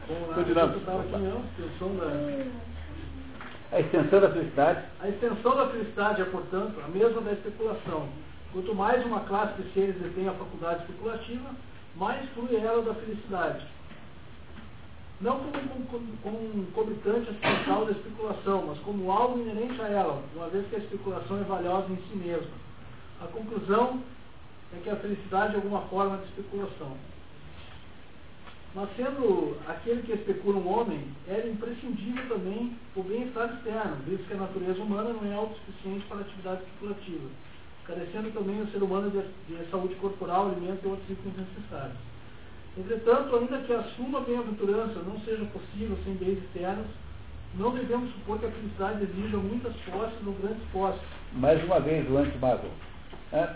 Continuamos. 0.07 0.75
A 3.71 3.79
extensão 3.79 4.21
da 4.21 4.29
felicidade. 4.29 4.85
A 5.01 5.09
extensão 5.09 5.55
da 5.55 5.69
felicidade 5.69 6.21
é, 6.21 6.25
portanto, 6.25 6.79
a 6.83 6.87
mesma 6.87 7.21
da 7.21 7.31
especulação. 7.33 8.07
Quanto 8.53 8.75
mais 8.75 9.05
uma 9.05 9.21
classe 9.21 9.61
de 9.61 9.73
seres 9.73 9.95
detém 9.99 10.27
a 10.27 10.33
faculdade 10.33 10.81
especulativa, 10.81 11.49
mais 11.95 12.29
flui 12.29 12.55
ela 12.55 12.81
da 12.83 12.93
felicidade. 12.93 13.65
Não 15.19 15.39
como, 15.39 16.15
como 16.21 16.37
um 16.37 16.65
comitante 16.73 17.29
acidental 17.29 17.85
da 17.85 17.91
especulação, 17.91 18.65
mas 18.67 18.77
como 18.79 19.11
algo 19.11 19.39
inerente 19.39 19.81
a 19.81 19.87
ela, 19.87 20.21
uma 20.35 20.47
vez 20.49 20.67
que 20.67 20.75
a 20.75 20.79
especulação 20.79 21.39
é 21.39 21.43
valiosa 21.43 21.91
em 21.91 21.95
si 21.95 22.15
mesma. 22.17 22.53
A 23.21 23.27
conclusão 23.27 24.01
é 24.73 24.81
que 24.83 24.89
a 24.89 24.95
felicidade 24.97 25.53
é 25.53 25.55
alguma 25.55 25.81
forma 25.83 26.17
de 26.17 26.25
especulação. 26.25 26.95
Mas 28.75 28.89
sendo 28.97 29.55
aquele 29.69 30.01
que 30.01 30.11
especula 30.11 30.57
um 30.57 30.67
homem, 30.67 30.99
era 31.29 31.47
imprescindível 31.47 32.27
também 32.27 32.75
o 32.93 33.03
bem-estar 33.03 33.53
externo, 33.53 33.95
visto 34.05 34.27
que 34.27 34.33
a 34.33 34.37
natureza 34.37 34.83
humana 34.83 35.13
não 35.13 35.31
é 35.31 35.33
autossuficiente 35.33 36.05
para 36.07 36.17
a 36.17 36.21
atividade 36.21 36.61
especulativa, 36.63 37.29
carecendo 37.85 38.31
também 38.31 38.61
o 38.61 38.67
ser 38.67 38.83
humano 38.83 39.09
de, 39.09 39.21
de 39.47 39.71
saúde 39.71 39.95
corporal, 39.95 40.49
alimento 40.49 40.81
e 40.83 40.89
outros 40.89 41.09
itens 41.09 41.35
necessários. 41.37 41.97
Entretanto, 42.77 43.37
ainda 43.37 43.59
que 43.59 43.71
a 43.71 43.83
suma 43.95 44.19
bem-aventurança 44.19 44.99
não 45.03 45.21
seja 45.21 45.45
possível 45.45 45.97
sem 46.03 46.15
bens 46.15 46.43
externos, 46.43 46.87
não 47.57 47.71
devemos 47.71 48.11
supor 48.11 48.39
que 48.39 48.45
a 48.47 48.51
felicidade 48.51 49.03
exija 49.05 49.37
muitas 49.37 49.73
posses 49.89 50.27
ou 50.27 50.33
grandes 50.33 50.67
posses. 50.73 51.01
Mais 51.31 51.63
uma 51.63 51.79
vez, 51.79 52.11
o 52.11 52.17
antimago. 52.17 52.67
É? 53.31 53.55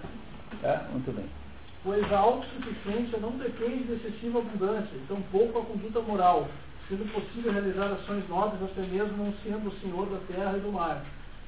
É? 0.63 0.87
Muito 0.93 1.13
bem 1.13 1.38
pois 1.83 2.11
a 2.11 2.19
autossuficiência 2.19 3.19
não 3.19 3.31
depende 3.31 3.85
de 3.85 3.93
excessiva 3.93 4.39
abundância, 4.39 4.95
e 4.95 5.05
tampouco 5.07 5.59
a 5.59 5.65
conduta 5.65 6.01
moral, 6.01 6.47
sendo 6.87 7.11
possível 7.13 7.51
realizar 7.51 7.91
ações 7.91 8.27
nobres 8.27 8.61
até 8.63 8.81
mesmo 8.81 9.17
não 9.17 9.33
sendo 9.43 9.69
o 9.69 9.79
senhor 9.79 10.07
da 10.07 10.19
terra 10.27 10.57
e 10.57 10.61
do 10.61 10.71
mar. 10.71 11.05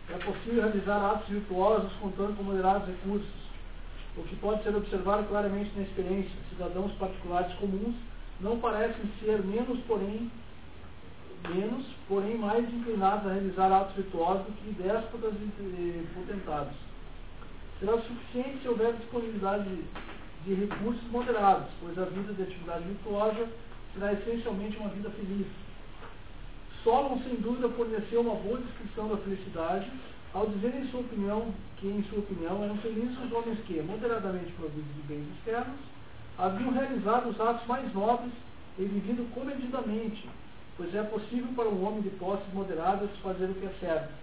É 0.10 0.18
possível 0.18 0.64
realizar 0.64 1.12
atos 1.12 1.28
virtuosos 1.30 1.92
contando 1.94 2.36
com 2.38 2.44
moderados 2.44 2.88
recursos, 2.88 3.30
o 4.18 4.24
que 4.24 4.36
pode 4.38 4.64
ser 4.64 4.76
observado 4.76 5.24
claramente 5.28 5.72
na 5.76 5.84
experiência. 5.84 6.32
Cidadãos 6.50 6.92
particulares 6.94 7.54
comuns 7.56 7.96
não 8.42 8.60
parecem 8.60 9.06
ser 9.22 9.42
menos, 9.44 9.80
porém, 9.88 10.30
menos, 11.50 11.86
porém 12.08 12.38
mais 12.38 12.68
inclinados 12.74 13.26
a 13.28 13.34
realizar 13.34 13.72
atos 13.72 13.96
virtuosos 13.96 14.46
do 14.46 14.52
que 14.54 14.84
déspotas 14.84 15.34
e 15.34 16.08
potentados. 16.14 16.74
Será 17.80 17.94
suficiente 17.94 18.62
se 18.62 18.68
houver 18.68 18.94
disponibilidade 18.94 19.70
de 20.46 20.54
recursos 20.54 21.04
moderados, 21.12 21.68
pois 21.80 21.98
a 21.98 22.06
vida 22.06 22.34
de 22.34 22.44
atividade 22.44 22.84
virtuosa 22.86 23.48
será 23.94 24.14
essencialmente 24.14 24.78
uma 24.78 24.90
vida 24.90 25.10
feliz. 25.12 25.48
Solon, 26.84 27.20
sem 27.24 27.36
dúvida, 27.36 27.70
forneceu 27.70 28.22
uma 28.22 28.36
boa 28.36 28.58
descrição 28.58 29.08
da 29.10 29.18
felicidade 29.18 29.90
ao 30.34 30.48
dizer 30.48 30.74
em 30.76 30.88
sua 30.90 31.02
opinião 31.02 31.54
que, 31.78 31.88
em 31.88 32.04
sua 32.04 32.20
opinião, 32.20 32.64
eram 32.64 32.78
felizes 32.78 33.18
os 33.24 33.32
homens 33.32 33.60
que, 33.66 33.82
moderadamente 33.82 34.52
providos 34.54 34.96
de 34.96 35.02
bens 35.04 35.28
externos, 35.38 35.80
haviam 36.38 36.72
realizado 36.72 37.30
os 37.30 37.40
atos 37.40 37.68
mais 37.68 37.94
nobres 37.94 38.32
e 38.80 38.86
vivido 38.86 39.30
comedidamente, 39.34 40.28
pois 40.78 40.94
é 40.96 41.04
possível 41.04 41.50
para 41.56 41.70
um 41.70 41.86
homem 41.86 42.02
de 42.02 42.10
posses 42.12 42.52
moderadas 42.54 43.10
fazer 43.22 43.46
o 43.46 43.54
que 43.54 43.66
é 43.66 43.74
certo. 43.80 44.14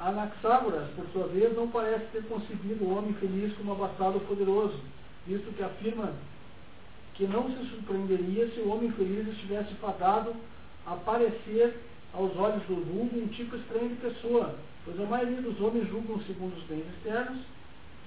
Anaxágoras, 0.00 0.88
por 0.96 1.06
sua 1.12 1.26
vez, 1.28 1.54
não 1.56 1.68
parece 1.68 2.04
ter 2.12 2.24
concebido 2.24 2.84
o 2.84 2.96
homem 2.96 3.14
feliz 3.14 3.56
como 3.56 3.72
abastado 3.72 4.20
poderoso, 4.26 4.78
visto 5.26 5.54
que 5.56 5.62
afirma 5.62 6.12
que 7.14 7.26
não 7.26 7.48
se 7.48 7.68
surpreenderia 7.70 8.48
se 8.50 8.60
o 8.60 8.70
homem 8.70 8.90
feliz 8.92 9.28
estivesse 9.28 9.72
fadado 9.74 10.34
a 10.86 10.96
parecer 10.96 11.80
aos 12.12 12.36
olhos 12.36 12.62
do 12.64 12.74
vulgo 12.74 13.16
um 13.18 13.28
tipo 13.28 13.56
estranho 13.56 13.90
de 13.90 13.94
pessoa, 13.96 14.54
pois 14.84 15.00
a 15.00 15.04
maioria 15.06 15.40
dos 15.40 15.60
homens 15.60 15.88
julgam 15.88 16.20
segundo 16.26 16.56
os 16.56 16.64
bens 16.64 16.84
externos 16.96 17.40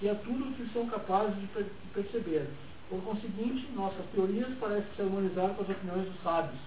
e 0.01 0.07
é 0.07 0.13
tudo 0.13 0.45
o 0.45 0.53
que 0.53 0.71
são 0.73 0.85
capazes 0.87 1.35
de 1.39 1.47
perceber. 1.93 2.47
Por 2.89 3.01
conseguinte, 3.01 3.67
nossas 3.75 4.05
teorias 4.13 4.47
parecem 4.59 4.85
se 4.95 5.01
harmonizar 5.01 5.49
com 5.49 5.63
as 5.63 5.69
opiniões 5.69 6.05
dos 6.05 6.21
sábios, 6.23 6.59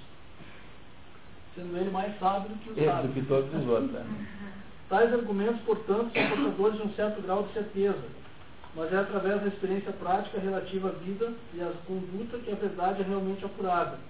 sendo 1.54 1.76
ele 1.78 1.90
mais 1.90 2.18
sábio 2.18 2.50
que 2.62 2.70
os 2.70 2.76
Esse 2.76 2.86
sábios. 2.86 3.14
do 3.14 3.20
que 3.20 3.26
todos 3.26 3.54
os 3.54 3.68
outros. 3.68 4.00
Tais 4.90 5.14
argumentos, 5.14 5.60
portanto, 5.60 6.10
são 6.12 6.28
portadores 6.28 6.80
de 6.80 6.88
um 6.88 6.94
certo 6.94 7.22
grau 7.22 7.44
de 7.44 7.52
certeza, 7.52 8.02
mas 8.74 8.92
é 8.92 8.96
através 8.96 9.40
da 9.40 9.46
experiência 9.46 9.92
prática 9.92 10.40
relativa 10.40 10.88
à 10.88 10.92
vida 10.92 11.32
e 11.54 11.62
à 11.62 11.70
conduta 11.86 12.38
que 12.38 12.50
a 12.50 12.56
verdade 12.56 13.02
é 13.02 13.04
realmente 13.04 13.44
apurada, 13.44 14.00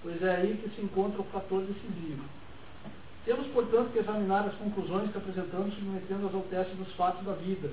pois 0.00 0.22
é 0.22 0.36
aí 0.36 0.56
que 0.62 0.70
se 0.76 0.80
encontra 0.80 1.20
o 1.20 1.24
fator 1.24 1.62
decisivo. 1.62 2.22
Temos, 3.24 3.48
portanto, 3.48 3.90
que 3.92 3.98
examinar 3.98 4.46
as 4.46 4.54
conclusões 4.54 5.10
que 5.10 5.18
apresentamos 5.18 5.74
submetendo-as 5.74 6.32
ao 6.32 6.42
teste 6.42 6.72
dos 6.76 6.94
fatos 6.94 7.26
da 7.26 7.32
vida. 7.32 7.70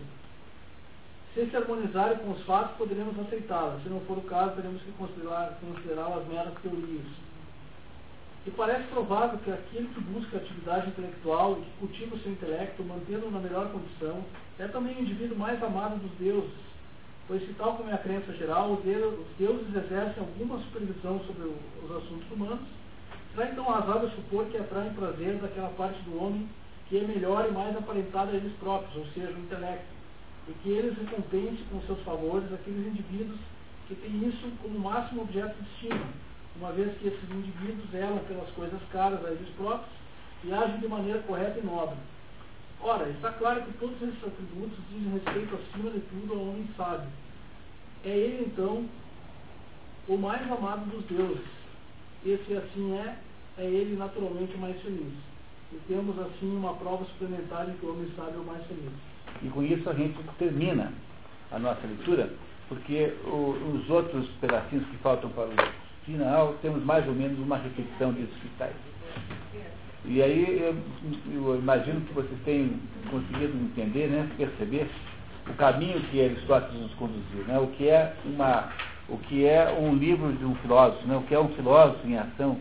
Se 1.35 1.45
se 1.45 1.55
harmonizarem 1.55 2.17
com 2.17 2.31
os 2.31 2.41
fatos, 2.45 2.77
poderemos 2.77 3.13
aceitá-las. 3.19 3.83
Se 3.83 3.89
não 3.89 3.99
for 4.01 4.17
o 4.17 4.21
caso, 4.21 4.55
teremos 4.55 4.81
que 4.81 4.91
considerá-las 4.93 6.27
meras 6.27 6.53
teorias. 6.63 7.05
E 8.45 8.51
parece 8.51 8.83
provável 8.89 9.39
que 9.39 9.51
aquele 9.51 9.87
que 9.87 9.99
busca 10.01 10.37
atividade 10.37 10.89
intelectual 10.89 11.53
e 11.53 11.61
que 11.63 11.77
cultiva 11.79 12.15
o 12.15 12.19
seu 12.19 12.31
intelecto, 12.31 12.83
mantendo-o 12.83 13.31
na 13.31 13.39
melhor 13.39 13.71
condição, 13.71 14.23
é 14.59 14.67
também 14.67 14.95
o 14.95 15.01
indivíduo 15.01 15.35
mais 15.35 15.61
amado 15.63 15.97
dos 15.97 16.11
deuses, 16.19 16.53
pois 17.27 17.41
se 17.41 17.53
tal 17.53 17.75
como 17.75 17.89
é 17.89 17.93
a 17.93 17.97
crença 17.97 18.31
geral, 18.33 18.71
os 18.73 18.83
deuses 18.83 19.75
exercem 19.75 20.21
alguma 20.21 20.59
supervisão 20.59 21.19
sobre 21.25 21.43
os 21.83 21.91
assuntos 21.91 22.31
humanos, 22.31 22.59
será 23.33 23.49
então 23.49 23.65
razoável 23.65 24.11
supor 24.11 24.45
que 24.45 24.57
atraem 24.57 24.93
prazer 24.93 25.37
daquela 25.37 25.69
parte 25.69 25.99
do 26.03 26.23
homem 26.23 26.47
que 26.87 26.99
é 26.99 27.01
melhor 27.01 27.47
e 27.49 27.51
mais 27.51 27.75
aparentada 27.75 28.31
a 28.31 28.35
eles 28.35 28.53
próprios, 28.59 28.95
ou 28.95 29.05
seja, 29.07 29.33
o 29.33 29.39
intelecto, 29.39 29.87
e 30.47 30.53
que 30.61 30.69
eles 30.69 30.95
recompensem 30.99 31.65
com 31.71 31.81
seus 31.81 31.99
favores 32.01 32.53
aqueles 32.53 32.85
indivíduos 32.85 33.39
que 33.87 33.95
têm 33.95 34.27
isso 34.27 34.51
como 34.61 34.79
máximo 34.79 35.23
objeto 35.23 35.55
de 35.59 35.69
estima, 35.71 36.05
uma 36.59 36.71
vez 36.71 36.97
que 36.97 37.07
esses 37.07 37.29
indivíduos 37.31 37.93
eram 37.93 38.17
pelas 38.19 38.49
coisas 38.51 38.79
caras 38.91 39.23
a 39.25 39.31
eles 39.31 39.49
próprios 39.55 39.89
e 40.43 40.53
agem 40.53 40.79
de 40.79 40.87
maneira 40.87 41.19
correta 41.19 41.59
e 41.59 41.65
nobre. 41.65 41.97
Ora, 42.81 43.09
está 43.09 43.31
claro 43.31 43.63
que 43.63 43.73
todos 43.77 43.95
esses 44.01 44.23
atributos 44.23 44.77
dizem 44.89 45.13
respeito, 45.13 45.55
acima 45.55 45.89
de 45.91 45.99
tudo, 46.01 46.33
ao 46.33 46.41
homem 46.41 46.67
sábio. 46.77 47.09
É 48.03 48.09
ele, 48.09 48.45
então, 48.45 48.85
o 50.07 50.17
mais 50.17 50.49
amado 50.51 50.85
dos 50.89 51.03
deuses. 51.05 51.45
E 52.23 52.37
se 52.45 52.53
assim 52.55 52.93
é, 52.93 53.17
é 53.57 53.65
ele 53.65 53.95
naturalmente 53.95 54.53
o 54.55 54.59
mais 54.59 54.79
feliz. 54.81 55.13
E 55.73 55.79
temos, 55.87 56.17
assim, 56.19 56.55
uma 56.55 56.75
prova 56.75 57.05
suplementar 57.05 57.65
de 57.65 57.73
que 57.77 57.85
o 57.85 57.91
homem 57.91 58.11
sábio 58.15 58.35
é 58.35 58.41
o 58.41 58.45
mais 58.45 58.65
feliz. 58.67 58.93
E 59.41 59.49
com 59.49 59.63
isso 59.63 59.89
a 59.89 59.93
gente 59.93 60.17
termina 60.37 60.93
a 61.51 61.59
nossa 61.59 61.85
leitura, 61.87 62.31
porque 62.69 63.13
o, 63.25 63.77
os 63.77 63.89
outros 63.89 64.27
pedacinhos 64.41 64.85
que 64.87 64.97
faltam 64.97 65.29
para 65.31 65.45
o 65.45 65.84
final, 66.05 66.55
temos 66.61 66.83
mais 66.83 67.07
ou 67.07 67.13
menos 67.13 67.37
uma 67.39 67.57
repetição 67.57 68.11
desses 68.13 68.29
aí. 68.59 68.71
E 70.07 70.21
aí 70.21 70.61
eu, 70.61 70.75
eu, 71.33 71.55
imagino 71.57 72.01
que 72.01 72.13
vocês 72.13 72.39
tenham 72.45 72.69
conseguido 73.09 73.57
entender, 73.57 74.07
né, 74.07 74.29
perceber 74.37 74.87
o 75.49 75.53
caminho 75.53 75.99
que 76.11 76.23
Aristóteles 76.23 76.79
nos 76.79 76.93
conduziu, 76.93 77.43
né, 77.47 77.57
o 77.57 77.67
que 77.67 77.89
é 77.89 78.13
uma, 78.23 78.69
o 79.09 79.17
que 79.17 79.45
é 79.45 79.75
um 79.79 79.95
livro 79.95 80.31
de 80.33 80.45
um 80.45 80.53
filósofo, 80.55 81.07
né, 81.07 81.17
o 81.17 81.23
que 81.23 81.33
é 81.33 81.39
um 81.39 81.49
filósofo 81.49 82.07
em 82.07 82.17
ação, 82.17 82.59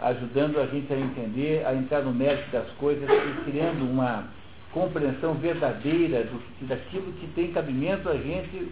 ajudando 0.00 0.60
a 0.60 0.66
gente 0.66 0.92
a 0.92 0.98
entender, 0.98 1.66
a 1.66 1.74
entrar 1.74 2.02
no 2.02 2.12
mérito 2.12 2.50
das 2.50 2.68
coisas 2.72 3.08
e 3.08 3.50
criando 3.50 3.90
uma 3.90 4.24
compreensão 4.72 5.34
verdadeira 5.34 6.24
do, 6.24 6.66
daquilo 6.66 7.12
que 7.14 7.26
tem 7.28 7.52
cabimento 7.52 8.08
a 8.08 8.16
gente 8.16 8.70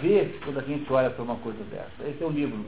ver 0.00 0.38
quando 0.44 0.58
a 0.58 0.62
gente 0.62 0.90
olha 0.92 1.10
para 1.10 1.22
uma 1.22 1.36
coisa 1.36 1.62
dessa. 1.64 2.08
Esse 2.08 2.22
é 2.22 2.26
um 2.26 2.30
livro 2.30 2.64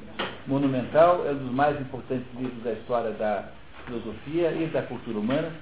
monumental, 0.46 1.26
é 1.26 1.32
um 1.32 1.38
dos 1.38 1.52
mais 1.52 1.80
importantes 1.80 2.26
livros 2.38 2.62
da 2.62 2.72
história 2.72 3.10
da 3.12 3.48
filosofia 3.84 4.52
e 4.52 4.66
da 4.66 4.82
cultura 4.82 5.18
humana. 5.18 5.52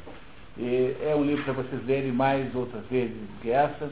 E 0.59 0.97
é 1.03 1.15
um 1.15 1.25
livro 1.25 1.45
para 1.45 1.53
vocês 1.55 1.85
lerem 1.87 2.13
mais 2.13 2.55
outras 2.55 2.85
vezes 2.87 3.17
que 3.43 3.51
essa. 3.51 3.91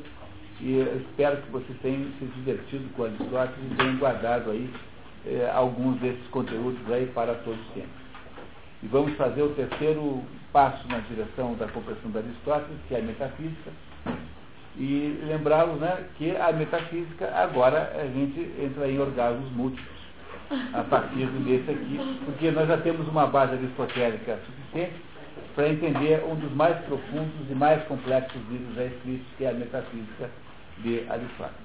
E 0.61 0.79
espero 1.11 1.43
que 1.43 1.51
vocês 1.51 1.79
tenham 1.83 2.07
se 2.19 2.25
divertido 2.37 2.89
com 2.97 3.05
Aristóteles 3.05 3.73
e 3.73 3.75
tenham 3.75 3.97
guardado 3.97 4.51
aí 4.51 4.71
eh, 5.27 5.51
alguns 5.53 5.99
desses 6.01 6.27
conteúdos 6.29 6.81
aí 6.91 7.07
para 7.07 7.35
todos 7.35 7.61
sempre. 7.75 8.05
E 8.83 8.87
vamos 8.87 9.17
fazer 9.17 9.43
o 9.43 9.51
terceiro 9.51 10.23
passo 10.53 10.87
na 10.89 10.99
direção 11.01 11.55
da 11.55 11.67
compreensão 11.69 12.11
de 12.11 12.19
Aristóteles, 12.19 12.79
que 12.89 12.95
é 12.95 12.99
a 12.99 13.03
metafísica. 13.03 13.73
E 14.77 15.21
lembrá-los 15.27 15.81
né, 15.81 16.05
que 16.17 16.37
a 16.37 16.53
metafísica, 16.53 17.31
agora 17.35 17.93
a 17.95 18.07
gente 18.07 18.41
entra 18.61 18.89
em 18.89 18.99
orgasmos 18.99 19.51
múltiplos 19.53 19.95
a 20.73 20.83
partir 20.83 21.27
desse 21.27 21.71
aqui, 21.71 22.19
porque 22.25 22.51
nós 22.51 22.69
já 22.69 22.77
temos 22.79 23.07
uma 23.09 23.27
base 23.27 23.55
aristotélica 23.55 24.39
suficiente 24.45 24.95
para 25.55 25.69
entender 25.69 26.25
um 26.25 26.35
dos 26.35 26.53
mais 26.53 26.77
profundos 26.85 27.49
e 27.49 27.55
mais 27.55 27.83
complexos 27.85 28.41
livros 28.51 28.75
já 28.75 28.85
escritos, 28.85 29.27
que 29.39 29.45
é 29.45 29.51
a 29.51 29.53
metafísica 29.53 30.29
de 30.79 31.05
Aristóteles. 31.09 31.63